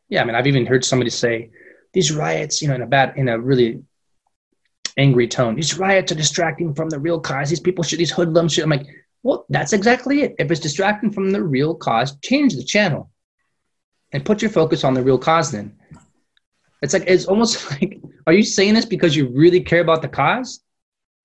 Yeah, 0.10 0.22
I 0.22 0.26
mean, 0.26 0.36
I've 0.36 0.48
even 0.48 0.66
heard 0.66 0.84
somebody 0.84 1.12
say 1.12 1.52
these 1.94 2.12
riots, 2.12 2.62
you 2.62 2.68
know, 2.68 2.76
in 2.76 2.82
a 2.82 2.88
bad, 2.88 3.14
in 3.16 3.30
a 3.30 3.40
really 3.40 3.84
angry 4.98 5.28
tone. 5.28 5.56
These 5.56 5.78
riots 5.78 6.12
are 6.12 6.16
distracting 6.16 6.74
from 6.74 6.90
the 6.90 7.00
real 7.00 7.20
cause. 7.20 7.50
These 7.50 7.60
people 7.60 7.84
should, 7.84 8.00
these 8.00 8.12
hoodlums 8.12 8.54
should. 8.54 8.64
I'm 8.64 8.70
like, 8.72 8.88
well, 9.22 9.46
that's 9.50 9.74
exactly 9.74 10.22
it. 10.24 10.36
If 10.40 10.50
it's 10.50 10.60
distracting 10.60 11.12
from 11.12 11.32
the 11.32 11.44
real 11.44 11.76
cause, 11.76 12.16
change 12.24 12.56
the 12.56 12.64
channel 12.64 13.12
and 14.12 14.26
put 14.26 14.42
your 14.42 14.50
focus 14.52 14.84
on 14.84 14.94
the 14.96 15.04
real 15.04 15.20
cause 15.20 15.52
then. 15.52 15.76
It's 16.82 16.94
like, 16.94 17.04
it's 17.06 17.26
almost 17.26 17.70
like, 17.82 18.00
are 18.26 18.34
you 18.34 18.44
saying 18.44 18.74
this 18.74 18.86
because 18.86 19.16
you 19.16 19.28
really 19.30 19.62
care 19.62 19.82
about 19.82 20.02
the 20.02 20.08
cause? 20.08 20.62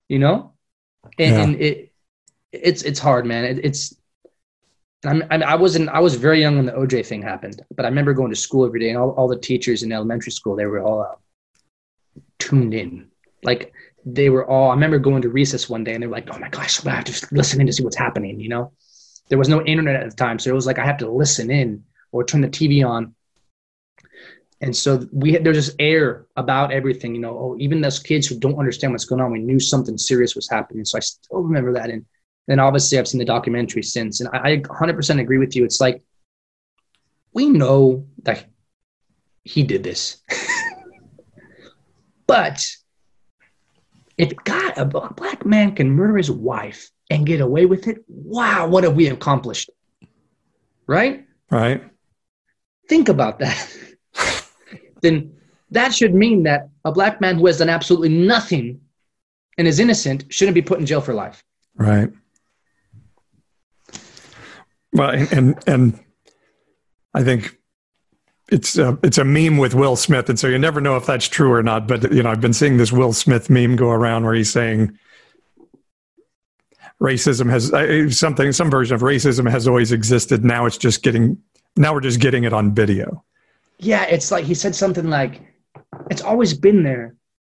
You 0.09 0.19
know? 0.19 0.53
And, 1.17 1.35
Yeah. 1.35 1.43
and 1.43 1.55
it, 1.55 1.91
it's, 2.51 2.83
it's 2.83 2.99
hard, 2.99 3.25
man. 3.25 3.45
It, 3.45 3.65
it's, 3.65 3.95
I 5.07 5.37
I 5.41 5.55
wasn't, 5.55 5.89
I 5.89 5.99
was 5.99 6.15
very 6.15 6.39
young 6.41 6.57
when 6.57 6.65
the 6.65 6.71
OJ 6.71 7.05
thing 7.05 7.21
happened, 7.21 7.61
but 7.75 7.85
I 7.85 7.89
remember 7.89 8.13
going 8.13 8.31
to 8.31 8.35
school 8.35 8.65
every 8.65 8.79
day 8.79 8.89
and 8.89 8.97
all, 8.97 9.11
all 9.11 9.27
the 9.27 9.37
teachers 9.37 9.83
in 9.83 9.91
elementary 9.91 10.31
school, 10.31 10.55
they 10.55 10.65
were 10.65 10.81
all 10.81 11.01
uh, 11.01 11.15
tuned 12.39 12.73
in. 12.73 13.09
Like 13.43 13.73
they 14.05 14.29
were 14.29 14.45
all, 14.45 14.71
I 14.71 14.73
remember 14.73 14.99
going 14.99 15.21
to 15.23 15.29
recess 15.29 15.69
one 15.69 15.83
day 15.83 15.93
and 15.93 16.03
they 16.03 16.07
were 16.07 16.13
like, 16.13 16.33
oh 16.33 16.39
my 16.39 16.49
gosh, 16.49 16.85
I 16.85 16.91
have 16.91 17.05
to 17.05 17.27
listen 17.31 17.59
in 17.59 17.67
to 17.67 17.73
see 17.73 17.83
what's 17.83 17.97
happening, 17.97 18.39
you 18.39 18.49
know? 18.49 18.71
There 19.29 19.39
was 19.39 19.49
no 19.49 19.63
internet 19.63 19.95
at 19.95 20.09
the 20.09 20.15
time. 20.15 20.37
So 20.37 20.51
it 20.51 20.53
was 20.53 20.67
like, 20.67 20.77
I 20.77 20.85
have 20.85 20.97
to 20.97 21.09
listen 21.09 21.49
in 21.49 21.83
or 22.11 22.23
turn 22.23 22.41
the 22.41 22.47
TV 22.47 22.87
on. 22.87 23.15
And 24.61 24.75
so 24.75 25.07
we 25.11 25.33
had, 25.33 25.43
there's 25.43 25.57
this 25.65 25.75
air 25.79 26.27
about 26.37 26.71
everything, 26.71 27.15
you 27.15 27.21
know, 27.21 27.37
oh, 27.37 27.55
even 27.59 27.81
those 27.81 27.99
kids 27.99 28.27
who 28.27 28.39
don't 28.39 28.59
understand 28.59 28.93
what's 28.93 29.05
going 29.05 29.21
on, 29.21 29.31
we 29.31 29.39
knew 29.39 29.59
something 29.59 29.97
serious 29.97 30.35
was 30.35 30.49
happening. 30.49 30.85
So 30.85 30.97
I 30.97 31.01
still 31.01 31.41
remember 31.41 31.73
that. 31.73 31.89
And 31.89 32.05
then 32.47 32.59
obviously 32.59 32.97
I've 32.97 33.07
seen 33.07 33.19
the 33.19 33.25
documentary 33.25 33.83
since, 33.83 34.19
and 34.21 34.29
I, 34.33 34.51
I 34.51 34.57
100% 34.57 35.19
agree 35.19 35.37
with 35.37 35.55
you. 35.55 35.63
It's 35.63 35.81
like, 35.81 36.01
we 37.33 37.49
know 37.49 38.07
that 38.23 38.45
he 39.43 39.63
did 39.63 39.83
this. 39.83 40.17
but 42.27 42.65
if 44.17 44.33
God, 44.43 44.73
a 44.77 44.85
black 44.85 45.45
man 45.45 45.75
can 45.75 45.91
murder 45.91 46.17
his 46.17 46.31
wife 46.31 46.89
and 47.09 47.25
get 47.25 47.41
away 47.41 47.65
with 47.65 47.87
it, 47.87 48.03
wow, 48.07 48.67
what 48.67 48.83
have 48.83 48.95
we 48.95 49.07
accomplished? 49.07 49.69
Right? 50.87 51.25
Right. 51.49 51.83
Think 52.87 53.09
about 53.09 53.39
that. 53.39 53.77
then 55.01 55.35
that 55.71 55.93
should 55.93 56.13
mean 56.13 56.43
that 56.43 56.69
a 56.85 56.91
black 56.91 57.19
man 57.19 57.37
who 57.37 57.47
has 57.47 57.57
done 57.57 57.69
absolutely 57.69 58.09
nothing 58.09 58.81
and 59.57 59.67
is 59.67 59.79
innocent 59.79 60.25
shouldn't 60.29 60.55
be 60.55 60.61
put 60.61 60.79
in 60.79 60.85
jail 60.85 61.01
for 61.01 61.13
life. 61.13 61.43
Right. 61.75 62.11
Well, 64.95 65.09
and 65.09 65.61
and, 65.67 65.99
I 67.13 67.23
think 67.23 67.57
it's 68.51 68.77
a, 68.77 68.97
it's 69.03 69.17
a 69.17 69.23
meme 69.23 69.57
with 69.57 69.73
Will 69.73 69.95
Smith, 69.95 70.29
and 70.29 70.39
so 70.39 70.47
you 70.47 70.57
never 70.57 70.81
know 70.81 70.97
if 70.97 71.05
that's 71.05 71.27
true 71.27 71.51
or 71.51 71.63
not. 71.63 71.87
But 71.87 72.11
you 72.11 72.23
know, 72.23 72.29
I've 72.29 72.41
been 72.41 72.53
seeing 72.53 72.77
this 72.77 72.91
Will 72.91 73.13
Smith 73.13 73.49
meme 73.49 73.75
go 73.75 73.89
around 73.89 74.25
where 74.25 74.33
he's 74.33 74.51
saying 74.51 74.97
racism 77.01 77.49
has 77.49 78.17
something, 78.17 78.51
some 78.51 78.69
version 78.69 78.95
of 78.95 79.01
racism 79.01 79.49
has 79.49 79.67
always 79.67 79.91
existed. 79.91 80.43
Now 80.43 80.65
it's 80.65 80.77
just 80.77 81.03
getting, 81.03 81.37
now 81.75 81.93
we're 81.93 82.01
just 82.01 82.19
getting 82.19 82.43
it 82.43 82.53
on 82.53 82.73
video. 82.73 83.23
Yeah, 83.79 84.03
it's 84.05 84.31
like 84.31 84.45
he 84.45 84.53
said 84.53 84.75
something 84.75 85.09
like, 85.09 85.41
"It's 86.09 86.21
always 86.21 86.53
been 86.53 86.83
there, 86.83 87.15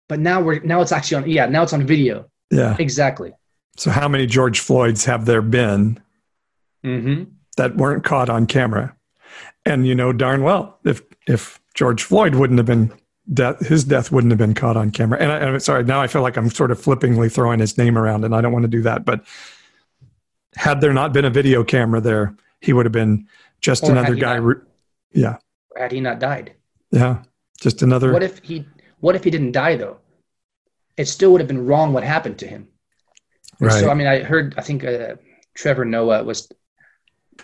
but 0.09 0.19
now 0.19 0.41
we're 0.41 0.59
now 0.61 0.81
it's 0.81 0.91
actually 0.91 1.23
on. 1.23 1.29
Yeah, 1.29 1.45
now 1.45 1.63
it's 1.63 1.73
on 1.73 1.85
video. 1.85 2.29
Yeah. 2.51 2.75
Exactly. 2.79 3.33
So 3.77 3.91
how 3.91 4.09
many 4.09 4.25
George 4.25 4.59
Floyds 4.59 5.05
have 5.05 5.25
there 5.25 5.41
been 5.41 6.01
Mm-hmm. 6.83 7.23
that 7.57 7.75
weren't 7.75 8.03
caught 8.03 8.29
on 8.29 8.45
camera? 8.47 8.95
And 9.65 9.85
you 9.85 9.93
know 9.95 10.13
darn 10.13 10.43
well 10.43 10.79
if 10.85 11.01
if 11.27 11.59
George 11.73 12.03
Floyd 12.03 12.35
wouldn't 12.35 12.57
have 12.57 12.65
been 12.65 12.91
death, 13.33 13.59
his 13.67 13.83
death 13.83 14.11
wouldn't 14.11 14.31
have 14.31 14.37
been 14.39 14.53
caught 14.55 14.75
on 14.77 14.89
camera. 14.91 15.19
And 15.19 15.31
I, 15.31 15.39
I'm 15.39 15.59
sorry, 15.59 15.83
now 15.83 16.01
I 16.01 16.07
feel 16.07 16.21
like 16.21 16.37
I'm 16.37 16.49
sort 16.49 16.71
of 16.71 16.81
flippingly 16.81 17.31
throwing 17.31 17.59
his 17.59 17.77
name 17.77 17.97
around, 17.97 18.23
and 18.25 18.33
I 18.33 18.41
don't 18.41 18.51
want 18.53 18.63
to 18.63 18.69
do 18.69 18.81
that. 18.83 19.05
But 19.05 19.25
had 20.55 20.81
there 20.81 20.93
not 20.93 21.13
been 21.13 21.25
a 21.25 21.29
video 21.29 21.63
camera 21.63 22.01
there, 22.01 22.35
he 22.61 22.73
would 22.73 22.85
have 22.85 22.91
been 22.91 23.27
just 23.61 23.83
Or 23.83 23.91
another 23.91 24.15
guy. 24.15 24.35
not- 24.37 24.43
re- 24.43 24.55
yeah, 25.13 25.37
Had 25.77 25.91
he 25.91 25.99
not 25.99 26.19
died? 26.19 26.53
yeah, 26.91 27.23
just 27.61 27.81
another. 27.81 28.11
What 28.13 28.23
if 28.23 28.39
he? 28.39 28.65
What 29.01 29.15
if 29.15 29.23
he 29.23 29.29
didn't 29.29 29.51
die 29.51 29.75
though? 29.75 29.97
It 30.97 31.05
still 31.05 31.31
would 31.31 31.41
have 31.41 31.47
been 31.47 31.65
wrong 31.65 31.93
what 31.93 32.03
happened 32.03 32.37
to 32.39 32.47
him. 32.47 32.67
Right. 33.59 33.79
So 33.79 33.89
I 33.89 33.93
mean, 33.93 34.07
I 34.07 34.19
heard. 34.23 34.55
I 34.57 34.61
think 34.61 34.83
uh, 34.83 35.15
Trevor 35.53 35.85
Noah 35.85 36.23
was. 36.23 36.49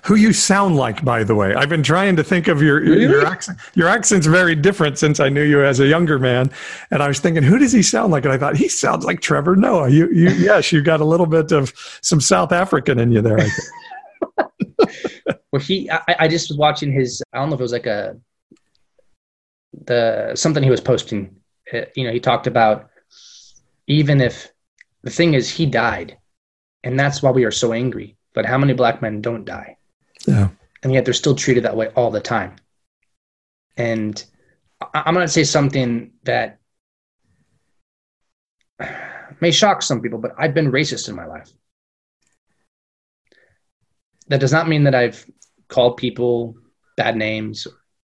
Who 0.03 0.15
you 0.15 0.33
sound 0.33 0.75
like, 0.75 1.03
by 1.03 1.23
the 1.23 1.35
way. 1.35 1.53
I've 1.55 1.69
been 1.69 1.83
trying 1.83 2.15
to 2.17 2.23
think 2.23 2.47
of 2.47 2.61
your 2.61 2.83
your, 2.83 2.97
your 2.97 3.25
accent. 3.25 3.57
Your 3.73 3.87
accent's 3.87 4.27
very 4.27 4.55
different 4.55 4.97
since 4.97 5.19
I 5.19 5.29
knew 5.29 5.43
you 5.43 5.63
as 5.63 5.79
a 5.79 5.87
younger 5.87 6.19
man, 6.19 6.51
and 6.91 7.01
I 7.01 7.07
was 7.07 7.19
thinking, 7.19 7.43
who 7.43 7.57
does 7.57 7.71
he 7.71 7.81
sound 7.81 8.11
like? 8.11 8.25
And 8.25 8.33
I 8.33 8.37
thought 8.37 8.55
he 8.55 8.67
sounds 8.67 9.05
like 9.05 9.21
Trevor 9.21 9.55
Noah. 9.55 9.89
You, 9.89 10.09
you, 10.11 10.29
yes, 10.37 10.71
you 10.71 10.81
got 10.81 11.01
a 11.01 11.05
little 11.05 11.25
bit 11.25 11.51
of 11.51 11.73
some 12.01 12.21
South 12.21 12.51
African 12.51 12.99
in 12.99 13.11
you 13.11 13.21
there. 13.21 13.39
Well, 15.55 15.61
he. 15.61 15.89
I, 15.89 16.15
I 16.19 16.27
just 16.27 16.49
was 16.49 16.57
watching 16.57 16.91
his. 16.91 17.23
I 17.31 17.37
don't 17.37 17.47
know 17.47 17.55
if 17.55 17.61
it 17.61 17.63
was 17.63 17.71
like 17.71 17.85
a. 17.85 18.17
The 19.85 20.33
something 20.35 20.61
he 20.61 20.69
was 20.69 20.81
posting. 20.81 21.37
Uh, 21.73 21.85
you 21.95 22.03
know, 22.03 22.11
he 22.11 22.19
talked 22.19 22.45
about 22.45 22.89
even 23.87 24.19
if 24.19 24.51
the 25.03 25.09
thing 25.09 25.33
is 25.33 25.49
he 25.49 25.65
died, 25.65 26.17
and 26.83 26.99
that's 26.99 27.23
why 27.23 27.31
we 27.31 27.45
are 27.45 27.51
so 27.51 27.71
angry. 27.71 28.17
But 28.33 28.45
how 28.45 28.57
many 28.57 28.73
black 28.73 29.01
men 29.01 29.21
don't 29.21 29.45
die? 29.45 29.77
Yeah, 30.25 30.49
and 30.83 30.93
yet 30.93 31.05
they're 31.05 31.13
still 31.13 31.35
treated 31.35 31.63
that 31.63 31.75
way 31.75 31.87
all 31.89 32.11
the 32.11 32.21
time. 32.21 32.55
And 33.77 34.23
I'm 34.93 35.13
going 35.13 35.25
to 35.25 35.31
say 35.31 35.43
something 35.43 36.11
that 36.23 36.59
may 39.41 39.51
shock 39.51 39.81
some 39.81 40.01
people, 40.01 40.19
but 40.19 40.33
I've 40.37 40.53
been 40.53 40.71
racist 40.71 41.09
in 41.09 41.15
my 41.15 41.25
life. 41.25 41.51
That 44.27 44.39
does 44.39 44.51
not 44.51 44.67
mean 44.67 44.83
that 44.85 44.95
I've 44.95 45.25
called 45.67 45.97
people 45.97 46.55
bad 46.97 47.15
names. 47.15 47.67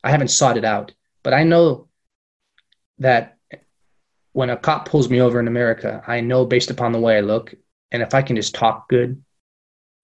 I 0.04 0.10
haven't 0.10 0.28
sought 0.28 0.56
it 0.56 0.64
out, 0.64 0.92
but 1.22 1.34
I 1.34 1.42
know 1.42 1.88
that 2.98 3.36
when 4.32 4.50
a 4.50 4.56
cop 4.56 4.88
pulls 4.88 5.08
me 5.08 5.20
over 5.20 5.40
in 5.40 5.48
America, 5.48 6.02
I 6.06 6.20
know 6.20 6.44
based 6.44 6.70
upon 6.70 6.92
the 6.92 7.00
way 7.00 7.16
I 7.16 7.20
look, 7.20 7.54
and 7.90 8.02
if 8.02 8.14
I 8.14 8.22
can 8.22 8.36
just 8.36 8.54
talk 8.54 8.88
good, 8.88 9.22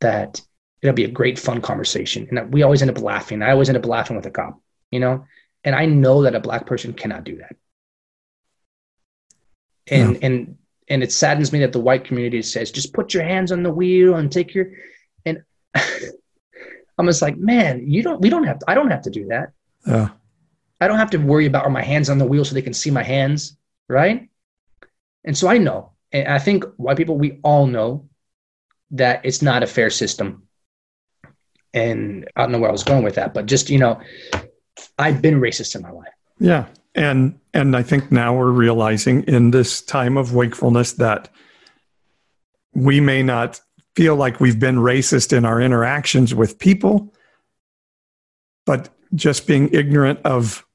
that 0.01 0.41
it'll 0.83 0.95
be 0.95 1.05
a 1.05 1.09
great 1.09 1.39
fun 1.39 1.63
conversation. 1.63 2.27
And 2.31 2.53
we 2.53 2.63
always 2.63 2.83
end 2.83 2.91
up 2.91 3.01
laughing. 3.01 3.41
I 3.41 3.53
always 3.53 3.69
end 3.69 3.79
up 3.79 3.87
laughing 3.87 4.17
with 4.17 4.27
a 4.27 4.31
cop 4.31 4.61
you 4.93 5.01
know? 5.01 5.27
And 5.65 5.75
i 5.75 5.87
know 5.87 6.23
that 6.23 6.37
a 6.37 6.41
black 6.41 6.67
person 6.67 6.93
cannot 6.93 7.25
do 7.25 7.39
that. 7.39 7.57
And 9.91 10.23
and 10.23 10.59
and 10.89 11.03
it 11.03 11.11
saddens 11.11 11.53
me 11.53 11.61
that 11.61 11.73
the 11.73 11.81
white 11.81 12.05
community 12.05 12.43
says 12.43 12.71
just 12.71 12.93
put 12.93 13.15
your 13.15 13.25
hands 13.25 13.51
on 13.51 13.65
the 13.65 13.73
wheel 13.73 14.15
and 14.15 14.31
take 14.31 14.55
your 14.55 14.67
and 15.25 15.43
i'm 15.75 17.07
just 17.07 17.23
like 17.23 17.37
man 17.37 17.89
you 17.89 18.03
don't 18.03 18.21
we 18.21 18.29
don't 18.29 18.45
have 18.45 18.59
to, 18.61 18.71
i 18.71 18.75
don't 18.75 18.91
have 18.91 19.03
to 19.03 19.11
do 19.11 19.27
that. 19.27 19.53
Yeah, 19.87 20.11
I 20.81 20.87
don't 20.87 20.99
have 20.99 21.11
to 21.11 21.19
worry 21.19 21.47
about 21.47 21.65
are 21.65 21.71
my 21.71 21.83
hands 21.83 22.11
on 22.11 22.19
the 22.19 22.27
wheel 22.27 22.45
so 22.45 22.55
they 22.55 22.63
can 22.63 22.75
see 22.75 22.91
my 22.91 23.03
hands, 23.03 23.57
right? 23.89 24.29
And 25.25 25.37
so 25.37 25.49
I 25.49 25.59
know, 25.59 25.93
and 26.13 26.29
I 26.29 26.39
think 26.39 26.65
white 26.77 26.97
people, 26.97 27.17
we 27.17 27.41
all 27.43 27.67
know 27.67 28.09
that 28.93 29.25
it's 29.25 29.43
not 29.43 29.63
a 29.63 29.67
fair 29.67 29.91
system. 29.91 30.47
And 31.75 32.29
I 32.37 32.43
don't 32.43 32.53
know 32.53 32.59
where 32.59 32.69
I 32.69 32.73
was 32.73 32.85
going 32.85 33.03
with 33.03 33.15
that, 33.15 33.33
but 33.35 33.47
just, 33.47 33.71
you 33.71 33.79
know, 33.79 34.01
I've 34.99 35.23
been 35.23 35.41
racist 35.41 35.75
in 35.75 35.83
my 35.83 35.91
life. 35.91 36.13
yeah. 36.39 36.67
And 36.95 37.39
and 37.55 37.75
I 37.75 37.83
think 37.83 38.13
now 38.13 38.37
we're 38.37 38.51
realizing 38.51 39.23
in 39.25 39.51
this 39.51 39.81
time 39.81 40.19
of 40.19 40.35
wakefulness 40.35 40.93
that 40.93 41.31
we 42.75 43.01
may 43.01 43.23
not 43.23 43.61
feel 43.97 44.15
like 44.17 44.41
we've 44.41 44.61
been 44.61 44.77
racist 44.77 45.35
in 45.35 45.47
our 45.47 45.61
interactions 45.61 46.35
with 46.35 46.59
people, 46.59 47.15
but 48.67 48.91
just 49.15 49.47
being 49.47 49.69
ignorant 49.73 50.21
of 50.25 50.67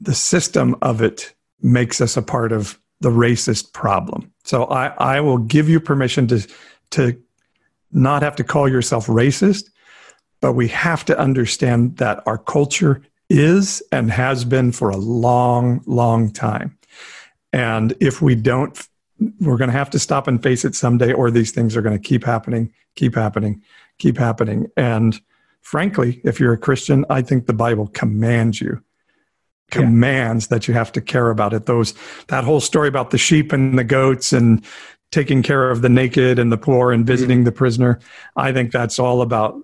the 0.00 0.14
system 0.14 0.76
of 0.82 1.02
it 1.02 1.34
makes 1.60 2.00
us 2.00 2.16
a 2.16 2.22
part 2.22 2.52
of 2.52 2.78
the 3.00 3.10
racist 3.10 3.72
problem. 3.72 4.32
So 4.44 4.64
I, 4.64 4.86
I 5.16 5.20
will 5.20 5.38
give 5.38 5.68
you 5.68 5.80
permission 5.80 6.26
to 6.28 6.46
to 6.92 7.20
not 7.92 8.22
have 8.22 8.36
to 8.36 8.44
call 8.44 8.68
yourself 8.68 9.06
racist, 9.06 9.70
but 10.44 10.52
we 10.52 10.68
have 10.68 11.06
to 11.06 11.18
understand 11.18 11.96
that 11.96 12.22
our 12.26 12.36
culture 12.36 13.00
is 13.30 13.82
and 13.90 14.10
has 14.10 14.44
been 14.44 14.70
for 14.72 14.90
a 14.90 14.96
long, 14.98 15.82
long 15.86 16.30
time. 16.30 16.76
And 17.54 17.94
if 17.98 18.20
we 18.20 18.34
don't, 18.34 18.78
we're 19.40 19.56
going 19.56 19.70
to 19.70 19.78
have 19.78 19.88
to 19.88 19.98
stop 19.98 20.28
and 20.28 20.42
face 20.42 20.66
it 20.66 20.74
someday, 20.74 21.14
or 21.14 21.30
these 21.30 21.50
things 21.50 21.74
are 21.78 21.80
going 21.80 21.96
to 21.96 22.08
keep 22.08 22.24
happening, 22.24 22.70
keep 22.94 23.14
happening, 23.14 23.62
keep 23.96 24.18
happening. 24.18 24.66
And 24.76 25.18
frankly, 25.62 26.20
if 26.24 26.38
you're 26.38 26.52
a 26.52 26.58
Christian, 26.58 27.06
I 27.08 27.22
think 27.22 27.46
the 27.46 27.54
Bible 27.54 27.86
commands 27.86 28.60
you, 28.60 28.82
Yeah. 29.74 29.80
commands 29.80 30.48
that 30.48 30.68
you 30.68 30.74
have 30.74 30.92
to 30.92 31.00
care 31.00 31.30
about 31.30 31.54
it. 31.54 31.64
Those 31.64 31.94
that 32.26 32.44
whole 32.44 32.60
story 32.60 32.88
about 32.88 33.12
the 33.12 33.18
sheep 33.18 33.50
and 33.50 33.78
the 33.78 33.84
goats 33.84 34.30
and 34.30 34.62
taking 35.10 35.42
care 35.42 35.70
of 35.70 35.80
the 35.80 35.88
naked 35.88 36.38
and 36.38 36.52
the 36.52 36.58
poor 36.58 36.92
and 36.92 37.06
visiting 37.06 37.38
mm-hmm. 37.38 37.44
the 37.44 37.52
prisoner. 37.52 37.98
I 38.36 38.52
think 38.52 38.72
that's 38.72 38.98
all 38.98 39.22
about 39.22 39.54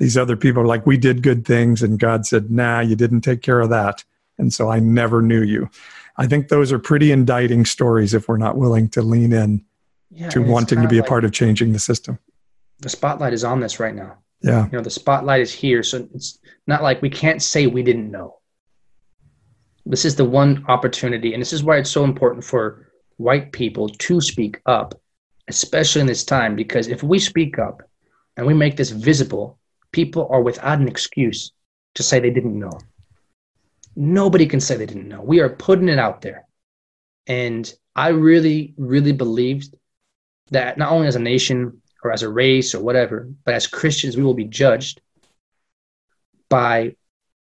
these 0.00 0.16
other 0.16 0.36
people. 0.36 0.62
Are 0.62 0.66
like 0.66 0.86
we 0.86 0.96
did 0.96 1.22
good 1.22 1.46
things, 1.46 1.82
and 1.82 2.00
God 2.00 2.26
said, 2.26 2.50
"Nah, 2.50 2.80
you 2.80 2.96
didn't 2.96 3.20
take 3.20 3.42
care 3.42 3.60
of 3.60 3.70
that." 3.70 4.02
And 4.38 4.52
so 4.52 4.70
I 4.70 4.80
never 4.80 5.22
knew 5.22 5.42
you. 5.42 5.70
I 6.16 6.26
think 6.26 6.48
those 6.48 6.72
are 6.72 6.78
pretty 6.78 7.12
indicting 7.12 7.64
stories 7.64 8.14
if 8.14 8.26
we're 8.26 8.38
not 8.38 8.56
willing 8.56 8.88
to 8.90 9.02
lean 9.02 9.32
in 9.32 9.64
Yeah, 10.10 10.30
to 10.30 10.42
wanting 10.42 10.82
to 10.82 10.88
be 10.88 10.98
a 10.98 11.04
part 11.04 11.24
of 11.24 11.32
changing 11.32 11.72
the 11.72 11.78
system. 11.78 12.18
The 12.80 12.88
spotlight 12.88 13.34
is 13.34 13.44
on 13.44 13.60
this 13.60 13.78
right 13.78 13.94
now. 13.94 14.16
Yeah. 14.42 14.64
You 14.64 14.72
know, 14.72 14.82
the 14.82 14.90
spotlight 14.90 15.42
is 15.42 15.52
here, 15.52 15.82
so 15.82 16.08
it's 16.14 16.38
not 16.66 16.82
like 16.82 17.02
we 17.02 17.10
can't 17.10 17.42
say 17.42 17.66
we 17.66 17.82
didn't 17.82 18.10
know. 18.10 18.38
This 19.84 20.04
is 20.06 20.16
the 20.16 20.24
one 20.24 20.64
opportunity, 20.68 21.34
and 21.34 21.40
this 21.40 21.52
is 21.52 21.62
why 21.62 21.76
it's 21.76 21.90
so 21.90 22.04
important 22.04 22.42
for 22.42 22.88
white 23.18 23.52
people 23.52 23.88
to 23.88 24.20
speak 24.20 24.60
up, 24.64 24.94
especially 25.48 26.00
in 26.00 26.06
this 26.06 26.24
time, 26.24 26.56
because 26.56 26.88
if 26.88 27.02
we 27.02 27.18
speak 27.18 27.58
up 27.58 27.82
and 28.38 28.46
we 28.46 28.54
make 28.54 28.76
this 28.76 28.90
visible, 28.90 29.58
people 29.92 30.28
are 30.30 30.42
without 30.42 30.78
an 30.78 30.88
excuse 30.88 31.52
to 31.94 32.02
say 32.02 32.20
they 32.20 32.30
didn't 32.30 32.58
know. 32.58 32.78
Nobody 33.96 34.46
can 34.46 34.60
say 34.60 34.76
they 34.76 34.86
didn't 34.86 35.08
know. 35.08 35.20
We 35.20 35.40
are 35.40 35.48
putting 35.48 35.88
it 35.88 35.98
out 35.98 36.22
there. 36.22 36.46
And 37.26 37.72
I 37.96 38.08
really, 38.08 38.74
really 38.76 39.12
believed 39.12 39.74
that 40.50 40.78
not 40.78 40.92
only 40.92 41.06
as 41.06 41.16
a 41.16 41.20
nation 41.20 41.80
or 42.02 42.12
as 42.12 42.22
a 42.22 42.28
race 42.28 42.74
or 42.74 42.82
whatever, 42.82 43.28
but 43.44 43.54
as 43.54 43.66
Christians, 43.66 44.16
we 44.16 44.22
will 44.22 44.34
be 44.34 44.44
judged 44.44 45.00
by 46.48 46.96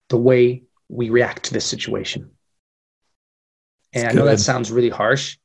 the 0.09 0.17
way 0.17 0.63
we 0.89 1.11
react 1.11 1.45
to 1.45 1.53
this 1.53 1.65
situation. 1.65 2.31
And 3.93 4.09
I 4.09 4.13
know 4.13 4.25
that 4.25 4.41
sounds 4.41 4.71
really 4.71 4.89
harsh, 4.89 5.39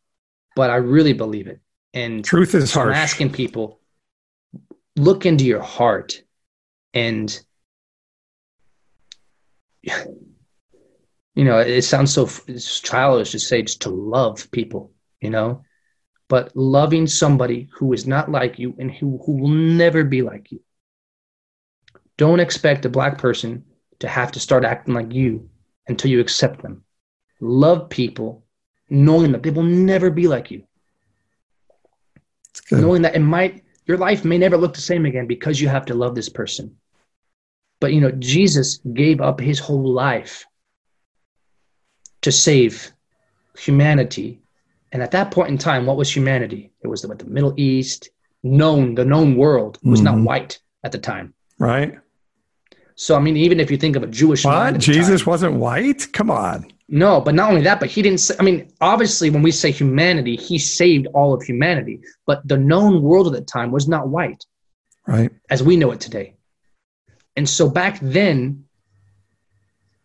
but 0.56 0.70
I 0.70 0.76
really 0.76 1.14
believe 1.14 1.48
it. 1.48 1.60
And 1.94 2.24
Truth 2.24 2.54
is 2.56 2.72
so 2.72 2.82
I'm 2.82 2.92
asking 2.92 3.32
people, 3.32 3.80
look 4.96 5.26
into 5.26 5.46
your 5.46 5.62
heart 5.62 6.22
and 6.96 7.39
you 11.36 11.43
know, 11.43 11.60
it 11.60 11.84
sounds 11.84 12.14
so 12.14 12.26
childish 12.82 13.32
to 13.32 13.39
say 13.39 13.62
just 13.62 13.82
to 13.82 13.89
love 13.89 14.50
people, 14.52 14.91
you 15.20 15.30
know, 15.30 15.62
but 16.30 16.56
loving 16.56 17.06
somebody 17.06 17.70
who 17.78 17.93
is 17.93 18.08
not 18.08 18.32
like 18.32 18.58
you 18.58 18.74
and 18.80 18.89
who, 18.89 19.20
who 19.26 19.34
will 19.34 19.50
never 19.50 20.04
be 20.04 20.22
like 20.22 20.52
you. 20.52 20.62
Don't 22.18 22.39
expect 22.39 22.86
a 22.86 22.89
black 22.89 23.18
person 23.18 23.66
to 24.00 24.08
have 24.08 24.32
to 24.32 24.39
start 24.39 24.64
acting 24.64 24.93
like 24.93 25.14
you 25.14 25.50
until 25.88 26.10
you 26.10 26.22
accept 26.22 26.62
them. 26.62 26.84
Love 27.41 27.89
people 27.89 28.46
knowing 28.89 29.34
that 29.34 29.43
they 29.43 29.50
will 29.50 29.64
never 29.64 30.10
be 30.10 30.28
like 30.28 30.52
you 30.52 30.64
knowing 32.72 33.02
that 33.02 33.16
it 33.16 33.20
might 33.20 33.64
your 33.86 33.98
life 33.98 34.26
may 34.26 34.38
never 34.38 34.58
look 34.58 34.74
the 34.74 34.82
same 34.82 35.06
again 35.06 35.28
because 35.28 35.60
you 35.60 35.68
have 35.68 35.86
to 35.86 35.93
love 35.93 36.16
this 36.16 36.30
person 36.30 36.76
but 37.80 37.93
you 37.93 38.01
know 38.01 38.11
jesus 38.11 38.80
gave 38.93 39.21
up 39.21 39.39
his 39.39 39.59
whole 39.59 39.88
life 39.93 40.45
to 42.21 42.32
save 42.32 42.91
humanity 43.57 44.41
and 44.91 45.01
at 45.01 45.11
that 45.11 45.32
point 45.32 45.49
in 45.49 45.57
time 45.57 45.86
what 45.86 45.97
was 45.97 46.13
humanity 46.13 46.71
it 46.82 46.88
was 46.88 47.01
the, 47.01 47.07
the 47.15 47.26
middle 47.26 47.53
east 47.57 48.09
known 48.43 48.95
the 48.95 49.05
known 49.05 49.36
world 49.36 49.78
was 49.84 50.01
not 50.01 50.15
Mhm. 50.15 50.23
white 50.23 50.59
at 50.84 50.91
the 50.91 50.97
time 50.99 51.34
right? 51.59 51.97
so 52.95 53.15
i 53.15 53.19
mean 53.19 53.38
even 53.38 53.59
if 53.59 53.69
you 53.71 53.78
think 53.78 53.95
of 53.95 54.03
a 54.03 54.07
jewish 54.07 54.43
What? 54.45 54.78
Jesus 54.80 55.21
time- 55.21 55.32
wasn't 55.32 55.55
white? 55.55 56.07
Come 56.13 56.30
on. 56.30 56.67
no, 56.88 57.19
but 57.19 57.34
not 57.34 57.49
only 57.49 57.61
that, 57.63 57.80
but 57.80 57.89
he 57.89 58.01
didn't 58.03 58.19
say, 58.19 58.36
I 58.39 58.43
mean, 58.43 58.71
obviously, 58.80 59.32
when 59.32 59.41
we 59.41 59.49
say 59.51 59.71
humanity, 59.71 60.36
he 60.36 60.59
saved 60.59 61.07
all 61.15 61.34
of 61.34 61.41
humanity. 61.41 61.99
But 62.28 62.47
the 62.47 62.57
known 62.57 63.01
world 63.01 63.26
at 63.26 63.34
the 63.34 63.41
time 63.41 63.71
was 63.71 63.88
not 63.88 64.07
white 64.07 64.45
Right. 65.07 65.32
as 65.49 65.63
we 65.63 65.78
know 65.78 65.89
it 65.91 65.99
today. 65.99 66.35
And 67.36 67.48
so 67.50 67.70
back 67.70 68.00
then, 68.02 68.66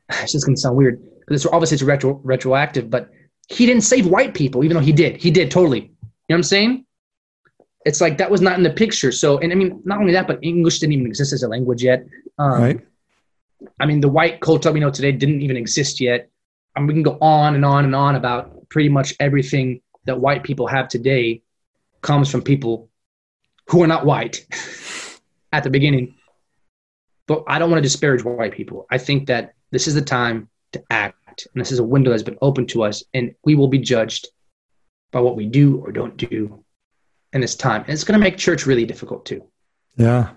it's 0.08 0.32
just 0.32 0.44
going 0.44 0.56
to 0.56 0.60
sound 0.60 0.76
weird 0.76 1.00
because 1.20 1.44
it's 1.44 1.52
obviously 1.52 1.76
it's 1.76 1.82
retro, 1.82 2.20
retroactive, 2.24 2.90
but 2.90 3.10
he 3.48 3.66
didn't 3.66 3.82
save 3.82 4.06
white 4.06 4.34
people, 4.34 4.64
even 4.64 4.76
though 4.76 4.82
he 4.82 4.92
did. 4.92 5.16
He 5.16 5.30
did 5.30 5.50
totally. 5.50 5.80
You 5.80 5.86
know 5.86 5.90
what 6.28 6.36
I'm 6.36 6.42
saying? 6.44 6.86
It's 7.84 8.00
like 8.00 8.18
that 8.18 8.30
was 8.30 8.40
not 8.40 8.56
in 8.56 8.62
the 8.62 8.70
picture. 8.70 9.10
So, 9.10 9.38
and 9.38 9.52
I 9.52 9.54
mean, 9.54 9.80
not 9.84 9.98
only 9.98 10.12
that, 10.12 10.26
but 10.26 10.38
English 10.42 10.80
didn't 10.80 10.92
even 10.92 11.06
exist 11.06 11.32
as 11.32 11.42
a 11.42 11.48
language 11.48 11.82
yet. 11.82 12.06
Um, 12.38 12.62
Right. 12.62 12.80
I 13.78 13.86
mean, 13.86 14.00
the 14.00 14.08
white 14.08 14.40
culture 14.40 14.72
we 14.72 14.80
know 14.80 14.90
today 14.90 15.12
didn't 15.12 15.42
even 15.42 15.56
exist 15.56 16.00
yet. 16.00 16.30
And 16.76 16.86
we 16.86 16.94
can 16.94 17.02
go 17.02 17.18
on 17.20 17.54
and 17.54 17.64
on 17.64 17.84
and 17.84 17.94
on 17.94 18.14
about 18.14 18.68
pretty 18.68 18.88
much 18.88 19.14
everything 19.20 19.80
that 20.04 20.18
white 20.18 20.42
people 20.42 20.66
have 20.66 20.88
today 20.88 21.42
comes 22.00 22.30
from 22.30 22.42
people 22.42 22.88
who 23.68 23.82
are 23.82 23.86
not 23.86 24.06
white 24.06 24.46
at 25.52 25.64
the 25.64 25.70
beginning. 25.70 26.14
But 27.30 27.44
I 27.46 27.60
don't 27.60 27.70
want 27.70 27.78
to 27.78 27.88
disparage 27.88 28.24
white 28.24 28.50
people. 28.50 28.88
I 28.90 28.98
think 28.98 29.28
that 29.28 29.54
this 29.70 29.86
is 29.86 29.94
the 29.94 30.02
time 30.02 30.48
to 30.72 30.82
act, 30.90 31.46
and 31.54 31.60
this 31.60 31.70
is 31.70 31.78
a 31.78 31.84
window 31.84 32.10
that's 32.10 32.24
been 32.24 32.38
open 32.42 32.66
to 32.66 32.82
us, 32.82 33.04
and 33.14 33.32
we 33.44 33.54
will 33.54 33.68
be 33.68 33.78
judged 33.78 34.26
by 35.12 35.20
what 35.20 35.36
we 35.36 35.46
do 35.46 35.76
or 35.76 35.92
don't 35.92 36.16
do 36.16 36.64
in 37.32 37.40
this 37.40 37.54
time. 37.54 37.82
And 37.82 37.90
it's 37.90 38.02
going 38.02 38.18
to 38.18 38.24
make 38.24 38.36
church 38.36 38.66
really 38.66 38.84
difficult 38.84 39.24
too 39.26 39.44
Yeah. 39.96 40.30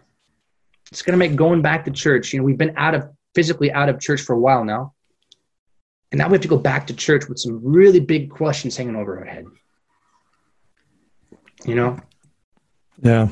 it's 0.91 1.01
going 1.01 1.13
to 1.13 1.17
make 1.17 1.35
going 1.35 1.63
back 1.63 1.83
to 1.85 1.91
church. 1.91 2.31
You 2.31 2.37
know, 2.37 2.45
we've 2.45 2.59
been 2.59 2.75
out 2.77 2.93
of 2.93 3.09
physically 3.33 3.71
out 3.71 3.89
of 3.89 3.99
church 3.99 4.21
for 4.21 4.33
a 4.33 4.39
while 4.39 4.63
now. 4.63 4.93
And 6.11 6.19
now 6.19 6.27
we 6.27 6.33
have 6.33 6.41
to 6.41 6.47
go 6.47 6.59
back 6.59 6.85
to 6.87 6.93
church 6.93 7.27
with 7.27 7.39
some 7.39 7.59
really 7.63 8.01
big 8.01 8.29
questions 8.29 8.77
hanging 8.77 8.95
over 8.95 9.17
our 9.17 9.25
head. 9.25 9.45
You 11.65 11.73
know, 11.73 11.97
Yeah. 13.01 13.29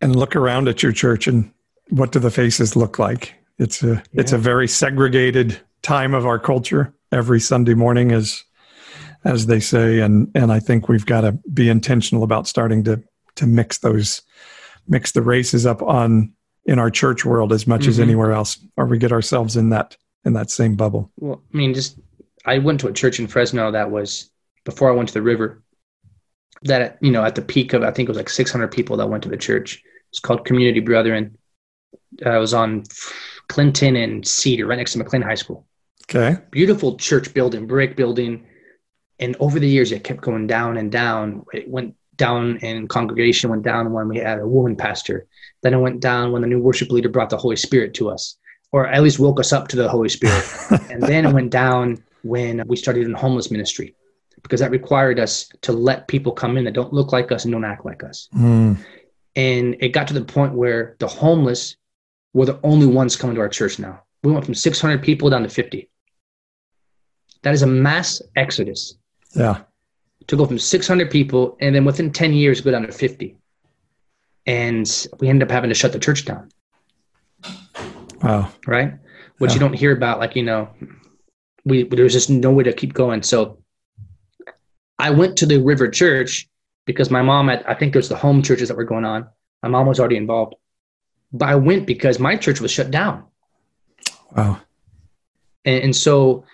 And 0.00 0.16
look 0.16 0.34
around 0.34 0.66
at 0.66 0.82
your 0.82 0.90
church 0.90 1.28
and 1.28 1.52
what 1.90 2.12
do 2.12 2.18
the 2.18 2.30
faces 2.30 2.76
look 2.76 2.98
like? 2.98 3.34
It's 3.58 3.82
a 3.82 4.02
it's 4.12 4.32
a 4.32 4.38
very 4.38 4.68
segregated 4.68 5.58
time 5.82 6.14
of 6.14 6.26
our 6.26 6.38
culture. 6.38 6.94
Every 7.12 7.40
Sunday 7.40 7.74
morning 7.74 8.10
is 8.10 8.44
as 9.24 9.46
they 9.46 9.60
say 9.60 10.00
and 10.00 10.30
and 10.34 10.52
I 10.52 10.60
think 10.60 10.88
we've 10.88 11.06
got 11.06 11.22
to 11.22 11.32
be 11.52 11.68
intentional 11.68 12.22
about 12.22 12.46
starting 12.46 12.84
to 12.84 13.02
to 13.36 13.46
mix 13.46 13.78
those 13.78 14.22
mix 14.86 15.12
the 15.12 15.22
races 15.22 15.66
up 15.66 15.82
on 15.82 16.32
in 16.66 16.78
our 16.78 16.90
church 16.90 17.24
world 17.24 17.52
as 17.52 17.66
much 17.66 17.86
as 17.86 17.98
Mhm. 17.98 18.02
anywhere 18.02 18.32
else 18.32 18.58
or 18.76 18.86
we 18.86 18.98
get 18.98 19.12
ourselves 19.12 19.56
in 19.56 19.70
that 19.70 19.96
in 20.24 20.34
that 20.34 20.50
same 20.50 20.76
bubble. 20.76 21.10
well, 21.16 21.42
I 21.52 21.56
mean, 21.56 21.72
just 21.74 21.98
I 22.44 22.58
went 22.58 22.80
to 22.80 22.88
a 22.88 22.92
church 22.92 23.18
in 23.18 23.26
Fresno 23.26 23.70
that 23.72 23.90
was 23.90 24.30
before 24.64 24.90
I 24.90 24.94
went 24.94 25.08
to 25.08 25.14
the 25.14 25.22
river. 25.22 25.62
That 26.62 26.98
you 27.00 27.10
know, 27.10 27.24
at 27.24 27.34
the 27.36 27.42
peak 27.42 27.72
of 27.72 27.82
I 27.82 27.90
think 27.92 28.08
it 28.08 28.10
was 28.10 28.16
like 28.18 28.28
600 28.28 28.68
people 28.68 28.96
that 28.98 29.08
went 29.08 29.22
to 29.22 29.28
the 29.28 29.36
church. 29.36 29.80
It's 30.10 30.18
called 30.20 30.44
Community 30.44 30.80
Brethren. 30.80 31.37
Uh, 32.24 32.36
it 32.36 32.38
was 32.38 32.54
on 32.54 32.84
Clinton 33.48 33.96
and 33.96 34.26
Cedar, 34.26 34.66
right 34.66 34.76
next 34.76 34.92
to 34.92 34.98
McLane 34.98 35.22
High 35.22 35.34
School. 35.34 35.66
Okay? 36.10 36.38
beautiful 36.50 36.96
church 36.96 37.34
building, 37.34 37.66
brick 37.66 37.94
building. 37.96 38.46
And 39.20 39.36
over 39.40 39.58
the 39.58 39.68
years, 39.68 39.92
it 39.92 40.04
kept 40.04 40.22
going 40.22 40.46
down 40.46 40.76
and 40.76 40.90
down. 40.90 41.44
It 41.52 41.68
went 41.68 41.94
down 42.16 42.58
and 42.62 42.88
congregation 42.88 43.50
went 43.50 43.62
down 43.62 43.92
when 43.92 44.08
we 44.08 44.18
had 44.18 44.38
a 44.38 44.46
woman 44.46 44.74
pastor. 44.76 45.26
Then 45.62 45.74
it 45.74 45.78
went 45.78 46.00
down 46.00 46.32
when 46.32 46.42
the 46.42 46.48
new 46.48 46.60
worship 46.60 46.90
leader 46.90 47.08
brought 47.08 47.30
the 47.30 47.36
Holy 47.36 47.56
Spirit 47.56 47.94
to 47.94 48.10
us, 48.10 48.36
or 48.72 48.86
at 48.86 49.02
least 49.02 49.18
woke 49.18 49.38
us 49.38 49.52
up 49.52 49.68
to 49.68 49.76
the 49.76 49.88
Holy 49.88 50.08
Spirit. 50.08 50.44
and 50.90 51.02
then 51.02 51.26
it 51.26 51.32
went 51.32 51.50
down 51.50 52.02
when 52.22 52.62
we 52.66 52.76
started 52.76 53.06
in 53.06 53.12
homeless 53.14 53.50
ministry, 53.50 53.94
because 54.42 54.60
that 54.60 54.70
required 54.70 55.20
us 55.20 55.48
to 55.62 55.72
let 55.72 56.08
people 56.08 56.32
come 56.32 56.56
in 56.56 56.64
that 56.64 56.74
don't 56.74 56.92
look 56.92 57.12
like 57.12 57.30
us 57.32 57.44
and 57.44 57.52
don't 57.52 57.64
act 57.64 57.84
like 57.84 58.02
us. 58.02 58.28
Mm, 58.34 58.78
And 59.36 59.76
it 59.80 59.90
got 59.90 60.08
to 60.08 60.14
the 60.14 60.24
point 60.24 60.54
where 60.54 60.96
the 60.98 61.06
homeless 61.06 61.76
were 62.38 62.46
the 62.46 62.60
only 62.62 62.86
ones 62.86 63.16
coming 63.16 63.34
to 63.34 63.40
our 63.42 63.48
church 63.48 63.78
now. 63.80 64.00
We 64.22 64.32
went 64.32 64.44
from 64.44 64.54
600 64.54 65.02
people 65.02 65.28
down 65.28 65.42
to 65.42 65.48
50. 65.48 65.90
That 67.42 67.52
is 67.52 67.62
a 67.62 67.66
mass 67.66 68.22
exodus 68.36 68.94
yeah. 69.34 69.62
to 70.28 70.36
go 70.36 70.46
from 70.46 70.58
600 70.58 71.10
people 71.10 71.56
and 71.60 71.74
then 71.74 71.84
within 71.84 72.12
10 72.12 72.32
years 72.32 72.60
go 72.60 72.70
down 72.70 72.82
to 72.82 72.92
50. 72.92 73.36
And 74.46 75.08
we 75.18 75.28
ended 75.28 75.48
up 75.48 75.52
having 75.52 75.68
to 75.68 75.74
shut 75.74 75.92
the 75.92 75.98
church 75.98 76.24
down, 76.24 76.48
Wow. 78.22 78.50
right? 78.66 78.94
Which 79.38 79.50
Yeah. 79.50 79.54
you 79.54 79.60
don't 79.60 79.74
hear 79.74 79.92
about. 79.92 80.20
Like, 80.20 80.36
you 80.36 80.42
know, 80.44 80.68
we 81.64 81.82
there 81.84 82.04
was 82.04 82.12
just 82.12 82.30
no 82.30 82.50
way 82.50 82.64
to 82.64 82.72
keep 82.72 82.94
going. 82.94 83.22
So 83.22 83.58
I 84.98 85.10
went 85.10 85.36
to 85.38 85.46
the 85.46 85.58
River 85.60 85.88
Church 85.88 86.48
because 86.86 87.10
my 87.10 87.20
mom 87.22 87.48
had, 87.48 87.62
I 87.66 87.74
think 87.74 87.92
there's 87.92 88.08
the 88.08 88.16
home 88.16 88.42
churches 88.42 88.68
that 88.68 88.76
were 88.76 88.84
going 88.84 89.04
on. 89.04 89.26
My 89.62 89.68
mom 89.68 89.86
was 89.86 89.98
already 90.00 90.16
involved. 90.16 90.54
But 91.32 91.48
I 91.48 91.54
went 91.56 91.86
because 91.86 92.18
my 92.18 92.36
church 92.36 92.60
was 92.60 92.70
shut 92.70 92.90
down. 92.90 93.24
Wow. 94.34 94.60
And, 95.64 95.84
and 95.84 95.96
so 95.96 96.44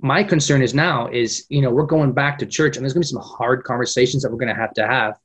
my 0.00 0.24
concern 0.24 0.62
is 0.62 0.74
now 0.74 1.08
is, 1.08 1.46
you 1.48 1.62
know, 1.62 1.70
we're 1.70 1.86
going 1.86 2.12
back 2.12 2.38
to 2.38 2.46
church 2.46 2.76
and 2.76 2.84
there's 2.84 2.92
going 2.92 3.02
to 3.02 3.08
be 3.08 3.12
some 3.12 3.22
hard 3.22 3.64
conversations 3.64 4.22
that 4.22 4.30
we're 4.30 4.38
going 4.38 4.54
to 4.54 4.60
have 4.60 4.74
to 4.74 4.86
have 4.86 5.18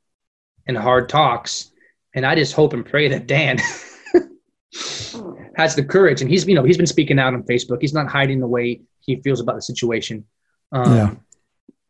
and 0.68 0.78
hard 0.78 1.10
talks. 1.10 1.72
And 2.14 2.26
I 2.26 2.36
just 2.36 2.54
hope 2.54 2.74
and 2.74 2.86
pray 2.86 3.08
that 3.10 3.28
Dan 3.28 3.58
has 5.56 5.76
the 5.76 5.84
courage 5.84 6.22
and 6.22 6.30
he's, 6.30 6.48
you 6.48 6.56
know, 6.56 6.64
he's 6.64 6.78
been 6.78 6.88
speaking 6.88 7.20
out 7.20 7.34
on 7.34 7.44
Facebook. 7.44 7.82
He's 7.82 7.94
not 7.94 8.08
hiding 8.08 8.40
the 8.40 8.48
way 8.48 8.82
he 9.02 9.18
feels 9.18 9.40
about 9.40 9.56
the 9.56 9.62
situation. 9.62 10.26
Um, 10.72 10.96
Yeah. 10.96 11.16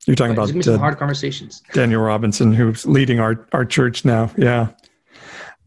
You're 0.08 0.16
talking 0.16 0.32
about 0.32 0.44
there's 0.46 0.54
going 0.54 0.62
to 0.64 0.70
be 0.70 0.74
some 0.74 0.76
uh, 0.76 0.80
hard 0.80 0.98
conversations. 0.98 1.62
Daniel 1.74 2.02
Robinson, 2.02 2.54
who's 2.54 2.86
leading 2.86 3.20
our, 3.20 3.46
our 3.52 3.66
church 3.66 4.06
now. 4.06 4.32
Yeah. 4.38 4.70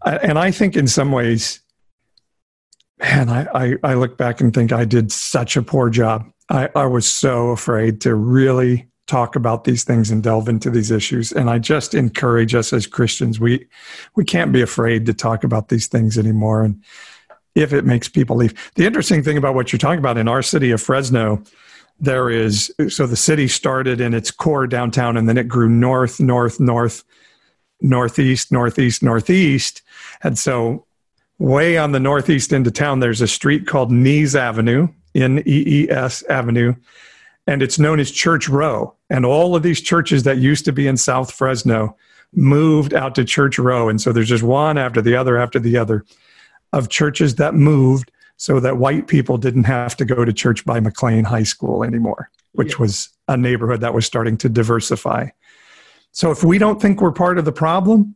And 0.04 0.38
I 0.38 0.50
think 0.50 0.76
in 0.76 0.86
some 0.86 1.12
ways, 1.12 1.60
man, 2.98 3.28
I, 3.28 3.46
I, 3.54 3.74
I 3.82 3.94
look 3.94 4.16
back 4.16 4.40
and 4.40 4.52
think 4.52 4.72
I 4.72 4.84
did 4.84 5.12
such 5.12 5.56
a 5.56 5.62
poor 5.62 5.90
job. 5.90 6.30
I, 6.50 6.68
I 6.74 6.86
was 6.86 7.06
so 7.06 7.50
afraid 7.50 8.00
to 8.02 8.14
really 8.14 8.88
talk 9.06 9.36
about 9.36 9.64
these 9.64 9.84
things 9.84 10.10
and 10.10 10.22
delve 10.22 10.48
into 10.48 10.70
these 10.70 10.90
issues. 10.90 11.32
And 11.32 11.50
I 11.50 11.58
just 11.58 11.94
encourage 11.94 12.54
us 12.54 12.72
as 12.72 12.86
Christians, 12.86 13.40
we 13.40 13.66
we 14.14 14.24
can't 14.24 14.52
be 14.52 14.62
afraid 14.62 15.06
to 15.06 15.14
talk 15.14 15.44
about 15.44 15.68
these 15.68 15.86
things 15.86 16.16
anymore. 16.16 16.62
And 16.62 16.82
if 17.54 17.72
it 17.72 17.84
makes 17.84 18.08
people 18.08 18.36
leave. 18.36 18.54
The 18.74 18.86
interesting 18.86 19.22
thing 19.22 19.36
about 19.36 19.54
what 19.54 19.72
you're 19.72 19.78
talking 19.78 19.98
about 19.98 20.18
in 20.18 20.28
our 20.28 20.42
city 20.42 20.70
of 20.70 20.80
Fresno, 20.80 21.42
there 22.00 22.30
is 22.30 22.72
so 22.88 23.06
the 23.06 23.16
city 23.16 23.48
started 23.48 24.00
in 24.00 24.14
its 24.14 24.30
core 24.30 24.66
downtown 24.66 25.16
and 25.16 25.28
then 25.28 25.36
it 25.36 25.48
grew 25.48 25.68
north, 25.68 26.18
north, 26.20 26.58
north, 26.58 27.04
northeast, 27.82 28.52
northeast, 28.52 29.02
northeast. 29.02 29.82
And 30.22 30.38
so 30.38 30.86
way 31.38 31.76
on 31.76 31.92
the 31.92 32.00
northeast 32.00 32.52
into 32.52 32.70
town, 32.70 33.00
there's 33.00 33.20
a 33.20 33.28
street 33.28 33.66
called 33.66 33.90
Nees 33.90 34.36
Avenue, 34.36 34.88
N 35.14 35.42
E 35.46 35.64
E 35.66 35.90
S 35.90 36.22
Avenue, 36.24 36.74
and 37.46 37.62
it's 37.62 37.78
known 37.78 38.00
as 38.00 38.10
Church 38.10 38.48
Row. 38.48 38.94
And 39.10 39.26
all 39.26 39.56
of 39.56 39.62
these 39.62 39.80
churches 39.80 40.22
that 40.22 40.38
used 40.38 40.64
to 40.64 40.72
be 40.72 40.86
in 40.86 40.96
South 40.96 41.32
Fresno 41.32 41.96
moved 42.32 42.94
out 42.94 43.14
to 43.16 43.24
Church 43.24 43.58
Row. 43.58 43.88
And 43.88 44.00
so 44.00 44.12
there's 44.12 44.28
just 44.28 44.42
one 44.42 44.78
after 44.78 45.02
the 45.02 45.16
other 45.16 45.36
after 45.36 45.58
the 45.58 45.76
other 45.76 46.04
of 46.72 46.88
churches 46.88 47.34
that 47.34 47.54
moved 47.54 48.10
so 48.36 48.58
that 48.60 48.78
white 48.78 49.06
people 49.06 49.36
didn't 49.36 49.64
have 49.64 49.96
to 49.96 50.04
go 50.04 50.24
to 50.24 50.32
church 50.32 50.64
by 50.64 50.80
McLane 50.80 51.24
High 51.24 51.42
School 51.42 51.84
anymore, 51.84 52.30
which 52.52 52.72
yeah. 52.72 52.78
was 52.80 53.10
a 53.28 53.36
neighborhood 53.36 53.80
that 53.82 53.94
was 53.94 54.06
starting 54.06 54.36
to 54.38 54.48
diversify. 54.48 55.28
So 56.12 56.30
if 56.30 56.44
we 56.44 56.58
don't 56.58 56.80
think 56.80 57.00
we're 57.00 57.12
part 57.12 57.38
of 57.38 57.44
the 57.44 57.52
problem, 57.52 58.14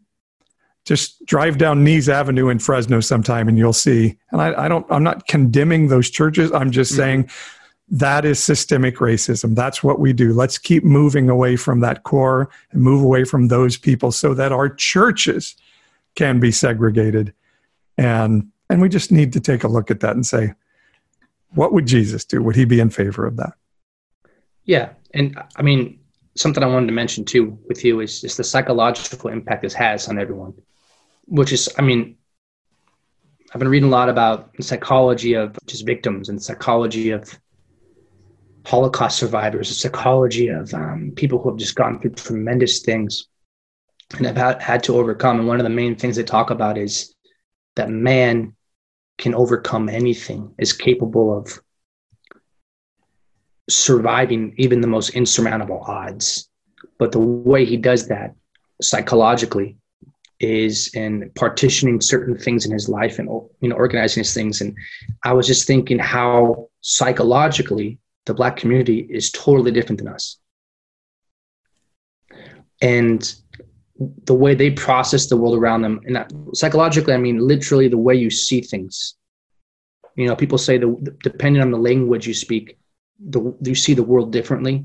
just 0.85 1.25
drive 1.27 1.59
down 1.59 1.83
Nees 1.83 2.09
Avenue 2.09 2.49
in 2.49 2.59
Fresno 2.59 3.01
sometime 3.01 3.49
and 3.49 3.59
you'll 3.59 3.73
see. 3.73 4.17
And 4.31 4.41
I, 4.41 4.65
I 4.65 4.69
don't, 4.69 4.87
I'm 4.89 5.03
not 5.03 5.27
condemning 5.27 5.89
those 5.89 6.09
churches. 6.11 6.53
I'm 6.53 6.71
just 6.71 6.93
mm-hmm. 6.93 7.01
saying 7.01 7.31
that 7.89 8.25
is 8.25 8.43
systemic 8.43 8.97
racism. 8.97 9.55
That's 9.55 9.83
what 9.83 9.99
we 9.99 10.13
do. 10.13 10.33
Let's 10.33 10.59
keep 10.59 10.85
moving 10.85 11.29
away 11.29 11.57
from 11.57 11.81
that 11.81 12.03
core 12.03 12.51
and 12.71 12.83
move 12.83 13.03
away 13.03 13.25
from 13.25 13.49
those 13.49 13.77
people 13.77 14.13
so 14.13 14.35
that 14.35 14.53
our 14.53 14.69
churches 14.69 15.57
can 16.15 16.41
be 16.41 16.53
segregated. 16.53 17.33
And 17.99 18.51
and 18.69 18.83
we 18.83 18.89
just 18.89 19.13
need 19.13 19.33
to 19.35 19.41
take 19.41 19.63
a 19.63 19.69
look 19.69 19.91
at 19.93 20.01
that 20.01 20.17
and 20.17 20.27
say, 20.27 20.55
what 21.55 21.73
would 21.73 21.87
Jesus 21.87 22.25
do? 22.25 22.43
Would 22.43 22.57
he 22.57 22.65
be 22.65 22.81
in 22.81 22.91
favor 22.91 23.25
of 23.25 23.37
that? 23.37 23.53
Yeah. 24.65 24.91
And 25.15 25.41
I 25.55 25.63
mean, 25.63 26.01
something 26.37 26.63
I 26.63 26.67
wanted 26.67 26.87
to 26.87 26.93
mention 26.93 27.25
too 27.25 27.59
with 27.69 27.85
you 27.85 28.01
is 28.01 28.21
just 28.21 28.37
the 28.37 28.45
psychological 28.45 29.31
impact 29.31 29.63
this 29.63 29.75
has 29.75 30.09
on 30.09 30.19
everyone, 30.19 30.55
which 31.25 31.53
is, 31.53 31.69
I 31.79 31.83
mean, 31.83 32.17
I've 33.53 33.59
been 33.59 33.69
reading 33.69 33.89
a 33.89 33.93
lot 33.93 34.09
about 34.09 34.55
the 34.55 34.63
psychology 34.63 35.35
of 35.35 35.57
just 35.67 35.87
victims 35.87 36.29
and 36.29 36.43
psychology 36.43 37.11
of 37.11 37.39
Holocaust 38.67 39.19
survivors, 39.19 39.69
the 39.69 39.75
psychology 39.75 40.49
of 40.49 40.75
um, 40.75 41.13
people 41.15 41.41
who 41.41 41.51
have 41.51 41.59
just 41.59 41.77
gone 41.77 42.01
through 42.01 42.11
tremendous 42.11 42.81
things 42.81 43.29
and 44.17 44.27
have 44.27 44.37
had, 44.37 44.61
had 44.61 44.83
to 44.85 44.97
overcome. 44.97 45.39
And 45.39 45.49
one 45.49 45.61
of 45.61 45.65
the 45.65 45.71
main 45.71 45.95
things 45.97 46.17
they 46.17 46.25
talk 46.25 46.51
about 46.51 46.77
is 46.77 47.15
that 47.77 47.91
man 47.91 48.55
can 49.19 49.35
overcome 49.35 49.89
anything, 49.89 50.53
is 50.59 50.73
capable 50.73 51.37
of 51.37 51.61
surviving 53.69 54.55
even 54.57 54.81
the 54.81 54.87
most 54.87 55.11
insurmountable 55.11 55.83
odds. 55.87 56.49
But 56.99 57.13
the 57.13 57.19
way 57.21 57.65
he 57.65 57.77
does 57.77 58.09
that 58.09 58.35
psychologically 58.81 59.77
is 60.39 60.91
in 60.95 61.31
partitioning 61.35 62.01
certain 62.01 62.37
things 62.37 62.67
in 62.67 62.73
his 62.73 62.89
life 62.89 63.19
and 63.19 63.29
you 63.61 63.69
know 63.69 63.77
organizing 63.77 64.21
his 64.21 64.35
things. 64.35 64.61
And 64.61 64.77
I 65.25 65.33
was 65.33 65.47
just 65.47 65.67
thinking 65.67 65.99
how 65.99 66.69
psychologically 66.81 67.99
the 68.27 68.35
black 68.35 68.57
community 68.57 69.07
is 69.09 69.31
totally 69.31 69.71
different 69.71 69.99
than 69.99 70.09
us. 70.09 70.39
And 72.83 73.35
the 74.25 74.35
way 74.35 74.55
they 74.55 74.71
process 74.71 75.27
the 75.27 75.37
world 75.37 75.57
around 75.57 75.83
them, 75.83 76.01
and 76.05 76.27
psychologically, 76.55 77.15
I 77.15 77.19
mean 77.19 77.39
literally 77.39 77.89
the 77.89 77.99
way 77.99 78.15
you 78.15 78.31
see 78.31 78.61
things. 78.61 79.15
You 80.17 80.27
know, 80.27 80.37
people 80.37 80.59
say 80.59 80.79
that 80.79 81.19
depending 81.23 81.63
on 81.63 81.71
the 81.71 81.79
language 81.79 82.27
you 82.27 82.35
speak, 82.35 82.79
the, 83.19 83.57
you 83.63 83.75
see 83.75 83.95
the 83.95 84.03
world 84.03 84.33
differently. 84.33 84.85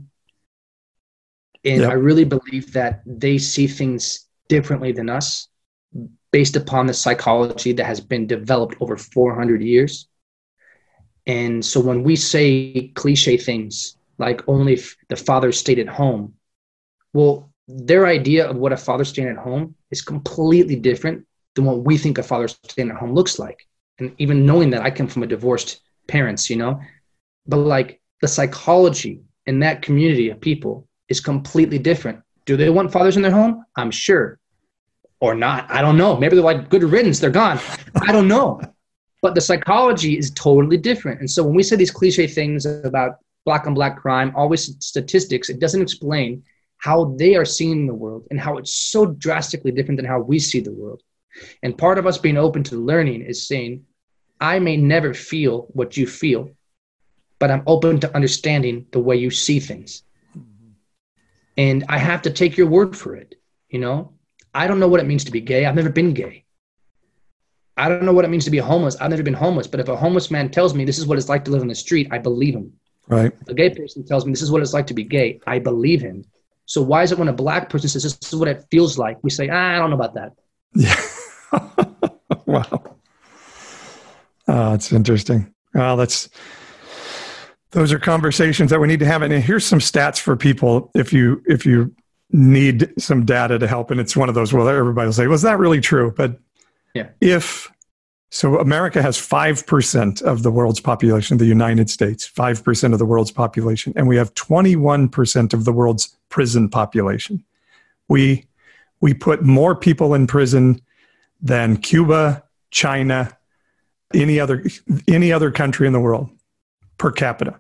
And 1.64 1.82
yep. 1.82 1.92
I 1.92 1.94
really 1.94 2.24
believe 2.24 2.74
that 2.74 3.02
they 3.06 3.38
see 3.38 3.68
things 3.68 4.28
differently 4.48 4.92
than 4.92 5.10
us 5.10 5.48
based 6.32 6.56
upon 6.56 6.88
the 6.88 6.94
psychology 6.94 7.74
that 7.74 7.86
has 7.86 8.00
been 8.00 8.26
developed 8.26 8.76
over 8.80 8.98
400 8.98 9.62
years. 9.62 10.08
And 11.28 11.64
so 11.64 11.80
when 11.80 12.04
we 12.04 12.16
say 12.16 12.92
cliche 12.96 13.38
things 13.38 13.96
like 14.18 14.42
only 14.48 14.74
if 14.74 14.96
the 15.10 15.16
father 15.16 15.52
stayed 15.52 15.80
at 15.80 15.88
home, 15.88 16.34
well, 17.14 17.52
their 17.68 18.08
idea 18.08 18.50
of 18.50 18.56
what 18.56 18.74
a 18.74 18.78
father 18.78 19.06
staying 19.06 19.28
at 19.28 19.38
home 19.38 19.76
is 19.92 20.02
completely 20.02 20.76
different 20.76 21.26
than 21.56 21.66
what 21.66 21.84
we 21.84 21.98
think 21.98 22.18
a 22.18 22.24
father 22.24 22.48
staying 22.48 22.90
at 22.90 22.98
home 22.98 23.14
looks 23.14 23.40
like. 23.40 23.68
And 24.00 24.14
even 24.18 24.46
knowing 24.46 24.72
that 24.72 24.82
I 24.82 24.90
come 24.92 25.08
from 25.08 25.24
a 25.24 25.28
divorced 25.28 25.82
parents, 26.08 26.50
you 26.50 26.56
know, 26.56 26.82
but 27.46 27.58
like 27.58 28.01
the 28.22 28.28
psychology 28.28 29.22
in 29.46 29.60
that 29.60 29.82
community 29.82 30.30
of 30.30 30.40
people 30.40 30.88
is 31.10 31.20
completely 31.20 31.80
different. 31.80 32.22
Do 32.46 32.56
they 32.56 32.70
want 32.70 32.92
fathers 32.92 33.18
in 33.18 33.22
their 33.22 33.32
home? 33.32 33.66
I'm 33.76 33.92
sure. 33.92 34.40
Or 35.20 35.36
not. 35.36 35.70
I 35.70 35.82
don't 35.82 35.98
know. 35.98 36.16
Maybe 36.18 36.36
they're 36.36 36.46
like 36.46 36.70
good 36.70 36.84
riddance, 36.84 37.20
they're 37.20 37.30
gone. 37.30 37.60
I 38.02 38.12
don't 38.12 38.28
know. 38.28 38.62
But 39.22 39.36
the 39.36 39.42
psychology 39.42 40.18
is 40.18 40.32
totally 40.32 40.78
different. 40.78 41.20
And 41.20 41.30
so 41.30 41.44
when 41.44 41.56
we 41.56 41.64
say 41.64 41.76
these 41.76 41.92
cliche 41.92 42.26
things 42.26 42.66
about 42.66 43.18
black 43.46 43.68
on 43.68 43.74
black 43.74 43.98
crime, 43.98 44.34
always 44.36 44.76
statistics, 44.84 45.50
it 45.50 45.60
doesn't 45.60 45.82
explain 45.82 46.44
how 46.78 47.16
they 47.18 47.36
are 47.36 47.46
seeing 47.46 47.86
the 47.86 47.94
world 47.94 48.26
and 48.32 48.40
how 48.40 48.58
it's 48.58 48.74
so 48.74 49.06
drastically 49.06 49.72
different 49.72 49.98
than 49.98 50.08
how 50.08 50.20
we 50.20 50.40
see 50.40 50.60
the 50.60 50.72
world. 50.72 51.04
And 51.62 51.78
part 51.78 52.00
of 52.00 52.08
us 52.08 52.18
being 52.18 52.38
open 52.38 52.64
to 52.66 52.76
learning 52.76 53.22
is 53.22 53.48
saying, 53.48 53.86
I 54.40 54.58
may 54.58 54.78
never 54.78 55.14
feel 55.14 55.68
what 55.74 55.96
you 55.96 56.08
feel, 56.08 56.50
but 57.42 57.50
I'm 57.50 57.64
open 57.66 58.00
to 58.02 58.16
understanding 58.16 58.86
the 58.92 59.00
way 59.00 59.16
you 59.16 59.32
see 59.32 59.60
things. 59.60 60.04
And 61.58 61.84
I 61.90 61.98
have 61.98 62.22
to 62.22 62.30
take 62.30 62.56
your 62.56 62.68
word 62.68 62.96
for 62.96 63.16
it. 63.16 63.34
You 63.70 63.80
know, 63.80 64.14
I 64.54 64.68
don't 64.68 64.80
know 64.80 64.88
what 64.88 65.00
it 65.00 65.08
means 65.08 65.24
to 65.24 65.32
be 65.32 65.42
gay. 65.42 65.66
I've 65.66 65.74
never 65.74 65.90
been 65.90 66.14
gay. 66.14 66.46
I 67.78 67.90
don't 67.90 68.06
know 68.06 68.14
what 68.14 68.26
it 68.26 68.28
means 68.28 68.46
to 68.46 68.52
be 68.52 68.60
homeless. 68.60 68.96
I've 69.02 69.10
never 69.10 69.24
been 69.24 69.34
homeless. 69.34 69.66
But 69.66 69.80
if 69.80 69.90
a 69.90 69.96
homeless 69.96 70.30
man 70.30 70.52
tells 70.52 70.76
me 70.76 70.86
this 70.86 71.00
is 71.00 71.08
what 71.08 71.18
it's 71.18 71.30
like 71.30 71.44
to 71.46 71.52
live 71.52 71.64
on 71.64 71.68
the 71.68 71.74
street, 71.74 72.10
I 72.12 72.20
believe 72.20 72.54
him. 72.54 72.74
Right. 73.08 73.34
If 73.42 73.48
a 73.48 73.56
gay 73.56 73.72
person 73.72 74.06
tells 74.06 74.24
me 74.24 74.32
this 74.32 74.44
is 74.44 74.52
what 74.52 74.62
it's 74.62 74.74
like 74.74 74.86
to 74.88 74.94
be 74.94 75.04
gay, 75.04 75.40
I 75.48 75.58
believe 75.58 76.00
him. 76.00 76.24
So 76.68 76.80
why 76.84 77.02
is 77.02 77.12
it 77.12 77.18
when 77.18 77.28
a 77.28 77.34
black 77.34 77.72
person 77.72 77.90
says 77.90 78.04
this 78.04 78.32
is 78.32 78.36
what 78.36 78.50
it 78.50 78.66
feels 78.70 79.00
like, 79.00 79.18
we 79.24 79.32
say, 79.32 79.50
ah, 79.50 79.76
I 79.76 79.80
don't 79.80 79.90
know 79.90 79.96
about 79.96 80.14
that. 80.14 80.34
Yeah. 80.76 80.96
wow. 82.46 82.98
Oh, 84.48 84.74
it's 84.76 84.92
interesting. 84.92 85.52
Well, 85.74 85.98
that's 85.98 86.30
those 87.72 87.92
are 87.94 88.00
conversations 88.00 88.70
that 88.70 88.80
we 88.80 88.88
need 88.88 89.00
to 89.00 89.06
have. 89.06 89.22
And 89.22 89.34
here's 89.34 89.66
some 89.66 89.80
stats 89.80 90.20
for 90.20 90.36
people 90.36 90.92
if 90.94 91.12
you 91.12 91.42
if 91.46 91.66
you 91.66 91.94
need 92.32 92.94
some 92.98 93.26
data 93.26 93.60
to 93.60 93.68
help. 93.68 93.92
And 93.92 94.00
it's 94.00 94.16
one 94.16 94.30
of 94.30 94.36
those. 94.36 94.54
Well, 94.54 94.68
everybody 94.68 95.08
will 95.08 95.14
say, 95.14 95.28
"Was 95.28 95.44
well, 95.44 95.54
that 95.54 95.60
really 95.60 95.82
true?" 95.82 96.14
But 96.16 96.38
yeah, 96.94 97.10
if 97.22 97.72
so, 98.30 98.60
America 98.60 99.02
has 99.02 99.18
five 99.18 99.66
percent 99.66 100.22
of 100.22 100.44
the 100.44 100.52
world's 100.52 100.80
population. 100.80 101.38
The 101.38 101.46
United 101.46 101.90
States, 101.90 102.26
five 102.26 102.64
percent 102.64 102.94
of 102.94 103.00
the 103.00 103.06
world's 103.06 103.32
population, 103.32 103.94
and 103.96 104.08
we 104.08 104.18
have 104.18 104.34
twenty-one 104.34 105.10
percent 105.10 105.54
of 105.54 105.66
the 105.66 105.74
world's 105.74 106.16
prison 106.30 106.70
population. 106.70 107.44
We 108.10 108.46
we 109.00 109.14
put 109.14 109.44
more 109.44 109.76
people 109.76 110.14
in 110.14 110.28
prison 110.28 110.82
than 111.42 111.78
Cuba, 111.78 112.44
China, 112.70 113.36
any 114.14 114.42
other 114.42 114.64
any 115.08 115.32
other 115.32 115.52
country 115.52 115.88
in 115.88 115.94
the 115.94 116.00
world 116.00 116.30
per 117.02 117.12
capita 117.12 117.60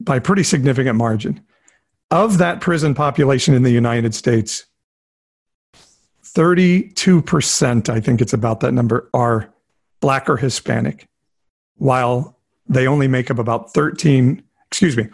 by 0.00 0.18
pretty 0.18 0.42
significant 0.42 0.96
margin. 0.96 1.38
Of 2.10 2.38
that 2.38 2.62
prison 2.62 2.94
population 2.94 3.54
in 3.54 3.62
the 3.62 3.70
United 3.70 4.14
States, 4.14 4.64
32%, 6.24 7.88
I 7.90 8.00
think 8.00 8.22
it's 8.22 8.32
about 8.32 8.60
that 8.60 8.72
number, 8.72 9.10
are 9.12 9.52
black 10.00 10.30
or 10.30 10.38
Hispanic, 10.38 11.06
while 11.76 12.38
they 12.66 12.86
only 12.86 13.06
make 13.06 13.30
up 13.30 13.38
about 13.38 13.74
13, 13.74 14.42
excuse 14.68 14.96
me, 14.96 15.08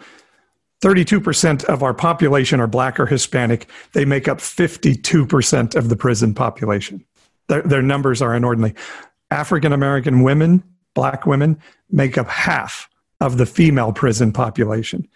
32% 0.81 1.65
of 1.65 1.83
our 1.83 1.93
population 1.93 2.61
are 2.61 2.67
black 2.67 3.01
or 3.01 3.05
Hispanic. 3.05 3.69
They 3.91 4.05
make 4.05 4.29
up 4.29 4.37
52% 4.37 5.75
of 5.75 5.89
the 5.89 5.95
prison 5.97 6.33
population. 6.33 7.03
Their, 7.49 7.63
their 7.63 7.81
numbers 7.81 8.21
are 8.21 8.33
inordinately. 8.33 8.79
African 9.29 9.73
American 9.73 10.23
women, 10.23 10.63
black 10.97 11.27
women, 11.27 11.61
make 11.91 12.17
up 12.17 12.27
half 12.27 12.89
of 13.21 13.37
the 13.37 13.45
female 13.45 13.93
prison 13.93 14.33
population. 14.33 15.07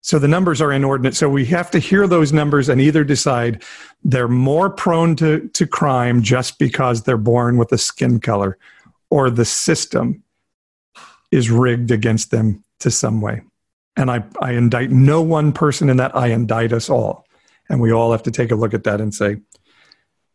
So 0.00 0.18
the 0.18 0.28
numbers 0.28 0.62
are 0.62 0.72
inordinate. 0.72 1.14
So 1.14 1.28
we 1.28 1.44
have 1.46 1.70
to 1.72 1.78
hear 1.78 2.06
those 2.06 2.32
numbers 2.32 2.70
and 2.70 2.80
either 2.80 3.04
decide 3.04 3.62
they're 4.02 4.28
more 4.28 4.70
prone 4.70 5.14
to, 5.16 5.46
to 5.48 5.66
crime 5.66 6.22
just 6.22 6.58
because 6.58 7.02
they're 7.02 7.18
born 7.18 7.58
with 7.58 7.70
a 7.72 7.76
skin 7.76 8.18
color 8.18 8.56
or 9.10 9.28
the 9.28 9.44
system 9.44 10.22
is 11.30 11.50
rigged 11.50 11.90
against 11.90 12.30
them 12.30 12.64
to 12.80 12.90
some 12.90 13.20
way. 13.20 13.42
And 13.94 14.10
I, 14.10 14.24
I 14.40 14.52
indict 14.52 14.90
no 14.90 15.20
one 15.20 15.52
person 15.52 15.90
in 15.90 15.98
that. 15.98 16.16
I 16.16 16.28
indict 16.28 16.72
us 16.72 16.88
all. 16.88 17.26
And 17.68 17.78
we 17.80 17.92
all 17.92 18.12
have 18.12 18.22
to 18.22 18.30
take 18.30 18.52
a 18.52 18.56
look 18.56 18.72
at 18.72 18.84
that 18.84 19.02
and 19.02 19.12
say, 19.12 19.36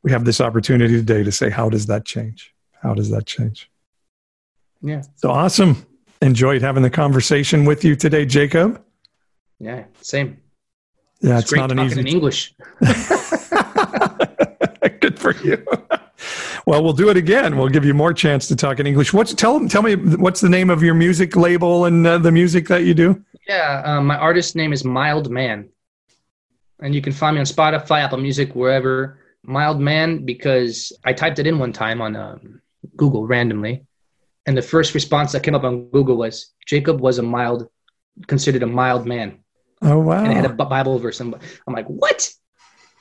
we 0.04 0.12
have 0.12 0.26
this 0.26 0.42
opportunity 0.42 0.94
today 0.94 1.24
to 1.24 1.32
say, 1.32 1.50
how 1.50 1.70
does 1.70 1.88
that 1.88 2.06
change? 2.06 2.54
How 2.84 2.94
does 2.94 3.10
that 3.10 3.26
change? 3.26 3.72
Yeah. 4.82 5.04
So 5.16 5.30
awesome. 5.32 5.86
Enjoyed 6.22 6.62
having 6.62 6.84
the 6.84 6.90
conversation 6.90 7.66
with 7.66 7.84
you 7.84 7.96
today, 7.96 8.26
Jacob. 8.26 8.84
Yeah, 9.60 9.86
same. 10.02 10.38
Yeah, 11.22 11.38
it's, 11.38 11.52
it's, 11.52 11.60
not 11.60 11.72
an 11.72 11.80
easy. 11.80 12.00
in 12.00 12.08
English. 12.08 12.54
Good 15.00 15.20
for 15.20 15.36
you. 15.44 15.64
well, 16.66 16.84
we'll 16.84 16.94
do 16.94 17.10
it 17.10 17.18
again. 17.18 17.58
We'll 17.58 17.70
give 17.70 17.86
you 17.86 17.94
more 17.94 18.14
chance 18.14 18.48
to 18.48 18.56
talk 18.56 18.80
in 18.80 18.88
English. 18.88 19.14
What's 19.14 19.34
tell 19.34 19.68
tell 19.68 19.84
me 19.84 19.96
what's 19.96 20.42
the 20.42 20.50
name 20.50 20.70
of 20.72 20.82
your 20.82 20.96
music 20.96 21.36
label 21.36 21.86
and 21.86 22.06
uh, 22.06 22.18
the 22.18 22.32
music 22.32 22.68
that 22.70 22.84
you 22.84 22.94
do? 22.94 23.24
Yeah, 23.48 23.82
um, 23.86 24.08
my 24.08 24.18
artist 24.18 24.56
name 24.56 24.74
is 24.74 24.84
Mild 24.84 25.30
Man, 25.30 25.70
and 26.82 26.96
you 26.96 27.02
can 27.02 27.14
find 27.14 27.36
me 27.36 27.40
on 27.40 27.46
Spotify, 27.46 28.02
Apple 28.04 28.20
Music, 28.20 28.56
wherever. 28.56 29.20
Mild 29.44 29.80
Man 29.80 30.24
because 30.24 30.94
I 31.04 31.14
typed 31.14 31.40
it 31.40 31.48
in 31.48 31.58
one 31.58 31.74
time 31.74 32.02
on 32.02 32.16
um, 32.16 32.62
Google 32.96 33.26
randomly, 33.26 33.86
and 34.46 34.58
the 34.58 34.62
first 34.62 34.94
response 34.94 35.32
that 35.34 35.44
came 35.44 35.56
up 35.56 35.64
on 35.64 35.86
Google 35.90 36.18
was 36.18 36.52
Jacob 36.66 37.00
was 37.00 37.18
a 37.20 37.24
mild, 37.24 37.70
considered 38.28 38.64
a 38.64 38.68
mild 38.68 39.06
man, 39.06 39.40
Oh 39.82 40.00
wow! 40.00 40.24
and 40.24 40.32
it 40.32 40.36
had 40.36 40.46
a 40.46 40.54
Bible 40.54 41.00
verse. 41.00 41.20
And 41.20 41.36
I'm 41.68 41.74
like, 41.74 41.88
what? 41.88 42.22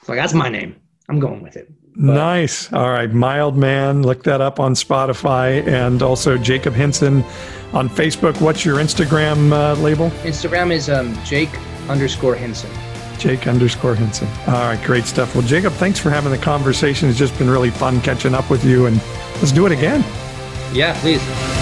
So 0.04 0.14
that's 0.14 0.34
my 0.34 0.48
name. 0.48 0.76
I'm 1.08 1.18
going 1.20 1.42
with 1.42 1.56
it. 1.56 1.70
Nice. 1.96 2.72
All 2.72 2.90
right. 2.90 3.12
Mild 3.12 3.56
Man. 3.56 4.02
Look 4.02 4.22
that 4.24 4.40
up 4.40 4.60
on 4.60 4.74
Spotify 4.74 5.66
and 5.66 6.02
also 6.02 6.38
Jacob 6.38 6.72
Henson 6.72 7.24
on 7.72 7.88
Facebook. 7.88 8.40
What's 8.40 8.64
your 8.64 8.76
Instagram 8.76 9.52
uh, 9.52 9.74
label? 9.80 10.10
Instagram 10.22 10.70
is 10.72 10.88
um, 10.88 11.12
Jake 11.24 11.50
underscore 11.88 12.36
Henson. 12.36 12.70
Jake 13.18 13.46
underscore 13.48 13.94
Henson. 13.96 14.28
All 14.46 14.62
right. 14.62 14.82
Great 14.84 15.04
stuff. 15.04 15.34
Well, 15.34 15.46
Jacob, 15.46 15.72
thanks 15.74 15.98
for 15.98 16.10
having 16.10 16.30
the 16.30 16.38
conversation. 16.38 17.08
It's 17.08 17.18
just 17.18 17.36
been 17.38 17.50
really 17.50 17.70
fun 17.70 18.00
catching 18.02 18.34
up 18.34 18.48
with 18.48 18.64
you, 18.64 18.86
and 18.86 18.96
let's 19.36 19.52
do 19.52 19.66
it 19.66 19.72
again. 19.72 20.02
Yeah, 20.72 20.92
please. 21.00 21.59